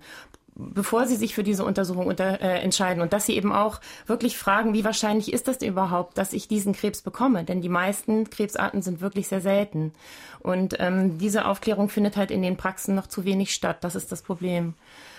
bevor 0.59 1.05
sie 1.05 1.17
sich 1.17 1.35
für 1.35 1.43
diese 1.43 1.63
Untersuchung 1.63 2.07
unter, 2.07 2.41
äh, 2.41 2.61
entscheiden 2.61 3.03
und 3.03 3.13
dass 3.13 3.27
sie 3.27 3.35
eben 3.35 3.51
auch 3.51 3.79
wirklich 4.07 4.39
fragen, 4.39 4.73
wie 4.73 4.83
wahrscheinlich 4.83 5.31
ist 5.31 5.47
das 5.47 5.61
überhaupt, 5.61 6.17
dass 6.17 6.33
ich 6.33 6.47
diesen 6.47 6.73
Krebs 6.73 7.03
bekomme? 7.03 7.43
Denn 7.43 7.61
die 7.61 7.69
meisten 7.69 8.27
Krebsarten 8.31 8.81
sind 8.81 8.99
wirklich 8.99 9.27
sehr 9.27 9.41
selten. 9.41 9.93
Und 10.39 10.75
ähm, 10.79 11.19
diese 11.19 11.45
Aufklärung 11.45 11.89
findet 11.89 12.17
halt 12.17 12.31
in 12.31 12.41
den 12.41 12.57
Praxen 12.57 12.95
noch 12.95 13.05
zu 13.05 13.23
wenig 13.23 13.53
statt. 13.53 13.77
Das 13.81 13.93
ist 13.93 14.11
das 14.11 14.23
Problem. 14.23 14.73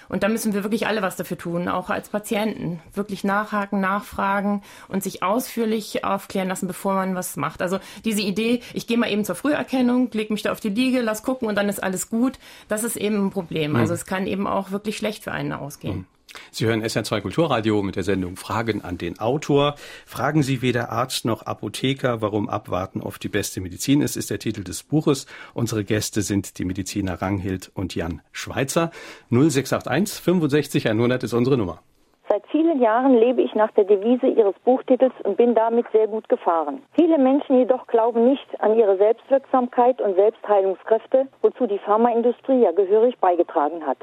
Und 0.08 0.22
da 0.22 0.28
müssen 0.28 0.54
wir 0.54 0.62
wirklich 0.62 0.86
alle 0.86 1.02
was 1.02 1.16
dafür 1.16 1.38
tun, 1.38 1.68
auch 1.68 1.90
als 1.90 2.08
Patienten. 2.08 2.80
Wirklich 2.94 3.24
nachhaken, 3.24 3.80
nachfragen 3.80 4.62
und 4.88 5.02
sich 5.02 5.22
ausführlich 5.22 6.04
aufklären 6.04 6.48
lassen, 6.48 6.66
bevor 6.66 6.94
man 6.94 7.14
was 7.14 7.36
macht. 7.36 7.62
Also 7.62 7.78
diese 8.04 8.22
Idee, 8.22 8.60
ich 8.74 8.86
gehe 8.86 8.98
mal 8.98 9.10
eben 9.10 9.24
zur 9.24 9.34
Früherkennung, 9.34 10.10
leg 10.12 10.30
mich 10.30 10.42
da 10.42 10.52
auf 10.52 10.60
die 10.60 10.70
Liege, 10.70 11.00
lass 11.00 11.22
gucken 11.22 11.48
und 11.48 11.56
dann 11.56 11.68
ist 11.68 11.82
alles 11.82 12.10
gut, 12.10 12.38
das 12.68 12.84
ist 12.84 12.96
eben 12.96 13.26
ein 13.26 13.30
Problem. 13.30 13.76
Also 13.76 13.94
es 13.94 14.06
kann 14.06 14.26
eben 14.26 14.46
auch 14.46 14.70
wirklich 14.70 14.96
schlecht 14.96 15.24
für 15.24 15.32
einen 15.32 15.52
ausgehen. 15.52 16.06
Sie 16.50 16.66
hören 16.66 16.82
SR2 16.82 17.20
Kulturradio 17.20 17.82
mit 17.82 17.96
der 17.96 18.02
Sendung 18.02 18.36
Fragen 18.36 18.82
an 18.82 18.98
den 18.98 19.18
Autor. 19.18 19.74
Fragen 20.06 20.42
Sie 20.42 20.62
weder 20.62 20.90
Arzt 20.90 21.24
noch 21.24 21.46
Apotheker, 21.46 22.20
warum 22.20 22.48
Abwarten 22.48 23.00
oft 23.00 23.22
die 23.22 23.28
beste 23.28 23.60
Medizin 23.60 24.00
ist, 24.00 24.16
ist 24.16 24.30
der 24.30 24.38
Titel 24.38 24.64
des 24.64 24.82
Buches. 24.82 25.26
Unsere 25.54 25.84
Gäste 25.84 26.22
sind 26.22 26.58
die 26.58 26.64
Mediziner 26.64 27.20
Ranghild 27.22 27.70
und 27.74 27.94
Jan 27.94 28.22
Schweizer. 28.32 28.90
0681 29.30 30.22
65 30.22 30.88
100 30.88 31.22
ist 31.22 31.32
unsere 31.32 31.56
Nummer. 31.56 31.80
Seit 32.28 32.46
vielen 32.48 32.82
Jahren 32.82 33.14
lebe 33.14 33.40
ich 33.40 33.54
nach 33.54 33.70
der 33.72 33.84
Devise 33.84 34.26
Ihres 34.26 34.54
Buchtitels 34.62 35.14
und 35.24 35.38
bin 35.38 35.54
damit 35.54 35.86
sehr 35.92 36.06
gut 36.08 36.28
gefahren. 36.28 36.82
Viele 36.92 37.16
Menschen 37.16 37.56
jedoch 37.56 37.86
glauben 37.86 38.28
nicht 38.28 38.60
an 38.60 38.76
ihre 38.76 38.98
Selbstwirksamkeit 38.98 39.98
und 40.02 40.14
Selbstheilungskräfte, 40.14 41.28
wozu 41.40 41.66
die 41.66 41.78
Pharmaindustrie 41.78 42.60
ja 42.60 42.72
gehörig 42.72 43.16
beigetragen 43.18 43.86
hat. 43.86 43.98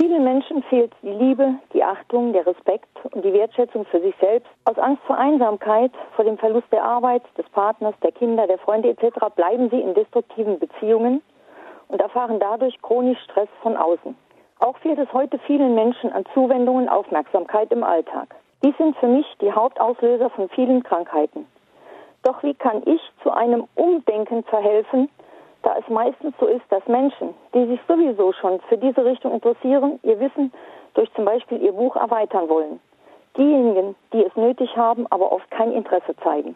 Vielen 0.00 0.24
Menschen 0.24 0.62
fehlt 0.64 0.92
die 1.02 1.10
Liebe, 1.10 1.54
die 1.74 1.84
Achtung, 1.84 2.32
der 2.32 2.46
Respekt 2.46 2.88
und 3.12 3.24
die 3.24 3.32
Wertschätzung 3.32 3.84
für 3.86 4.00
sich 4.00 4.14
selbst. 4.20 4.48
Aus 4.64 4.78
Angst 4.78 5.02
vor 5.06 5.18
Einsamkeit, 5.18 5.92
vor 6.16 6.24
dem 6.24 6.38
Verlust 6.38 6.66
der 6.72 6.82
Arbeit, 6.82 7.22
des 7.36 7.48
Partners, 7.50 7.94
der 8.02 8.12
Kinder, 8.12 8.46
der 8.46 8.58
Freunde 8.58 8.88
etc. 8.88 9.18
bleiben 9.36 9.68
sie 9.70 9.80
in 9.80 9.94
destruktiven 9.94 10.58
Beziehungen 10.58 11.20
und 11.88 12.00
erfahren 12.00 12.40
dadurch 12.40 12.80
chronisch 12.80 13.18
Stress 13.24 13.48
von 13.60 13.76
außen. 13.76 14.16
Auch 14.60 14.76
fehlt 14.78 14.98
es 14.98 15.12
heute 15.12 15.38
vielen 15.40 15.74
Menschen 15.74 16.12
an 16.12 16.24
Zuwendung 16.32 16.76
und 16.76 16.88
Aufmerksamkeit 16.88 17.70
im 17.70 17.84
Alltag. 17.84 18.34
Dies 18.64 18.76
sind 18.78 18.96
für 18.96 19.08
mich 19.08 19.26
die 19.40 19.52
Hauptauslöser 19.52 20.30
von 20.30 20.48
vielen 20.50 20.82
Krankheiten. 20.82 21.46
Doch 22.22 22.42
wie 22.42 22.54
kann 22.54 22.82
ich 22.86 23.00
zu 23.22 23.32
einem 23.32 23.66
Umdenken 23.74 24.44
verhelfen, 24.44 25.08
da 25.62 25.76
es 25.78 25.88
meistens 25.88 26.34
so 26.38 26.46
ist, 26.46 26.64
dass 26.70 26.86
Menschen, 26.86 27.34
die 27.54 27.66
sich 27.66 27.80
sowieso 27.86 28.32
schon 28.32 28.60
für 28.68 28.76
diese 28.76 29.04
Richtung 29.04 29.32
interessieren, 29.32 29.98
ihr 30.02 30.18
Wissen 30.20 30.52
durch 30.94 31.12
zum 31.14 31.24
Beispiel 31.24 31.62
ihr 31.62 31.72
Buch 31.72 31.96
erweitern 31.96 32.48
wollen. 32.48 32.80
Diejenigen, 33.36 33.94
die 34.12 34.24
es 34.24 34.36
nötig 34.36 34.76
haben, 34.76 35.06
aber 35.08 35.32
oft 35.32 35.50
kein 35.50 35.72
Interesse 35.72 36.14
zeigen. 36.22 36.54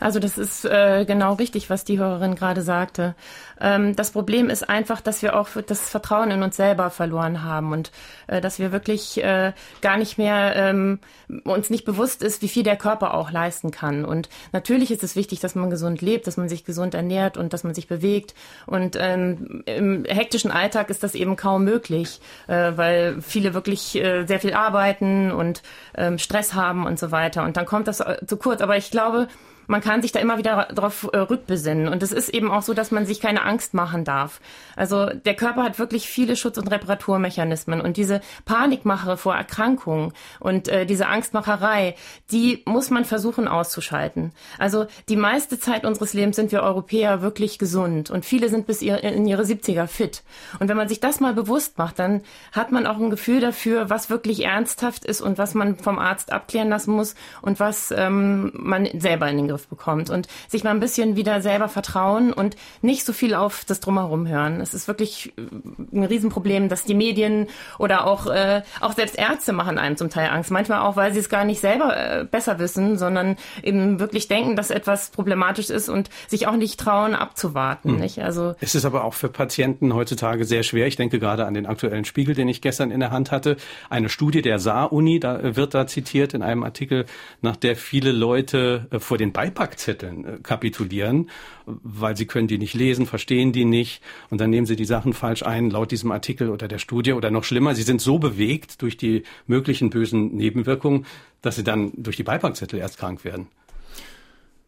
Also 0.00 0.18
das 0.18 0.38
ist 0.38 0.64
äh, 0.64 1.04
genau 1.04 1.34
richtig, 1.34 1.70
was 1.70 1.84
die 1.84 1.98
Hörerin 1.98 2.34
gerade 2.34 2.62
sagte. 2.62 3.14
Ähm, 3.60 3.94
das 3.94 4.10
Problem 4.10 4.48
ist 4.48 4.68
einfach, 4.68 5.00
dass 5.00 5.22
wir 5.22 5.38
auch 5.38 5.48
das 5.66 5.90
Vertrauen 5.90 6.30
in 6.30 6.42
uns 6.42 6.56
selber 6.56 6.90
verloren 6.90 7.44
haben 7.44 7.72
und 7.72 7.92
äh, 8.26 8.40
dass 8.40 8.58
wir 8.58 8.72
wirklich 8.72 9.22
äh, 9.22 9.52
gar 9.82 9.98
nicht 9.98 10.18
mehr 10.18 10.56
ähm, 10.56 10.98
uns 11.44 11.70
nicht 11.70 11.84
bewusst 11.84 12.22
ist, 12.22 12.40
wie 12.42 12.48
viel 12.48 12.62
der 12.62 12.76
Körper 12.76 13.14
auch 13.14 13.30
leisten 13.30 13.70
kann. 13.70 14.04
Und 14.04 14.28
natürlich 14.52 14.90
ist 14.90 15.04
es 15.04 15.16
wichtig, 15.16 15.40
dass 15.40 15.54
man 15.54 15.70
gesund 15.70 16.00
lebt, 16.00 16.26
dass 16.26 16.38
man 16.38 16.48
sich 16.48 16.64
gesund 16.64 16.94
ernährt 16.94 17.36
und 17.36 17.52
dass 17.52 17.62
man 17.62 17.74
sich 17.74 17.86
bewegt. 17.86 18.34
Und 18.66 18.96
ähm, 18.98 19.62
im 19.66 20.04
hektischen 20.06 20.50
Alltag 20.50 20.88
ist 20.88 21.02
das 21.02 21.14
eben 21.14 21.36
kaum 21.36 21.64
möglich, 21.64 22.20
äh, 22.46 22.72
weil 22.76 23.20
viele 23.20 23.52
wirklich 23.52 23.96
äh, 23.96 24.24
sehr 24.24 24.40
viel 24.40 24.54
arbeiten 24.54 25.30
und 25.30 25.62
ähm, 25.94 26.18
Stress 26.18 26.54
haben 26.54 26.86
und 26.86 26.98
so 26.98 27.10
weiter. 27.10 27.44
Und 27.44 27.58
dann 27.58 27.66
kommt 27.66 27.86
das 27.86 28.00
äh, 28.00 28.16
zu 28.26 28.38
kurz. 28.38 28.62
Aber 28.62 28.76
ich 28.76 28.90
glaube, 28.90 29.28
man 29.70 29.80
kann 29.80 30.02
sich 30.02 30.10
da 30.10 30.18
immer 30.18 30.36
wieder 30.36 30.68
darauf 30.74 31.08
äh, 31.12 31.18
rückbesinnen. 31.18 31.86
Und 31.88 32.02
es 32.02 32.10
ist 32.10 32.28
eben 32.30 32.50
auch 32.50 32.62
so, 32.62 32.74
dass 32.74 32.90
man 32.90 33.06
sich 33.06 33.20
keine 33.20 33.44
Angst 33.44 33.72
machen 33.72 34.04
darf. 34.04 34.40
Also 34.74 35.06
der 35.06 35.34
Körper 35.34 35.62
hat 35.62 35.78
wirklich 35.78 36.08
viele 36.08 36.34
Schutz- 36.34 36.58
und 36.58 36.68
Reparaturmechanismen. 36.68 37.80
Und 37.80 37.96
diese 37.96 38.20
Panikmache 38.44 39.16
vor 39.16 39.36
Erkrankungen 39.36 40.12
und 40.40 40.66
äh, 40.66 40.86
diese 40.86 41.06
Angstmacherei, 41.06 41.94
die 42.32 42.64
muss 42.66 42.90
man 42.90 43.04
versuchen 43.04 43.46
auszuschalten. 43.46 44.32
Also 44.58 44.86
die 45.08 45.14
meiste 45.14 45.60
Zeit 45.60 45.84
unseres 45.84 46.14
Lebens 46.14 46.34
sind 46.34 46.50
wir 46.50 46.64
Europäer 46.64 47.22
wirklich 47.22 47.60
gesund. 47.60 48.10
Und 48.10 48.24
viele 48.24 48.48
sind 48.48 48.66
bis 48.66 48.82
ihr, 48.82 49.04
in 49.04 49.24
ihre 49.24 49.44
70er 49.44 49.86
fit. 49.86 50.24
Und 50.58 50.68
wenn 50.68 50.76
man 50.76 50.88
sich 50.88 50.98
das 50.98 51.20
mal 51.20 51.32
bewusst 51.32 51.78
macht, 51.78 52.00
dann 52.00 52.22
hat 52.50 52.72
man 52.72 52.88
auch 52.88 52.98
ein 52.98 53.10
Gefühl 53.10 53.38
dafür, 53.38 53.88
was 53.88 54.10
wirklich 54.10 54.44
ernsthaft 54.44 55.04
ist 55.04 55.20
und 55.20 55.38
was 55.38 55.54
man 55.54 55.76
vom 55.76 56.00
Arzt 56.00 56.32
abklären 56.32 56.70
lassen 56.70 56.92
muss 56.92 57.14
und 57.40 57.60
was 57.60 57.94
ähm, 57.96 58.50
man 58.54 58.88
selber 58.98 59.28
in 59.28 59.36
den 59.36 59.46
Griff 59.46 59.59
Griff 59.60 59.68
bekommt 59.68 60.10
und 60.10 60.26
sich 60.48 60.64
mal 60.64 60.70
ein 60.70 60.80
bisschen 60.80 61.16
wieder 61.16 61.40
selber 61.42 61.68
vertrauen 61.68 62.32
und 62.32 62.56
nicht 62.82 63.04
so 63.04 63.12
viel 63.12 63.34
auf 63.34 63.64
das 63.66 63.80
Drumherum 63.80 64.26
hören. 64.26 64.60
Es 64.60 64.74
ist 64.74 64.88
wirklich 64.88 65.32
äh, 65.36 65.96
ein 65.96 66.04
Riesenproblem, 66.04 66.68
dass 66.68 66.84
die 66.84 66.94
Medien 66.94 67.48
oder 67.78 68.06
auch, 68.06 68.26
äh, 68.26 68.62
auch 68.80 68.92
selbst 68.92 69.18
Ärzte 69.18 69.52
machen 69.52 69.78
einem 69.78 69.96
zum 69.96 70.10
Teil 70.10 70.30
Angst. 70.30 70.50
Manchmal 70.50 70.80
auch, 70.80 70.96
weil 70.96 71.12
sie 71.12 71.20
es 71.20 71.28
gar 71.28 71.44
nicht 71.44 71.60
selber 71.60 71.96
äh, 71.96 72.24
besser 72.24 72.58
wissen, 72.58 72.98
sondern 72.98 73.36
eben 73.62 74.00
wirklich 74.00 74.28
denken, 74.28 74.56
dass 74.56 74.70
etwas 74.70 75.10
problematisch 75.10 75.70
ist 75.70 75.88
und 75.88 76.10
sich 76.28 76.46
auch 76.46 76.56
nicht 76.56 76.80
trauen, 76.80 77.14
abzuwarten. 77.14 77.92
Hm. 77.92 78.00
Nicht? 78.00 78.20
Also 78.20 78.54
es 78.60 78.74
ist 78.74 78.84
aber 78.84 79.04
auch 79.04 79.14
für 79.14 79.28
Patienten 79.28 79.94
heutzutage 79.94 80.44
sehr 80.44 80.62
schwer. 80.62 80.86
Ich 80.86 80.96
denke 80.96 81.18
gerade 81.18 81.46
an 81.46 81.54
den 81.54 81.66
aktuellen 81.66 82.04
Spiegel, 82.04 82.34
den 82.34 82.48
ich 82.48 82.60
gestern 82.60 82.90
in 82.90 83.00
der 83.00 83.10
Hand 83.10 83.30
hatte. 83.30 83.56
Eine 83.88 84.08
Studie 84.08 84.42
der 84.42 84.58
Saar-Uni, 84.58 85.20
da 85.20 85.56
wird 85.56 85.74
da 85.74 85.86
zitiert 85.86 86.34
in 86.34 86.42
einem 86.42 86.62
Artikel, 86.62 87.06
nach 87.42 87.56
der 87.56 87.76
viele 87.76 88.12
Leute 88.12 88.86
äh, 88.90 88.98
vor 88.98 89.18
den 89.18 89.32
Beipackzetteln 89.40 90.24
äh, 90.24 90.38
kapitulieren, 90.42 91.30
weil 91.64 92.14
sie 92.14 92.26
können 92.26 92.46
die 92.46 92.58
nicht 92.58 92.74
lesen, 92.74 93.06
verstehen 93.06 93.52
die 93.52 93.64
nicht 93.64 94.02
und 94.28 94.38
dann 94.38 94.50
nehmen 94.50 94.66
sie 94.66 94.76
die 94.76 94.84
Sachen 94.84 95.14
falsch 95.14 95.42
ein, 95.42 95.70
laut 95.70 95.92
diesem 95.92 96.12
Artikel 96.12 96.50
oder 96.50 96.68
der 96.68 96.78
Studie 96.78 97.14
oder 97.14 97.30
noch 97.30 97.44
schlimmer, 97.44 97.74
sie 97.74 97.82
sind 97.82 98.02
so 98.02 98.18
bewegt 98.18 98.82
durch 98.82 98.98
die 98.98 99.22
möglichen 99.46 99.88
bösen 99.88 100.36
Nebenwirkungen, 100.36 101.06
dass 101.40 101.56
sie 101.56 101.64
dann 101.64 101.90
durch 101.96 102.16
die 102.16 102.22
Beipackzettel 102.22 102.78
erst 102.78 102.98
krank 102.98 103.24
werden. 103.24 103.48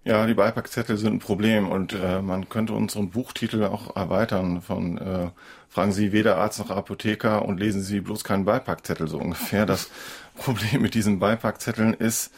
Ja, 0.05 0.27
die 0.27 0.35
Beipackzettel 0.35 0.97
sind 0.97 1.13
ein 1.13 1.19
Problem 1.19 1.69
und 1.69 1.93
äh, 1.93 2.23
man 2.23 2.49
könnte 2.49 2.73
unseren 2.73 3.11
Buchtitel 3.11 3.65
auch 3.65 3.95
erweitern 3.95 4.63
von 4.63 4.97
äh, 4.97 5.29
Fragen 5.69 5.93
Sie 5.93 6.13
weder 6.13 6.39
Arzt 6.39 6.59
noch 6.59 6.71
Apotheker 6.71 7.45
und 7.45 7.61
lesen 7.61 7.83
Sie 7.83 8.01
bloß 8.01 8.25
keinen 8.25 8.47
Beipackzettel 8.47 9.07
so 9.07 9.19
ungefähr. 9.19 9.67
Das 9.67 9.91
Problem 10.35 10.81
mit 10.81 10.95
diesen 10.95 11.19
Beipackzetteln 11.19 11.93
ist, 11.93 12.33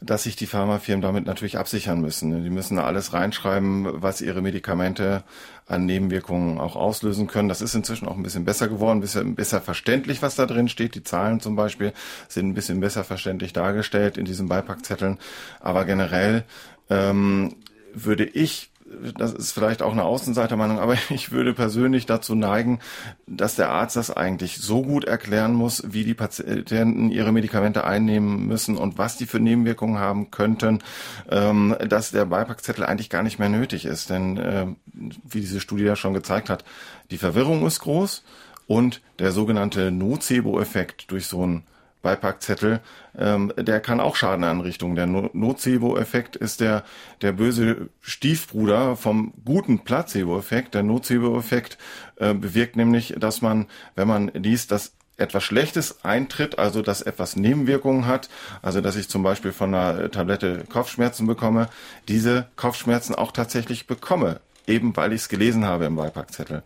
dass 0.00 0.24
sich 0.24 0.36
die 0.36 0.46
Pharmafirmen 0.46 1.00
damit 1.00 1.24
natürlich 1.26 1.56
absichern 1.56 2.00
müssen. 2.00 2.44
Die 2.44 2.50
müssen 2.50 2.78
alles 2.78 3.14
reinschreiben, 3.14 4.02
was 4.02 4.20
ihre 4.20 4.42
Medikamente 4.42 5.24
an 5.66 5.86
Nebenwirkungen 5.86 6.58
auch 6.58 6.76
auslösen 6.76 7.26
können. 7.26 7.48
Das 7.48 7.62
ist 7.62 7.74
inzwischen 7.74 8.06
auch 8.06 8.16
ein 8.16 8.22
bisschen 8.22 8.44
besser 8.44 8.68
geworden, 8.68 8.98
ein 8.98 9.00
bisschen 9.00 9.34
besser 9.34 9.60
verständlich, 9.60 10.20
was 10.20 10.36
da 10.36 10.44
drin 10.46 10.68
steht. 10.68 10.94
Die 10.94 11.02
Zahlen 11.02 11.40
zum 11.40 11.56
Beispiel 11.56 11.92
sind 12.28 12.48
ein 12.48 12.54
bisschen 12.54 12.80
besser 12.80 13.04
verständlich 13.04 13.52
dargestellt 13.54 14.18
in 14.18 14.26
diesen 14.26 14.48
Beipackzetteln. 14.48 15.18
Aber 15.60 15.84
generell 15.86 16.44
ähm, 16.90 17.56
würde 17.94 18.24
ich 18.24 18.70
das 19.18 19.32
ist 19.32 19.52
vielleicht 19.52 19.82
auch 19.82 19.92
eine 19.92 20.04
Außenseitermeinung, 20.04 20.78
aber 20.78 20.96
ich 21.10 21.32
würde 21.32 21.54
persönlich 21.54 22.06
dazu 22.06 22.34
neigen, 22.34 22.80
dass 23.26 23.56
der 23.56 23.70
Arzt 23.70 23.96
das 23.96 24.10
eigentlich 24.10 24.58
so 24.58 24.82
gut 24.82 25.04
erklären 25.04 25.54
muss, 25.54 25.82
wie 25.86 26.04
die 26.04 26.14
Patienten 26.14 27.10
ihre 27.10 27.32
Medikamente 27.32 27.84
einnehmen 27.84 28.46
müssen 28.46 28.76
und 28.76 28.98
was 28.98 29.16
die 29.16 29.26
für 29.26 29.40
Nebenwirkungen 29.40 29.98
haben 29.98 30.30
könnten, 30.30 30.82
ähm, 31.30 31.76
dass 31.88 32.10
der 32.10 32.26
Beipackzettel 32.26 32.84
eigentlich 32.84 33.10
gar 33.10 33.22
nicht 33.22 33.38
mehr 33.38 33.48
nötig 33.48 33.84
ist. 33.84 34.10
Denn 34.10 34.36
äh, 34.36 34.66
wie 34.92 35.40
diese 35.40 35.60
Studie 35.60 35.84
ja 35.84 35.96
schon 35.96 36.14
gezeigt 36.14 36.50
hat, 36.50 36.64
die 37.10 37.18
Verwirrung 37.18 37.66
ist 37.66 37.80
groß 37.80 38.24
und 38.66 39.00
der 39.18 39.32
sogenannte 39.32 39.90
Nocebo-Effekt 39.90 41.10
durch 41.10 41.26
so 41.26 41.46
ein 41.46 41.62
Beipackzettel, 42.06 42.78
ähm, 43.18 43.52
der 43.56 43.80
kann 43.80 43.98
auch 43.98 44.14
Schaden 44.14 44.44
anrichten. 44.44 44.94
Der 44.94 45.06
no 45.06 45.28
Nocebo-Effekt 45.32 46.36
ist 46.36 46.60
der, 46.60 46.84
der 47.20 47.32
böse 47.32 47.88
Stiefbruder 48.00 48.94
vom 48.94 49.34
guten 49.44 49.80
Placebo-Effekt. 49.80 50.74
Der 50.74 50.84
Nocebo-Effekt 50.84 51.78
äh, 52.14 52.32
bewirkt 52.32 52.76
nämlich, 52.76 53.16
dass 53.18 53.42
man, 53.42 53.66
wenn 53.96 54.06
man 54.06 54.28
liest, 54.28 54.70
dass 54.70 54.92
etwas 55.16 55.42
Schlechtes 55.42 56.04
eintritt, 56.04 56.60
also 56.60 56.80
dass 56.80 57.02
etwas 57.02 57.34
Nebenwirkungen 57.34 58.06
hat, 58.06 58.28
also 58.62 58.80
dass 58.80 58.94
ich 58.94 59.08
zum 59.08 59.24
Beispiel 59.24 59.50
von 59.50 59.74
einer 59.74 60.08
Tablette 60.12 60.62
Kopfschmerzen 60.68 61.26
bekomme, 61.26 61.68
diese 62.06 62.46
Kopfschmerzen 62.54 63.16
auch 63.16 63.32
tatsächlich 63.32 63.88
bekomme, 63.88 64.40
eben 64.68 64.96
weil 64.96 65.12
ich 65.12 65.22
es 65.22 65.28
gelesen 65.28 65.64
habe 65.64 65.86
im 65.86 65.96
Beipackzettel. 65.96 66.62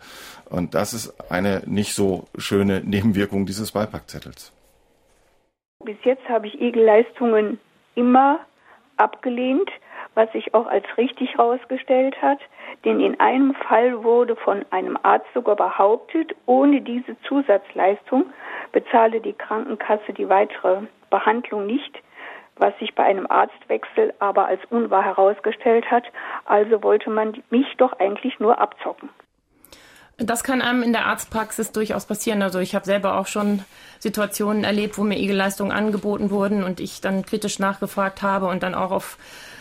Und 0.51 0.74
das 0.74 0.93
ist 0.93 1.14
eine 1.30 1.62
nicht 1.64 1.95
so 1.95 2.28
schöne 2.36 2.82
Nebenwirkung 2.84 3.47
dieses 3.47 3.70
Beipackzettels. 3.70 4.53
Bis 5.83 5.97
jetzt 6.05 6.28
habe 6.28 6.47
ich 6.47 6.61
Igelleistungen 6.61 7.59
immer 7.95 8.41
abgelehnt, 8.99 9.70
was 10.14 10.31
sich 10.33 10.53
auch 10.53 10.66
als 10.66 10.85
richtig 10.99 11.33
herausgestellt 11.37 12.20
hat. 12.20 12.39
Denn 12.85 13.01
in 13.01 13.18
einem 13.18 13.55
Fall 13.55 14.05
wurde 14.05 14.37
von 14.37 14.64
einem 14.70 14.99
Arzt 15.03 15.26
sogar 15.33 15.57
behauptet, 15.57 16.37
ohne 16.45 16.83
diese 16.83 17.18
Zusatzleistung 17.22 18.26
bezahle 18.72 19.20
die 19.20 19.33
Krankenkasse 19.33 20.12
die 20.12 20.28
weitere 20.28 20.83
Behandlung 21.09 21.66
nicht, 21.66 22.03
was 22.57 22.78
sich 22.78 22.95
bei 22.95 23.05
einem 23.05 23.26
Arztwechsel 23.28 24.12
aber 24.18 24.47
als 24.47 24.61
unwahr 24.68 25.03
herausgestellt 25.03 25.91
hat. 25.91 26.05
Also 26.45 26.83
wollte 26.83 27.09
man 27.09 27.43
mich 27.49 27.74
doch 27.78 27.99
eigentlich 27.99 28.39
nur 28.39 28.59
abzocken. 28.61 29.09
Das 30.23 30.45
kann 30.45 30.61
einem 30.61 30.83
in 30.83 30.93
der 30.93 31.07
Arztpraxis 31.07 31.73
durchaus 31.73 32.05
passieren. 32.05 32.43
Also 32.43 32.59
ich 32.59 32.75
habe 32.75 32.85
selber 32.85 33.18
auch 33.18 33.27
schon 33.27 33.64
Situationen 33.99 34.64
erlebt, 34.64 34.99
wo 34.99 35.03
mir 35.03 35.18
Igelleistungen 35.18 35.73
angeboten 35.73 36.31
wurden 36.31 36.62
und 36.62 36.79
ich 36.79 37.01
dann 37.01 37.25
kritisch 37.25 37.59
nachgefragt 37.59 38.21
habe 38.21 38.47
und 38.47 38.62
dann 38.62 38.75
auch 38.75 38.91
auf 38.91 39.16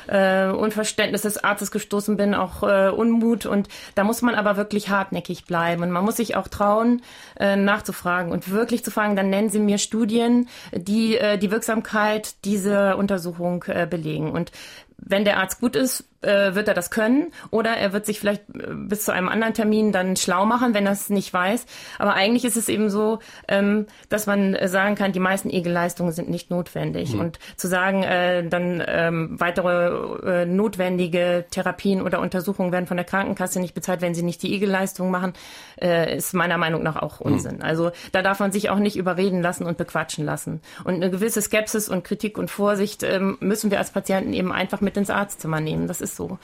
äh, 0.07 0.47
Unverständnis 0.47 1.21
des 1.21 1.37
Arztes 1.37 1.71
gestoßen 1.71 2.17
bin, 2.17 2.33
auch 2.33 2.63
äh, 2.63 2.89
Unmut. 2.89 3.45
Und 3.45 3.69
da 3.95 4.03
muss 4.03 4.21
man 4.21 4.35
aber 4.35 4.57
wirklich 4.57 4.89
hartnäckig 4.89 5.45
bleiben. 5.45 5.83
Und 5.83 5.91
man 5.91 6.03
muss 6.03 6.17
sich 6.17 6.35
auch 6.35 6.47
trauen, 6.47 7.03
äh, 7.39 7.55
nachzufragen 7.55 8.31
und 8.31 8.51
wirklich 8.51 8.83
zu 8.83 8.91
fragen, 8.91 9.15
dann 9.15 9.29
nennen 9.29 9.49
Sie 9.49 9.59
mir 9.59 9.77
Studien, 9.77 10.49
die 10.73 11.17
äh, 11.17 11.37
die 11.37 11.51
Wirksamkeit 11.51 12.43
dieser 12.43 12.97
Untersuchung 12.97 13.63
äh, 13.67 13.87
belegen. 13.89 14.31
Und 14.31 14.51
wenn 14.97 15.23
der 15.23 15.37
Arzt 15.37 15.61
gut 15.61 15.75
ist, 15.75 16.05
äh, 16.21 16.55
wird 16.55 16.67
er 16.67 16.73
das 16.73 16.91
können 16.91 17.31
oder 17.49 17.71
er 17.71 17.93
wird 17.93 18.05
sich 18.05 18.19
vielleicht 18.19 18.43
äh, 18.49 18.73
bis 18.73 19.05
zu 19.05 19.13
einem 19.13 19.29
anderen 19.29 19.53
Termin 19.53 19.91
dann 19.91 20.15
schlau 20.15 20.45
machen, 20.45 20.73
wenn 20.73 20.85
er 20.85 20.91
es 20.91 21.09
nicht 21.09 21.33
weiß. 21.33 21.65
Aber 21.97 22.13
eigentlich 22.13 22.45
ist 22.45 22.57
es 22.57 22.69
eben 22.69 22.89
so, 22.89 23.19
ähm, 23.47 23.87
dass 24.09 24.27
man 24.27 24.57
sagen 24.67 24.95
kann, 24.95 25.11
die 25.11 25.19
meisten 25.19 25.49
Egelleistungen 25.49 26.11
sind 26.11 26.29
nicht 26.29 26.49
notwendig. 26.51 27.13
Mhm. 27.13 27.19
Und 27.19 27.39
zu 27.55 27.67
sagen, 27.67 28.03
äh, 28.03 28.47
dann 28.47 28.83
ähm, 28.85 29.39
weitere 29.39 30.41
äh, 30.41 30.45
notwendige 30.45 31.45
Therapien 31.51 32.01
oder 32.01 32.19
Untersuchungen 32.19 32.71
werden 32.71 32.87
von 32.87 32.97
der 32.97 33.05
Krankenkasse 33.05 33.59
nicht 33.59 33.73
bezahlt, 33.73 34.01
wenn 34.01 34.13
sie 34.13 34.23
nicht 34.23 34.43
die 34.43 34.53
Egelleistung 34.53 35.11
machen, 35.11 35.33
äh, 35.81 36.17
ist 36.17 36.33
meiner 36.33 36.57
Meinung 36.57 36.83
nach 36.83 36.97
auch 36.97 37.19
Unsinn. 37.19 37.57
Mhm. 37.57 37.61
Also 37.61 37.91
da 38.11 38.21
darf 38.21 38.39
man 38.39 38.51
sich 38.51 38.69
auch 38.69 38.79
nicht 38.79 38.97
überreden 38.97 39.41
lassen 39.41 39.65
und 39.65 39.77
bequatschen 39.77 40.25
lassen. 40.25 40.61
Und 40.83 40.95
eine 40.95 41.09
gewisse 41.09 41.41
Skepsis 41.41 41.87
und 41.89 42.03
Kritik 42.03 42.37
und 42.37 42.51
Vorsicht 42.51 43.03
ähm, 43.03 43.37
müssen 43.39 43.71
wir 43.71 43.79
als 43.79 43.91
Patienten 43.91 44.33
eben 44.33 44.51
einfach 44.51 44.81
mit 44.81 44.97
ins 44.97 45.09
Arztzimmer 45.09 45.61
nehmen. 45.61 45.87
Das 45.87 46.01
ist 46.01 46.08
ist 46.09 46.17
so. 46.17 46.37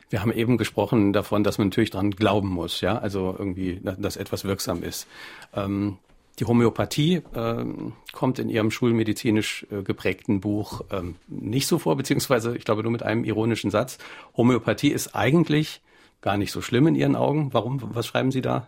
Wir 0.10 0.22
haben 0.22 0.32
eben 0.32 0.58
gesprochen 0.58 1.14
davon, 1.14 1.44
dass 1.44 1.58
man 1.58 1.68
natürlich 1.68 1.90
dran 1.90 2.12
glauben 2.12 2.50
muss, 2.50 2.82
ja, 2.82 2.98
also 2.98 3.36
irgendwie, 3.38 3.82
dass 3.84 4.16
etwas 4.16 4.44
wirksam 4.44 4.84
ist. 4.84 5.08
Ähm, 5.56 5.98
die 6.40 6.46
Homöopathie 6.46 7.22
ähm, 7.36 7.94
kommt 8.14 8.40
in 8.40 8.50
Ihrem 8.50 8.72
schulmedizinisch 8.72 9.66
äh, 9.72 9.84
geprägten 9.84 10.40
Buch 10.42 10.82
ähm, 10.92 11.16
nicht 11.28 11.68
so 11.68 11.78
vor, 11.78 11.96
beziehungsweise 11.98 12.56
ich 12.56 12.66
glaube 12.66 12.84
nur 12.84 12.92
mit 12.92 13.04
einem 13.04 13.24
ironischen 13.24 13.72
Satz. 13.72 13.98
Homöopathie 14.36 14.90
ist 14.90 15.16
eigentlich 15.16 15.82
gar 16.22 16.38
nicht 16.38 16.52
so 16.52 16.62
schlimm 16.62 16.88
in 16.88 16.96
Ihren 16.96 17.16
Augen? 17.16 17.54
Warum? 17.54 17.80
Was 17.96 18.08
schreiben 18.08 18.32
Sie 18.32 18.42
da? 18.42 18.68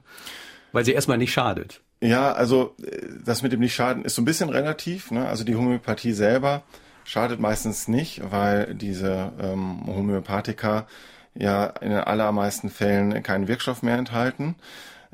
Weil 0.71 0.85
sie 0.85 0.93
erstmal 0.93 1.17
nicht 1.17 1.31
schadet. 1.31 1.81
Ja, 2.01 2.33
also 2.33 2.75
äh, 2.83 3.07
das 3.23 3.43
mit 3.43 3.53
dem 3.53 3.61
nicht 3.61 3.75
schaden 3.75 4.03
ist 4.03 4.15
so 4.15 4.21
ein 4.21 4.25
bisschen 4.25 4.49
relativ. 4.49 5.11
Ne? 5.11 5.27
Also 5.27 5.43
die 5.43 5.55
Homöopathie 5.55 6.13
selber 6.13 6.63
schadet 7.05 7.39
meistens 7.39 7.87
nicht, 7.87 8.21
weil 8.31 8.73
diese 8.75 9.31
ähm, 9.39 9.83
Homöopathika 9.87 10.87
ja 11.35 11.67
in 11.67 11.89
den 11.89 11.99
allermeisten 11.99 12.69
Fällen 12.69 13.23
keinen 13.23 13.47
Wirkstoff 13.47 13.83
mehr 13.83 13.97
enthalten. 13.97 14.55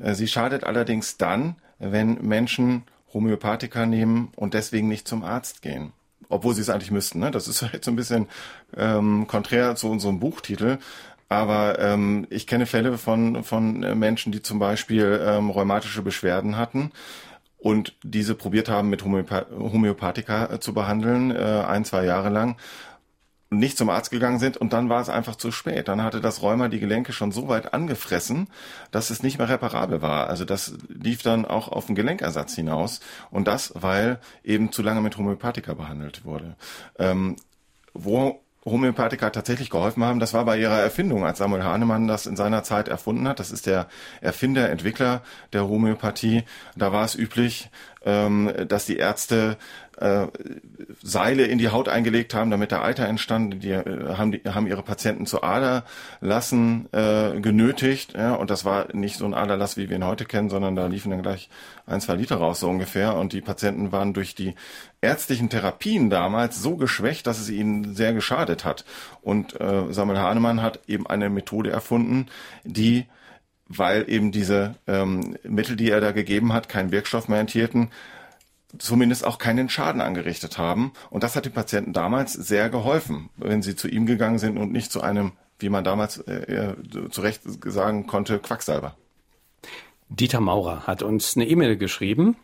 Äh, 0.01 0.15
sie 0.15 0.27
schadet 0.27 0.63
allerdings 0.63 1.17
dann, 1.17 1.55
wenn 1.77 2.15
Menschen 2.21 2.83
Homöopathika 3.13 3.85
nehmen 3.85 4.31
und 4.35 4.53
deswegen 4.53 4.87
nicht 4.87 5.07
zum 5.07 5.23
Arzt 5.23 5.61
gehen 5.61 5.93
obwohl 6.29 6.53
sie 6.53 6.61
es 6.61 6.69
eigentlich 6.69 6.91
müssten. 6.91 7.19
Ne? 7.19 7.31
Das 7.31 7.47
ist 7.47 7.61
halt 7.73 7.83
so 7.83 7.91
ein 7.91 7.95
bisschen 7.95 8.27
ähm, 8.77 9.27
konträr 9.27 9.75
zu 9.75 9.89
unserem 9.89 10.19
Buchtitel. 10.19 10.77
Aber 11.29 11.79
ähm, 11.79 12.25
ich 12.31 12.47
kenne 12.47 12.65
Fälle 12.65 12.97
von, 12.97 13.43
von 13.43 13.79
Menschen, 13.97 14.31
die 14.31 14.41
zum 14.41 14.57
Beispiel 14.59 15.21
ähm, 15.23 15.51
rheumatische 15.51 16.01
Beschwerden 16.01 16.57
hatten 16.57 16.91
und 17.59 17.93
diese 18.03 18.35
probiert 18.35 18.69
haben, 18.69 18.89
mit 18.89 19.03
Homöopath 19.03 19.51
Homöopathika 19.51 20.53
äh, 20.53 20.59
zu 20.59 20.73
behandeln, 20.73 21.31
äh, 21.31 21.63
ein, 21.67 21.85
zwei 21.85 22.05
Jahre 22.05 22.29
lang 22.29 22.57
nicht 23.51 23.77
zum 23.77 23.89
Arzt 23.89 24.11
gegangen 24.11 24.37
sind 24.37 24.57
und 24.57 24.73
dann 24.73 24.89
war 24.89 25.01
es 25.01 25.09
einfach 25.09 25.35
zu 25.35 25.51
spät. 25.51 25.87
Dann 25.87 26.03
hatte 26.03 26.21
das 26.21 26.41
Rheuma 26.41 26.67
die 26.67 26.79
Gelenke 26.79 27.13
schon 27.13 27.31
so 27.31 27.47
weit 27.47 27.73
angefressen, 27.73 28.47
dass 28.91 29.09
es 29.09 29.23
nicht 29.23 29.39
mehr 29.39 29.49
reparabel 29.49 30.01
war. 30.01 30.27
Also 30.27 30.45
das 30.45 30.75
lief 30.87 31.23
dann 31.23 31.45
auch 31.45 31.67
auf 31.67 31.87
den 31.87 31.95
Gelenkersatz 31.95 32.53
hinaus 32.53 32.99
und 33.31 33.47
das, 33.47 33.73
weil 33.75 34.19
eben 34.43 34.71
zu 34.71 34.83
lange 34.83 35.01
mit 35.01 35.17
Homöopathika 35.17 35.73
behandelt 35.73 36.25
wurde. 36.25 36.55
Ähm, 36.99 37.37
wo 37.93 38.39
Homöopathika 38.65 39.29
tatsächlich 39.29 39.69
geholfen 39.69 40.03
haben, 40.03 40.19
das 40.19 40.33
war 40.33 40.45
bei 40.45 40.57
ihrer 40.57 40.79
Erfindung, 40.79 41.25
als 41.25 41.37
Samuel 41.37 41.63
Hahnemann 41.63 42.07
das 42.07 42.25
in 42.25 42.35
seiner 42.35 42.63
Zeit 42.63 42.87
erfunden 42.87 43.27
hat. 43.27 43.39
Das 43.39 43.51
ist 43.51 43.65
der 43.65 43.87
Erfinder, 44.21 44.69
Entwickler 44.69 45.21
der 45.53 45.67
Homöopathie. 45.67 46.43
Da 46.75 46.91
war 46.91 47.05
es 47.05 47.15
üblich, 47.15 47.69
ähm, 48.05 48.51
dass 48.67 48.85
die 48.85 48.97
Ärzte 48.97 49.57
äh, 49.99 50.27
Seile 51.01 51.45
in 51.45 51.57
die 51.57 51.69
Haut 51.69 51.89
eingelegt 51.89 52.33
haben, 52.33 52.51
damit 52.51 52.71
der 52.71 52.83
Eiter 52.83 53.05
entstand. 53.07 53.63
Die, 53.63 53.71
äh, 53.71 54.15
haben, 54.15 54.31
die 54.31 54.41
haben 54.45 54.67
ihre 54.67 54.83
Patienten 54.83 55.25
zu 55.25 55.43
Aderlassen 55.43 56.87
äh, 56.93 57.39
genötigt. 57.41 58.13
Ja, 58.13 58.35
und 58.35 58.49
das 58.49 58.63
war 58.63 58.93
nicht 58.95 59.17
so 59.17 59.25
ein 59.25 59.33
Aderlass, 59.33 59.75
wie 59.77 59.89
wir 59.89 59.97
ihn 59.97 60.05
heute 60.05 60.25
kennen, 60.25 60.49
sondern 60.49 60.75
da 60.75 60.87
liefen 60.87 61.11
dann 61.11 61.21
gleich 61.21 61.49
ein, 61.85 62.01
zwei 62.01 62.15
Liter 62.15 62.37
raus, 62.37 62.61
so 62.61 62.69
ungefähr. 62.69 63.15
Und 63.15 63.33
die 63.33 63.41
Patienten 63.41 63.91
waren 63.91 64.13
durch 64.13 64.35
die 64.35 64.55
ärztlichen 65.01 65.49
Therapien 65.49 66.09
damals 66.09 66.61
so 66.61 66.77
geschwächt, 66.77 67.27
dass 67.27 67.39
es 67.39 67.49
ihnen 67.49 67.95
sehr 67.95 68.13
geschadet 68.13 68.63
hat. 68.63 68.85
Und 69.21 69.59
äh, 69.59 69.91
Samuel 69.91 70.19
Hahnemann 70.19 70.61
hat 70.61 70.79
eben 70.87 71.07
eine 71.07 71.29
Methode 71.29 71.71
erfunden, 71.71 72.27
die 72.63 73.05
weil 73.69 74.09
eben 74.09 74.31
diese 74.31 74.75
ähm, 74.87 75.37
Mittel, 75.43 75.75
die 75.75 75.89
er 75.89 76.01
da 76.01 76.11
gegeben 76.11 76.51
hat, 76.51 76.67
keinen 76.67 76.91
Wirkstoff 76.91 77.27
mehr 77.27 77.39
enthielten, 77.39 77.89
zumindest 78.77 79.25
auch 79.25 79.37
keinen 79.37 79.69
Schaden 79.69 80.01
angerichtet 80.01 80.57
haben. 80.57 80.91
Und 81.09 81.23
das 81.23 81.35
hat 81.35 81.45
den 81.45 81.53
Patienten 81.53 81.93
damals 81.93 82.33
sehr 82.33 82.69
geholfen, 82.69 83.29
wenn 83.37 83.61
sie 83.61 83.75
zu 83.75 83.87
ihm 83.87 84.05
gegangen 84.05 84.39
sind 84.39 84.57
und 84.57 84.71
nicht 84.71 84.91
zu 84.91 85.01
einem, 85.01 85.31
wie 85.59 85.69
man 85.69 85.83
damals 85.83 86.17
äh, 86.19 86.73
zu 87.09 87.21
Recht 87.21 87.41
sagen 87.45 88.07
konnte, 88.07 88.39
Quacksalber. 88.39 88.95
Dieter 90.09 90.41
Maurer 90.41 90.87
hat 90.87 91.03
uns 91.03 91.35
eine 91.35 91.47
E-Mail 91.47 91.77
geschrieben 91.77 92.35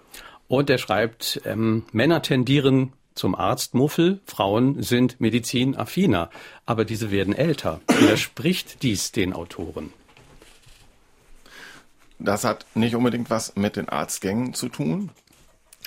und 0.47 0.69
er 0.69 0.77
schreibt, 0.77 1.41
ähm, 1.45 1.83
Männer 1.91 2.21
tendieren 2.21 2.93
zum 3.15 3.33
Arztmuffel, 3.33 4.19
Frauen 4.25 4.83
sind 4.83 5.19
medizinaffiner, 5.21 6.29
aber 6.65 6.85
diese 6.85 7.11
werden 7.11 7.33
älter. 7.33 7.79
Widerspricht 7.87 8.83
dies 8.83 9.11
den 9.11 9.33
Autoren? 9.33 9.93
Das 12.19 12.43
hat 12.43 12.65
nicht 12.75 12.95
unbedingt 12.95 13.29
was 13.29 13.55
mit 13.55 13.75
den 13.75 13.89
Arztgängen 13.89 14.53
zu 14.53 14.69
tun. 14.69 15.11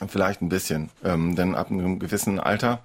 Vielleicht 0.07 0.43
ein 0.43 0.49
bisschen, 0.49 0.91
ähm, 1.05 1.35
denn 1.35 1.57
ab 1.57 1.70
einem 1.70 1.99
gewissen 1.99 2.39
Alter 2.39 2.81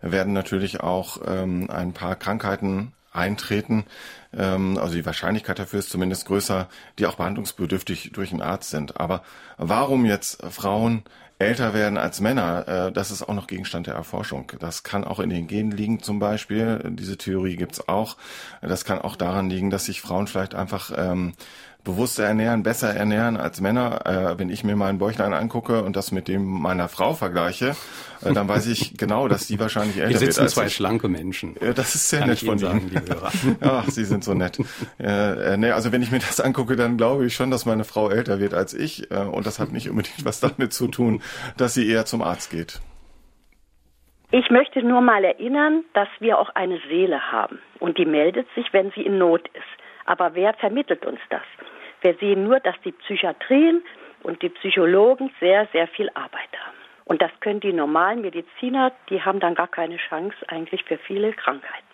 werden 0.00 0.32
natürlich 0.32 0.80
auch 0.80 1.18
ähm, 1.26 1.68
ein 1.70 1.92
paar 1.92 2.14
Krankheiten 2.14 2.92
eintreten. 3.12 3.84
Ähm, 4.32 4.78
also 4.78 4.94
die 4.94 5.06
Wahrscheinlichkeit 5.06 5.58
dafür 5.58 5.80
ist 5.80 5.90
zumindest 5.90 6.26
größer, 6.26 6.68
die 6.98 7.06
auch 7.06 7.16
behandlungsbedürftig 7.16 8.10
durch 8.12 8.32
einen 8.32 8.42
Arzt 8.42 8.70
sind. 8.70 9.00
Aber 9.00 9.22
warum 9.58 10.04
jetzt 10.04 10.42
Frauen 10.50 11.02
älter 11.38 11.74
werden 11.74 11.98
als 11.98 12.20
Männer, 12.20 12.68
äh, 12.68 12.92
das 12.92 13.10
ist 13.10 13.22
auch 13.22 13.34
noch 13.34 13.48
Gegenstand 13.48 13.86
der 13.88 13.94
Erforschung. 13.94 14.52
Das 14.60 14.82
kann 14.84 15.04
auch 15.04 15.18
in 15.18 15.30
den 15.30 15.48
Genen 15.48 15.72
liegen 15.72 16.00
zum 16.00 16.18
Beispiel. 16.18 16.80
Diese 16.90 17.16
Theorie 17.18 17.56
gibt's 17.56 17.88
auch. 17.88 18.16
Das 18.60 18.84
kann 18.84 19.00
auch 19.00 19.16
daran 19.16 19.50
liegen, 19.50 19.70
dass 19.70 19.86
sich 19.86 20.00
Frauen 20.00 20.26
vielleicht 20.26 20.54
einfach 20.54 20.92
ähm, 20.96 21.34
bewusster 21.84 22.24
ernähren, 22.24 22.62
besser 22.62 22.94
ernähren 22.94 23.36
als 23.36 23.60
Männer. 23.60 24.06
Äh, 24.06 24.38
wenn 24.38 24.50
ich 24.50 24.64
mir 24.64 24.76
meinen 24.76 24.98
Bäuchlein 24.98 25.32
angucke 25.32 25.82
und 25.82 25.96
das 25.96 26.12
mit 26.12 26.28
dem 26.28 26.44
meiner 26.44 26.88
Frau 26.88 27.14
vergleiche, 27.14 27.74
äh, 28.24 28.32
dann 28.32 28.48
weiß 28.48 28.66
ich 28.68 28.96
genau, 28.98 29.28
dass 29.28 29.46
die 29.46 29.58
wahrscheinlich 29.58 29.96
älter 29.96 30.08
Hier 30.08 30.18
sitzen 30.18 30.36
wird 30.36 30.44
als 30.44 30.54
zwei 30.54 30.66
ich. 30.66 30.74
schlanke 30.74 31.08
Menschen. 31.08 31.56
Ja, 31.60 31.72
das 31.72 31.94
ist 31.94 32.08
sehr 32.08 32.20
Kann 32.20 32.28
nett 32.28 32.38
ich 32.38 32.44
Ihnen 32.44 32.58
von 32.58 32.58
sagen, 32.58 32.90
Ihnen. 32.90 33.56
Ach, 33.60 33.88
Sie 33.88 34.04
sind 34.04 34.24
so 34.24 34.34
nett. 34.34 34.58
Äh, 35.00 35.54
äh, 35.54 35.56
nee, 35.56 35.70
also 35.70 35.92
wenn 35.92 36.02
ich 36.02 36.10
mir 36.10 36.20
das 36.20 36.40
angucke, 36.40 36.76
dann 36.76 36.96
glaube 36.96 37.26
ich 37.26 37.34
schon, 37.34 37.50
dass 37.50 37.66
meine 37.66 37.84
Frau 37.84 38.10
älter 38.10 38.38
wird 38.38 38.54
als 38.54 38.74
ich. 38.74 39.10
Äh, 39.10 39.16
und 39.16 39.46
das 39.46 39.58
hat 39.58 39.72
nicht 39.72 39.90
unbedingt 39.90 40.24
was 40.24 40.40
damit 40.40 40.72
zu 40.72 40.88
tun, 40.88 41.22
dass 41.56 41.74
sie 41.74 41.88
eher 41.88 42.04
zum 42.04 42.22
Arzt 42.22 42.50
geht. 42.50 42.80
Ich 44.34 44.48
möchte 44.50 44.82
nur 44.82 45.02
mal 45.02 45.24
erinnern, 45.24 45.84
dass 45.92 46.08
wir 46.20 46.38
auch 46.38 46.48
eine 46.54 46.80
Seele 46.88 47.20
haben 47.30 47.58
und 47.80 47.98
die 47.98 48.06
meldet 48.06 48.46
sich, 48.54 48.72
wenn 48.72 48.90
sie 48.92 49.02
in 49.02 49.18
Not 49.18 49.46
ist. 49.48 49.81
Aber 50.04 50.34
wer 50.34 50.54
vermittelt 50.54 51.04
uns 51.06 51.20
das? 51.30 51.42
Wir 52.00 52.14
sehen 52.14 52.44
nur, 52.44 52.60
dass 52.60 52.74
die 52.84 52.92
Psychiatrien 52.92 53.82
und 54.22 54.42
die 54.42 54.48
Psychologen 54.48 55.30
sehr, 55.40 55.68
sehr 55.72 55.86
viel 55.88 56.10
Arbeit 56.14 56.50
haben. 56.64 56.76
Und 57.04 57.20
das 57.20 57.30
können 57.40 57.60
die 57.60 57.72
normalen 57.72 58.22
Mediziner, 58.22 58.92
die 59.08 59.22
haben 59.22 59.40
dann 59.40 59.54
gar 59.54 59.68
keine 59.68 59.96
Chance 59.96 60.36
eigentlich 60.48 60.84
für 60.84 60.98
viele 60.98 61.32
Krankheiten. 61.32 61.91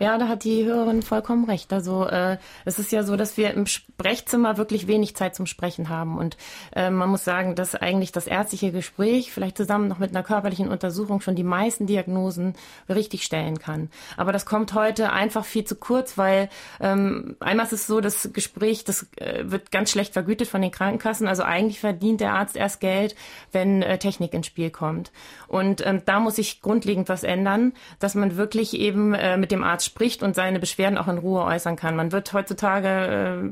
Ja, 0.00 0.16
da 0.16 0.28
hat 0.28 0.44
die 0.44 0.64
Hörerin 0.64 1.02
vollkommen 1.02 1.44
recht. 1.44 1.74
Also 1.74 2.06
äh, 2.06 2.38
es 2.64 2.78
ist 2.78 2.90
ja 2.90 3.02
so, 3.02 3.16
dass 3.16 3.36
wir 3.36 3.52
im 3.52 3.66
Sprechzimmer 3.66 4.56
wirklich 4.56 4.86
wenig 4.86 5.14
Zeit 5.14 5.34
zum 5.34 5.44
Sprechen 5.44 5.90
haben. 5.90 6.16
Und 6.16 6.38
äh, 6.74 6.88
man 6.88 7.10
muss 7.10 7.22
sagen, 7.22 7.54
dass 7.54 7.74
eigentlich 7.74 8.10
das 8.10 8.26
ärztliche 8.26 8.72
Gespräch 8.72 9.30
vielleicht 9.30 9.58
zusammen 9.58 9.88
noch 9.88 9.98
mit 9.98 10.16
einer 10.16 10.22
körperlichen 10.22 10.68
Untersuchung 10.68 11.20
schon 11.20 11.36
die 11.36 11.44
meisten 11.44 11.86
Diagnosen 11.86 12.54
richtig 12.88 13.24
stellen 13.24 13.58
kann. 13.58 13.90
Aber 14.16 14.32
das 14.32 14.46
kommt 14.46 14.72
heute 14.72 15.12
einfach 15.12 15.44
viel 15.44 15.64
zu 15.64 15.76
kurz, 15.76 16.16
weil 16.16 16.48
ähm, 16.80 17.36
einmal 17.40 17.66
ist 17.66 17.72
es 17.74 17.86
so, 17.86 18.00
das 18.00 18.30
Gespräch, 18.32 18.84
das 18.84 19.06
äh, 19.16 19.50
wird 19.50 19.70
ganz 19.70 19.90
schlecht 19.90 20.14
vergütet 20.14 20.48
von 20.48 20.62
den 20.62 20.70
Krankenkassen. 20.70 21.28
Also 21.28 21.42
eigentlich 21.42 21.78
verdient 21.78 22.22
der 22.22 22.32
Arzt 22.32 22.56
erst 22.56 22.80
Geld, 22.80 23.14
wenn 23.52 23.82
äh, 23.82 23.98
Technik 23.98 24.32
ins 24.32 24.46
Spiel 24.46 24.70
kommt. 24.70 25.12
Und 25.46 25.86
ähm, 25.86 26.00
da 26.06 26.20
muss 26.20 26.36
sich 26.36 26.62
grundlegend 26.62 27.10
was 27.10 27.22
ändern, 27.22 27.74
dass 27.98 28.14
man 28.14 28.38
wirklich 28.38 28.72
eben 28.72 29.12
äh, 29.12 29.36
mit 29.36 29.52
dem 29.52 29.62
Arzt 29.62 29.89
spricht 29.90 30.22
und 30.22 30.34
seine 30.34 30.60
Beschwerden 30.60 30.96
auch 30.96 31.08
in 31.08 31.18
Ruhe 31.18 31.42
äußern 31.42 31.74
kann. 31.74 31.96
Man 31.96 32.12
wird 32.12 32.32
heutzutage 32.32 32.88
äh, 32.88 33.50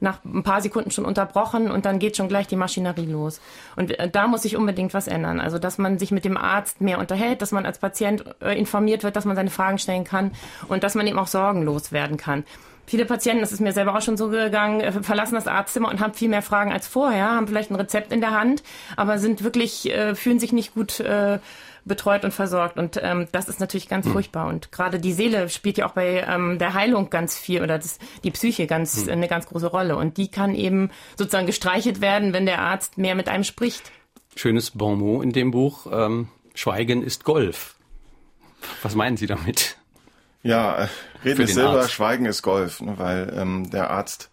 nach 0.00 0.18
ein 0.24 0.42
paar 0.42 0.60
Sekunden 0.60 0.90
schon 0.90 1.04
unterbrochen 1.04 1.70
und 1.70 1.84
dann 1.86 2.00
geht 2.00 2.16
schon 2.16 2.28
gleich 2.28 2.48
die 2.48 2.56
Maschinerie 2.56 3.06
los. 3.06 3.40
Und 3.76 3.98
äh, 3.98 4.10
da 4.10 4.26
muss 4.26 4.42
sich 4.42 4.56
unbedingt 4.56 4.92
was 4.92 5.06
ändern. 5.06 5.40
Also, 5.40 5.58
dass 5.58 5.78
man 5.78 5.98
sich 5.98 6.10
mit 6.10 6.24
dem 6.24 6.36
Arzt 6.36 6.80
mehr 6.80 6.98
unterhält, 6.98 7.42
dass 7.42 7.52
man 7.52 7.64
als 7.64 7.78
Patient 7.78 8.24
äh, 8.40 8.58
informiert 8.58 9.04
wird, 9.04 9.14
dass 9.14 9.24
man 9.24 9.36
seine 9.36 9.50
Fragen 9.50 9.78
stellen 9.78 10.04
kann 10.04 10.32
und 10.68 10.82
dass 10.82 10.96
man 10.96 11.06
eben 11.06 11.18
auch 11.18 11.28
sorgenlos 11.28 11.92
werden 11.92 12.16
kann. 12.16 12.44
Viele 12.84 13.04
Patienten, 13.06 13.42
das 13.42 13.52
ist 13.52 13.60
mir 13.60 13.72
selber 13.72 13.96
auch 13.96 14.02
schon 14.02 14.16
so 14.16 14.28
gegangen, 14.28 14.80
äh, 14.80 14.90
verlassen 14.90 15.36
das 15.36 15.46
Arztzimmer 15.46 15.88
und 15.88 16.00
haben 16.00 16.14
viel 16.14 16.28
mehr 16.28 16.42
Fragen 16.42 16.72
als 16.72 16.88
vorher, 16.88 17.30
haben 17.30 17.46
vielleicht 17.46 17.70
ein 17.70 17.76
Rezept 17.76 18.12
in 18.12 18.20
der 18.20 18.32
Hand, 18.32 18.62
aber 18.96 19.18
sind 19.18 19.44
wirklich, 19.44 19.88
äh, 19.90 20.16
fühlen 20.16 20.40
sich 20.40 20.52
nicht 20.52 20.74
gut 20.74 20.98
äh, 20.98 21.38
betreut 21.84 22.24
und 22.24 22.32
versorgt. 22.32 22.76
Und 22.78 22.98
ähm, 23.02 23.28
das 23.32 23.48
ist 23.48 23.60
natürlich 23.60 23.88
ganz 23.88 24.06
Hm. 24.06 24.12
furchtbar. 24.12 24.46
Und 24.48 24.72
gerade 24.72 24.98
die 25.00 25.12
Seele 25.12 25.48
spielt 25.48 25.78
ja 25.78 25.86
auch 25.88 25.92
bei 25.92 26.24
ähm, 26.28 26.58
der 26.58 26.74
Heilung 26.74 27.10
ganz 27.10 27.36
viel 27.36 27.62
oder 27.62 27.78
das, 27.78 27.98
die 28.24 28.30
Psyche 28.30 28.66
ganz 28.66 29.02
Hm. 29.02 29.08
eine 29.10 29.28
ganz 29.28 29.46
große 29.46 29.66
Rolle. 29.66 29.96
Und 29.96 30.16
die 30.16 30.28
kann 30.30 30.54
eben 30.54 30.90
sozusagen 31.16 31.46
gestreichelt 31.46 32.00
werden, 32.00 32.32
wenn 32.32 32.46
der 32.46 32.60
Arzt 32.60 32.98
mehr 32.98 33.14
mit 33.14 33.28
einem 33.28 33.44
spricht. 33.44 33.90
Schönes 34.36 34.70
Bonmot 34.70 35.24
in 35.24 35.32
dem 35.32 35.50
Buch. 35.50 35.86
Ähm, 35.90 36.28
Schweigen 36.54 37.02
ist 37.02 37.24
Golf. 37.24 37.74
Was 38.82 38.94
meinen 38.94 39.16
Sie 39.16 39.26
damit? 39.26 39.76
Ja, 40.42 40.84
äh, 40.84 40.88
Reden 41.24 41.38
den 41.38 41.44
ist 41.48 41.54
Silber, 41.54 41.80
Arzt. 41.80 41.92
Schweigen 41.92 42.26
ist 42.26 42.42
Golf, 42.42 42.80
ne, 42.80 42.94
weil 42.98 43.32
ähm, 43.36 43.70
der 43.70 43.90
Arzt 43.90 44.30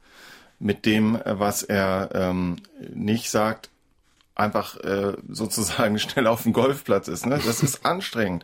mit 0.59 0.85
dem, 0.85 1.15
äh, 1.15 1.39
was 1.39 1.63
er 1.63 2.09
ähm, 2.13 2.57
nicht 2.93 3.29
sagt, 3.29 3.69
einfach 4.39 4.77
äh, 4.77 5.13
sozusagen 5.27 5.99
schnell 5.99 6.27
auf 6.27 6.43
dem 6.43 6.53
Golfplatz 6.53 7.07
ist. 7.07 7.25
Ne? 7.25 7.39
Das 7.45 7.61
ist 7.61 7.85
anstrengend, 7.85 8.43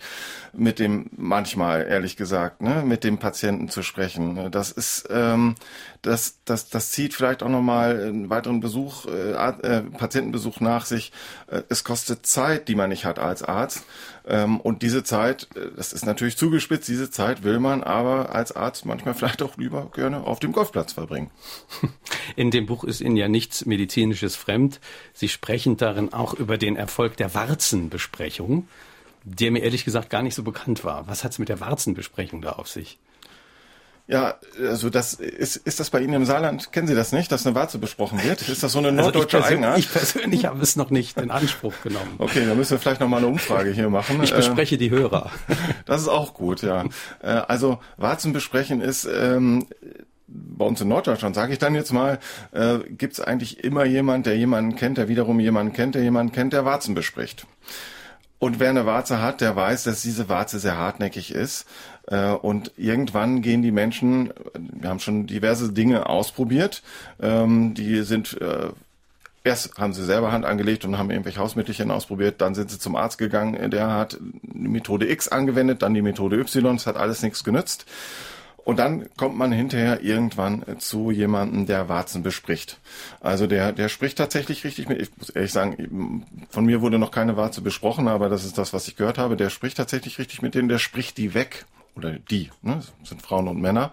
mit 0.54 0.80
dem 0.80 1.10
manchmal, 1.16 1.88
ehrlich 1.88 2.18
gesagt, 2.18 2.62
ne, 2.62 2.84
mit 2.86 3.04
dem 3.04 3.18
Patienten 3.18 3.70
zu 3.70 3.82
sprechen. 3.82 4.34
Ne? 4.34 4.52
Das 4.52 4.72
ist, 4.72 5.08
ähm, 5.10 5.56
das, 6.02 6.40
das, 6.46 6.70
das 6.70 6.92
zieht 6.92 7.14
vielleicht 7.14 7.42
auch 7.42 7.50
nochmal 7.50 8.00
einen 8.02 8.30
weiteren 8.30 8.60
Besuch, 8.60 9.06
äh, 9.08 9.32
äh, 9.32 9.82
Patientenbesuch 9.82 10.60
nach 10.60 10.86
sich. 10.86 11.12
Äh, 11.48 11.64
es 11.70 11.84
kostet 11.84 12.26
Zeit, 12.26 12.68
die 12.68 12.76
man 12.76 12.90
nicht 12.90 13.06
hat 13.06 13.20
als 13.20 13.42
Arzt. 13.44 13.84
Ähm, 14.28 14.60
und 14.60 14.82
diese 14.82 15.04
Zeit, 15.04 15.48
äh, 15.56 15.70
das 15.76 15.94
ist 15.94 16.06
natürlich 16.06 16.38
zugespitzt, 16.38 16.88
diese 16.88 17.12
Zeit 17.12 17.44
will 17.44 17.60
man 17.60 17.84
aber 17.84 18.34
als 18.34 18.56
Arzt 18.56 18.86
manchmal 18.86 19.14
vielleicht 19.16 19.42
auch 19.42 19.58
lieber 19.58 19.92
gerne 19.94 20.26
auf 20.26 20.40
dem 20.40 20.52
Golfplatz 20.52 20.94
verbringen. 20.94 21.30
In 22.36 22.52
dem 22.52 22.66
Buch 22.66 22.84
ist 22.84 23.02
Ihnen 23.02 23.18
ja 23.18 23.28
nichts 23.28 23.66
Medizinisches 23.66 24.36
fremd. 24.36 24.80
Sie 25.14 25.30
sprechen 25.30 25.78
darin 25.78 26.12
auch 26.14 26.34
über 26.34 26.58
den 26.58 26.76
Erfolg 26.76 27.18
der 27.18 27.34
Warzenbesprechung, 27.36 28.68
der 29.24 29.52
mir 29.52 29.60
ehrlich 29.60 29.86
gesagt 29.86 30.10
gar 30.10 30.24
nicht 30.24 30.36
so 30.36 30.44
bekannt 30.44 30.84
war. 30.84 31.08
Was 31.08 31.24
hat 31.24 31.32
es 31.32 31.40
mit 31.40 31.50
der 31.50 31.60
Warzenbesprechung 31.60 32.42
da 32.42 32.54
auf 32.54 32.68
sich? 32.68 32.98
Ja, 34.08 34.36
also 34.60 34.92
das 34.92 35.16
ist, 35.16 35.56
ist 35.56 35.80
das 35.80 35.90
bei 35.90 36.00
Ihnen 36.00 36.14
im 36.14 36.26
Saarland, 36.26 36.72
kennen 36.72 36.86
Sie 36.88 36.94
das 36.94 37.12
nicht, 37.12 37.32
dass 37.32 37.46
eine 37.46 37.56
Warze 37.56 37.80
besprochen 37.80 38.24
wird? 38.24 38.48
Ist 38.48 38.62
das 38.62 38.72
so 38.74 38.78
eine 38.80 38.90
Also 38.90 39.00
ich, 39.00 39.04
norddeutsche 39.16 39.44
Eigenart? 39.44 39.80
ich 39.80 39.92
persönlich 39.92 40.46
habe 40.46 40.62
es 40.62 40.76
noch 40.76 40.92
nicht 40.92 41.18
in 41.18 41.32
Anspruch 41.32 41.74
genommen. 41.84 42.14
Okay, 42.20 42.46
dann 42.46 42.56
müssen 42.56 42.72
wir 42.72 42.80
vielleicht 42.80 43.02
noch 43.02 43.08
mal 43.08 43.18
eine 43.18 43.28
Umfrage 43.28 43.72
hier 43.72 43.90
machen. 43.90 44.22
Ich 44.22 44.32
Äh, 44.32 44.36
bespreche 44.36 44.78
die 44.78 44.92
Hörer. 44.92 45.32
Das 45.86 46.02
ist 46.02 46.08
auch 46.08 46.34
gut, 46.36 46.62
ja. 46.62 46.84
Äh, 47.22 47.28
Also 47.30 47.80
Warzen 47.98 48.32
besprechen 48.32 48.80
ist 48.82 49.06
ähm, 49.06 49.66
bei 50.28 50.66
uns 50.66 50.82
in 50.82 50.88
Norddeutschland, 50.88 51.34
sage 51.36 51.54
ich 51.54 51.60
dann 51.60 51.74
jetzt 51.74 51.92
mal, 51.92 52.20
äh, 52.52 52.80
gibt 52.88 53.14
es 53.14 53.20
eigentlich 53.22 53.64
immer 53.64 53.86
jemand, 53.86 54.26
der 54.28 54.38
jemanden 54.38 54.76
kennt, 54.76 54.98
der 55.00 55.08
wiederum 55.08 55.40
jemanden 55.40 55.74
kennt, 55.74 55.96
der 55.96 56.04
jemanden 56.04 56.32
kennt, 56.32 56.54
der 56.54 56.64
Warzen 56.66 56.94
bespricht. 56.96 57.48
Und 58.40 58.60
wer 58.60 58.70
eine 58.70 58.86
Warze 58.86 59.22
hat, 59.22 59.42
der 59.42 59.56
weiß, 59.56 59.84
dass 59.84 60.02
diese 60.02 60.30
Warze 60.30 60.60
sehr 60.60 60.78
hartnäckig 60.78 61.32
ist. 61.32 61.66
Äh, 62.08 62.32
Und 62.32 62.72
irgendwann 62.78 63.42
gehen 63.42 63.62
die 63.62 63.72
Menschen, 63.72 64.34
wir 64.54 64.90
haben 64.90 65.00
schon 65.00 65.26
diverse 65.26 65.72
Dinge 65.72 66.08
ausprobiert, 66.08 66.84
ähm, 67.22 67.74
die 67.74 68.02
sind 68.04 68.40
äh, 68.42 68.70
Erst 69.46 69.78
haben 69.78 69.94
sie 69.94 70.04
selber 70.04 70.32
Hand 70.32 70.44
angelegt 70.44 70.86
und 70.86 70.98
haben 70.98 71.12
irgendwelche 71.12 71.40
Hausmittelchen 71.40 71.92
ausprobiert, 71.92 72.42
dann 72.42 72.56
sind 72.56 72.72
sie 72.72 72.80
zum 72.80 72.96
Arzt 72.96 73.20
gegangen, 73.20 73.70
der 73.70 73.92
hat 73.92 74.18
die 74.42 74.68
Methode 74.68 75.08
X 75.08 75.28
angewendet, 75.28 75.84
dann 75.84 75.94
die 75.94 76.02
Methode 76.02 76.38
Y, 76.38 76.76
es 76.76 76.88
hat 76.88 76.98
alles 76.98 77.22
nichts 77.22 77.44
genützt. 77.44 77.86
Und 78.66 78.80
dann 78.80 79.08
kommt 79.16 79.38
man 79.38 79.52
hinterher 79.52 80.02
irgendwann 80.02 80.66
zu 80.80 81.12
jemandem, 81.12 81.68
der 81.68 81.88
Warzen 81.88 82.24
bespricht. 82.24 82.80
Also 83.22 83.46
der, 83.46 83.72
der 83.72 83.90
spricht 83.90 84.18
tatsächlich 84.18 84.64
richtig 84.64 84.90
mit. 84.90 85.00
Ich 85.00 85.16
muss 85.18 85.30
ehrlich 85.30 85.52
sagen, 85.54 86.26
von 86.50 86.66
mir 86.66 86.82
wurde 86.82 86.98
noch 86.98 87.12
keine 87.12 87.38
Warze 87.38 87.62
besprochen, 87.62 88.08
aber 88.08 88.28
das 88.28 88.44
ist 88.44 88.58
das, 88.58 88.74
was 88.74 88.88
ich 88.88 88.96
gehört 88.96 89.20
habe. 89.20 89.38
Der 89.38 89.52
spricht 89.52 89.78
tatsächlich 89.78 90.18
richtig 90.18 90.42
mit 90.42 90.56
denen, 90.56 90.68
der 90.68 90.80
spricht 90.80 91.20
die 91.20 91.36
weg. 91.36 91.66
Oder 91.96 92.14
die, 92.14 92.50
ne? 92.64 92.82
das 93.00 93.10
sind 93.10 93.22
Frauen 93.22 93.48
und 93.48 93.62
Männer. 93.62 93.92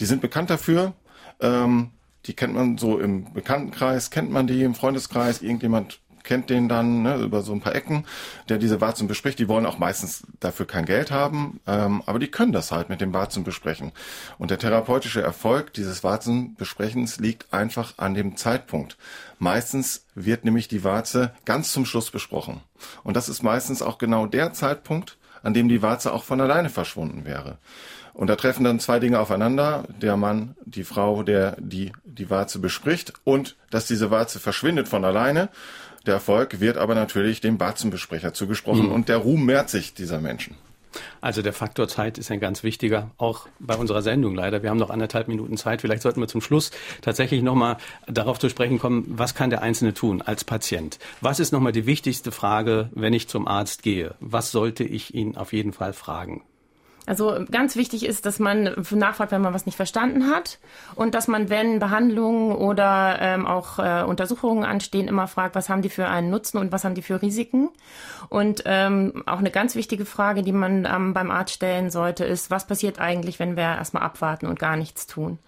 Die 0.00 0.06
sind 0.06 0.22
bekannt 0.22 0.48
dafür. 0.48 0.94
Ähm, 1.40 1.90
die 2.24 2.32
kennt 2.32 2.54
man 2.54 2.78
so 2.78 2.98
im 2.98 3.30
Bekanntenkreis, 3.34 4.10
kennt 4.10 4.30
man 4.30 4.46
die 4.46 4.62
im 4.62 4.74
Freundeskreis, 4.74 5.42
irgendjemand 5.42 6.00
kennt 6.24 6.50
den 6.50 6.68
dann 6.68 7.02
ne, 7.02 7.16
über 7.16 7.42
so 7.42 7.52
ein 7.52 7.60
paar 7.60 7.74
Ecken, 7.74 8.04
der 8.48 8.58
diese 8.58 8.80
Warzen 8.80 9.06
bespricht. 9.06 9.38
Die 9.38 9.48
wollen 9.48 9.66
auch 9.66 9.78
meistens 9.78 10.24
dafür 10.40 10.66
kein 10.66 10.86
Geld 10.86 11.10
haben, 11.10 11.60
ähm, 11.66 12.02
aber 12.06 12.18
die 12.18 12.30
können 12.30 12.52
das 12.52 12.72
halt 12.72 12.88
mit 12.88 13.00
dem 13.00 13.12
Warzen 13.12 13.44
besprechen. 13.44 13.92
Und 14.38 14.50
der 14.50 14.58
therapeutische 14.58 15.22
Erfolg 15.22 15.72
dieses 15.74 16.02
Warzenbesprechens 16.02 17.18
liegt 17.18 17.52
einfach 17.52 17.94
an 17.98 18.14
dem 18.14 18.36
Zeitpunkt. 18.36 18.96
Meistens 19.38 20.06
wird 20.14 20.44
nämlich 20.44 20.68
die 20.68 20.84
Warze 20.84 21.32
ganz 21.44 21.72
zum 21.72 21.84
Schluss 21.86 22.10
besprochen. 22.10 22.60
Und 23.02 23.16
das 23.16 23.28
ist 23.28 23.42
meistens 23.42 23.82
auch 23.82 23.98
genau 23.98 24.26
der 24.26 24.52
Zeitpunkt, 24.52 25.18
an 25.42 25.54
dem 25.54 25.68
die 25.68 25.82
Warze 25.82 26.12
auch 26.12 26.24
von 26.24 26.40
alleine 26.40 26.70
verschwunden 26.70 27.24
wäre. 27.24 27.58
Und 28.14 28.28
da 28.28 28.36
treffen 28.36 28.62
dann 28.62 28.78
zwei 28.78 29.00
Dinge 29.00 29.18
aufeinander. 29.18 29.84
Der 30.00 30.16
Mann, 30.16 30.54
die 30.64 30.84
Frau, 30.84 31.24
der 31.24 31.56
die, 31.58 31.92
die 32.04 32.30
Warze 32.30 32.60
bespricht 32.60 33.12
und 33.24 33.56
dass 33.70 33.86
diese 33.86 34.12
Warze 34.12 34.38
verschwindet 34.38 34.88
von 34.88 35.04
alleine. 35.04 35.48
Der 36.06 36.14
Erfolg 36.14 36.60
wird 36.60 36.76
aber 36.76 36.94
natürlich 36.94 37.40
dem 37.40 37.58
Warzenbesprecher 37.58 38.34
zugesprochen 38.34 38.86
mhm. 38.86 38.92
und 38.92 39.08
der 39.08 39.18
Ruhm 39.18 39.44
mehrt 39.46 39.70
sich 39.70 39.94
dieser 39.94 40.20
Menschen. 40.20 40.56
Also 41.20 41.42
der 41.42 41.52
Faktor 41.52 41.88
Zeit 41.88 42.18
ist 42.18 42.30
ein 42.30 42.40
ganz 42.40 42.62
wichtiger, 42.62 43.10
auch 43.16 43.48
bei 43.58 43.74
unserer 43.74 44.02
Sendung 44.02 44.34
leider. 44.34 44.62
Wir 44.62 44.70
haben 44.70 44.78
noch 44.78 44.90
anderthalb 44.90 45.28
Minuten 45.28 45.56
Zeit. 45.56 45.80
Vielleicht 45.80 46.02
sollten 46.02 46.20
wir 46.20 46.28
zum 46.28 46.40
Schluss 46.40 46.70
tatsächlich 47.02 47.42
nochmal 47.42 47.78
darauf 48.06 48.38
zu 48.38 48.48
sprechen 48.48 48.78
kommen, 48.78 49.04
was 49.08 49.34
kann 49.34 49.50
der 49.50 49.62
Einzelne 49.62 49.94
tun 49.94 50.22
als 50.22 50.44
Patient? 50.44 50.98
Was 51.20 51.40
ist 51.40 51.52
nochmal 51.52 51.72
die 51.72 51.86
wichtigste 51.86 52.32
Frage, 52.32 52.90
wenn 52.92 53.12
ich 53.12 53.28
zum 53.28 53.48
Arzt 53.48 53.82
gehe? 53.82 54.14
Was 54.20 54.52
sollte 54.52 54.84
ich 54.84 55.14
ihn 55.14 55.36
auf 55.36 55.52
jeden 55.52 55.72
Fall 55.72 55.92
fragen? 55.92 56.42
Also 57.06 57.44
ganz 57.50 57.76
wichtig 57.76 58.06
ist, 58.06 58.24
dass 58.24 58.38
man 58.38 58.74
nachfragt, 58.90 59.30
wenn 59.30 59.42
man 59.42 59.52
was 59.52 59.66
nicht 59.66 59.76
verstanden 59.76 60.30
hat 60.30 60.58
und 60.94 61.14
dass 61.14 61.28
man, 61.28 61.50
wenn 61.50 61.78
Behandlungen 61.78 62.52
oder 62.52 63.18
ähm, 63.20 63.46
auch 63.46 63.78
äh, 63.78 64.04
Untersuchungen 64.04 64.64
anstehen, 64.64 65.06
immer 65.06 65.28
fragt, 65.28 65.54
was 65.54 65.68
haben 65.68 65.82
die 65.82 65.90
für 65.90 66.08
einen 66.08 66.30
Nutzen 66.30 66.56
und 66.56 66.72
was 66.72 66.84
haben 66.84 66.94
die 66.94 67.02
für 67.02 67.20
Risiken. 67.20 67.68
Und 68.30 68.62
ähm, 68.64 69.22
auch 69.26 69.38
eine 69.38 69.50
ganz 69.50 69.74
wichtige 69.74 70.06
Frage, 70.06 70.42
die 70.42 70.52
man 70.52 70.86
ähm, 70.86 71.12
beim 71.12 71.30
Arzt 71.30 71.52
stellen 71.52 71.90
sollte, 71.90 72.24
ist, 72.24 72.50
was 72.50 72.66
passiert 72.66 72.98
eigentlich, 72.98 73.38
wenn 73.38 73.56
wir 73.56 73.64
erstmal 73.64 74.02
abwarten 74.02 74.46
und 74.46 74.58
gar 74.58 74.76
nichts 74.76 75.06
tun. 75.06 75.38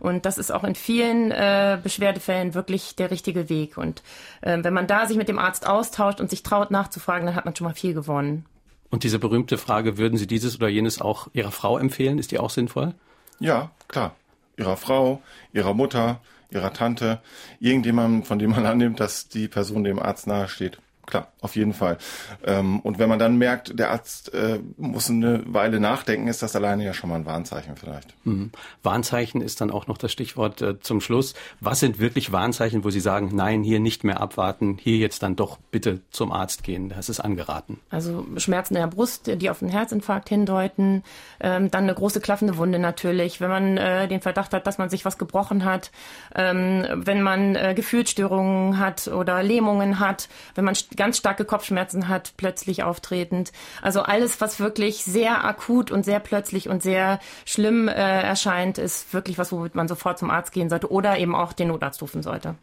Und 0.00 0.24
das 0.24 0.38
ist 0.38 0.50
auch 0.50 0.64
in 0.64 0.74
vielen 0.74 1.30
äh, 1.30 1.78
Beschwerdefällen 1.80 2.54
wirklich 2.54 2.96
der 2.96 3.10
richtige 3.10 3.48
Weg. 3.48 3.76
Und 3.76 4.02
äh, 4.40 4.58
wenn 4.62 4.74
man 4.74 4.86
da 4.86 5.06
sich 5.06 5.16
mit 5.16 5.28
dem 5.28 5.38
Arzt 5.38 5.66
austauscht 5.66 6.20
und 6.20 6.30
sich 6.30 6.42
traut 6.42 6.70
nachzufragen, 6.70 7.26
dann 7.26 7.36
hat 7.36 7.44
man 7.44 7.54
schon 7.54 7.66
mal 7.66 7.74
viel 7.74 7.94
gewonnen. 7.94 8.46
Und 8.92 9.04
diese 9.04 9.18
berühmte 9.18 9.56
Frage, 9.56 9.96
würden 9.96 10.18
Sie 10.18 10.26
dieses 10.26 10.56
oder 10.56 10.68
jenes 10.68 11.00
auch 11.00 11.28
Ihrer 11.32 11.50
Frau 11.50 11.78
empfehlen? 11.78 12.18
Ist 12.18 12.30
die 12.30 12.38
auch 12.38 12.50
sinnvoll? 12.50 12.92
Ja, 13.40 13.70
klar. 13.88 14.14
Ihrer 14.58 14.76
Frau, 14.76 15.22
Ihrer 15.54 15.72
Mutter, 15.72 16.20
Ihrer 16.50 16.74
Tante, 16.74 17.22
irgendjemandem, 17.58 18.22
von 18.22 18.38
dem 18.38 18.50
man 18.50 18.66
annimmt, 18.66 19.00
dass 19.00 19.28
die 19.28 19.48
Person 19.48 19.82
dem 19.82 19.98
Arzt 19.98 20.26
nahesteht 20.26 20.78
klar, 21.12 21.28
auf 21.42 21.56
jeden 21.56 21.74
Fall. 21.74 21.98
Ähm, 22.42 22.80
und 22.80 22.98
wenn 22.98 23.08
man 23.08 23.18
dann 23.18 23.36
merkt, 23.36 23.78
der 23.78 23.90
Arzt 23.90 24.32
äh, 24.32 24.60
muss 24.78 25.10
eine 25.10 25.42
Weile 25.44 25.78
nachdenken, 25.78 26.26
ist 26.26 26.42
das 26.42 26.56
alleine 26.56 26.86
ja 26.86 26.94
schon 26.94 27.10
mal 27.10 27.16
ein 27.16 27.26
Warnzeichen 27.26 27.76
vielleicht. 27.76 28.14
Mhm. 28.24 28.50
Warnzeichen 28.82 29.42
ist 29.42 29.60
dann 29.60 29.70
auch 29.70 29.86
noch 29.86 29.98
das 29.98 30.10
Stichwort 30.10 30.62
äh, 30.62 30.80
zum 30.80 31.02
Schluss. 31.02 31.34
Was 31.60 31.80
sind 31.80 31.98
wirklich 31.98 32.32
Warnzeichen, 32.32 32.82
wo 32.82 32.88
Sie 32.88 33.00
sagen, 33.00 33.30
nein, 33.34 33.62
hier 33.62 33.78
nicht 33.78 34.04
mehr 34.04 34.20
abwarten, 34.22 34.78
hier 34.80 34.96
jetzt 34.96 35.22
dann 35.22 35.36
doch 35.36 35.58
bitte 35.70 36.00
zum 36.10 36.32
Arzt 36.32 36.64
gehen? 36.64 36.88
Das 36.88 37.10
ist 37.10 37.20
angeraten. 37.20 37.78
Also 37.90 38.26
Schmerzen 38.38 38.74
in 38.74 38.80
der 38.80 38.86
Brust, 38.86 39.26
die 39.26 39.50
auf 39.50 39.60
einen 39.60 39.70
Herzinfarkt 39.70 40.30
hindeuten, 40.30 41.04
ähm, 41.40 41.70
dann 41.70 41.84
eine 41.84 41.94
große 41.94 42.20
klaffende 42.20 42.56
Wunde 42.56 42.78
natürlich, 42.78 43.38
wenn 43.42 43.50
man 43.50 43.76
äh, 43.76 44.08
den 44.08 44.22
Verdacht 44.22 44.54
hat, 44.54 44.66
dass 44.66 44.78
man 44.78 44.88
sich 44.88 45.04
was 45.04 45.18
gebrochen 45.18 45.66
hat, 45.66 45.90
ähm, 46.34 46.86
wenn 46.94 47.20
man 47.20 47.54
äh, 47.54 47.74
Gefühlsstörungen 47.76 48.78
hat 48.78 49.08
oder 49.08 49.42
Lähmungen 49.42 50.00
hat, 50.00 50.30
wenn 50.54 50.64
man 50.64 50.74
ganz 51.02 51.18
starke 51.18 51.44
Kopfschmerzen 51.44 52.06
hat, 52.06 52.34
plötzlich 52.36 52.84
auftretend. 52.84 53.50
Also 53.82 54.02
alles, 54.02 54.40
was 54.40 54.60
wirklich 54.60 55.02
sehr 55.02 55.44
akut 55.44 55.90
und 55.90 56.04
sehr 56.04 56.20
plötzlich 56.20 56.68
und 56.68 56.80
sehr 56.80 57.18
schlimm 57.44 57.88
äh, 57.88 57.92
erscheint, 58.22 58.78
ist 58.78 59.12
wirklich 59.12 59.36
was, 59.36 59.50
womit 59.50 59.74
man 59.74 59.88
sofort 59.88 60.20
zum 60.20 60.30
Arzt 60.30 60.52
gehen 60.52 60.70
sollte 60.70 60.92
oder 60.92 61.18
eben 61.18 61.34
auch 61.34 61.54
den 61.54 61.68
Notarzt 61.68 62.00
rufen 62.02 62.22
sollte. 62.22 62.54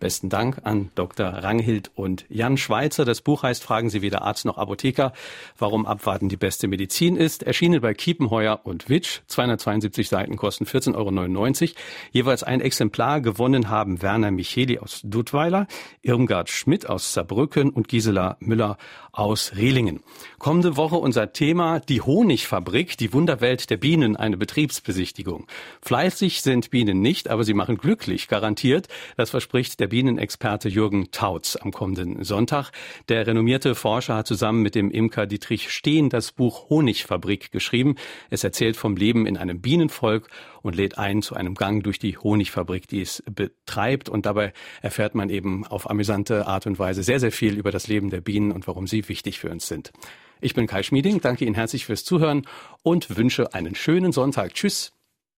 Besten 0.00 0.30
Dank 0.30 0.62
an 0.64 0.90
Dr. 0.94 1.26
Ranghild 1.26 1.90
und 1.94 2.24
Jan 2.30 2.56
Schweizer. 2.56 3.04
Das 3.04 3.20
Buch 3.20 3.42
heißt 3.42 3.62
Fragen 3.62 3.90
Sie 3.90 4.02
weder 4.02 4.22
Arzt 4.22 4.46
noch 4.46 4.58
Apotheker, 4.58 5.12
warum 5.58 5.86
Abwarten 5.86 6.28
die 6.28 6.38
beste 6.38 6.68
Medizin 6.68 7.16
ist. 7.16 7.42
Erschienen 7.42 7.80
bei 7.82 7.92
Kiepenheuer 7.92 8.60
und 8.64 8.88
Witsch. 8.88 9.20
272 9.26 10.08
Seiten 10.08 10.36
kosten 10.36 10.64
14,99 10.64 10.96
Euro. 10.96 11.74
Jeweils 12.12 12.42
ein 12.42 12.60
Exemplar 12.62 13.20
gewonnen 13.20 13.68
haben 13.68 14.00
Werner 14.02 14.30
Micheli 14.30 14.78
aus 14.78 15.02
Duttweiler, 15.04 15.66
Irmgard 16.02 16.48
Schmidt 16.48 16.88
aus 16.88 17.12
Saarbrücken 17.12 17.70
und 17.70 17.88
Gisela 17.88 18.38
Müller 18.40 18.78
aus 19.12 19.52
Rehlingen. 19.56 20.00
Kommende 20.38 20.76
Woche 20.76 20.96
unser 20.96 21.32
Thema 21.32 21.80
die 21.80 22.00
Honigfabrik, 22.00 22.96
die 22.96 23.12
Wunderwelt 23.12 23.70
der 23.70 23.76
Bienen, 23.76 24.16
eine 24.16 24.36
Betriebsbesichtigung. 24.36 25.46
Fleißig 25.82 26.42
sind 26.42 26.70
Bienen 26.70 27.00
nicht, 27.00 27.28
aber 27.28 27.44
sie 27.44 27.54
machen 27.54 27.76
glücklich, 27.76 28.28
garantiert. 28.28 28.88
Das 29.16 29.30
verspricht 29.30 29.80
der 29.80 29.88
Bienenexperte 29.88 30.68
Jürgen 30.68 31.10
Tautz 31.10 31.56
am 31.56 31.72
kommenden 31.72 32.24
Sonntag. 32.24 32.70
Der 33.08 33.26
renommierte 33.26 33.74
Forscher 33.74 34.16
hat 34.16 34.26
zusammen 34.26 34.62
mit 34.62 34.74
dem 34.74 34.90
Imker 34.90 35.26
Dietrich 35.26 35.70
Steen 35.70 36.08
das 36.08 36.32
Buch 36.32 36.70
Honigfabrik 36.70 37.50
geschrieben. 37.50 37.96
Es 38.30 38.44
erzählt 38.44 38.76
vom 38.76 38.96
Leben 38.96 39.26
in 39.26 39.36
einem 39.36 39.60
Bienenvolk 39.60 40.28
und 40.62 40.76
lädt 40.76 40.98
ein 40.98 41.22
zu 41.22 41.34
einem 41.34 41.54
Gang 41.54 41.82
durch 41.82 41.98
die 41.98 42.16
Honigfabrik, 42.16 42.88
die 42.88 43.00
es 43.00 43.22
betreibt. 43.30 44.08
Und 44.08 44.26
dabei 44.26 44.52
erfährt 44.82 45.14
man 45.14 45.30
eben 45.30 45.66
auf 45.66 45.88
amüsante 45.88 46.46
Art 46.46 46.66
und 46.66 46.78
Weise 46.78 47.02
sehr, 47.02 47.20
sehr 47.20 47.32
viel 47.32 47.58
über 47.58 47.70
das 47.70 47.88
Leben 47.88 48.10
der 48.10 48.20
Bienen 48.20 48.52
und 48.52 48.66
warum 48.66 48.86
sie 48.86 49.08
wichtig 49.08 49.38
für 49.38 49.50
uns 49.50 49.66
sind. 49.66 49.92
Ich 50.40 50.54
bin 50.54 50.66
Kai 50.66 50.82
Schmieding, 50.82 51.20
danke 51.20 51.44
Ihnen 51.44 51.54
herzlich 51.54 51.84
fürs 51.84 52.04
Zuhören 52.04 52.46
und 52.82 53.16
wünsche 53.16 53.52
einen 53.52 53.74
schönen 53.74 54.12
Sonntag. 54.12 54.54
Tschüss. 54.54 54.92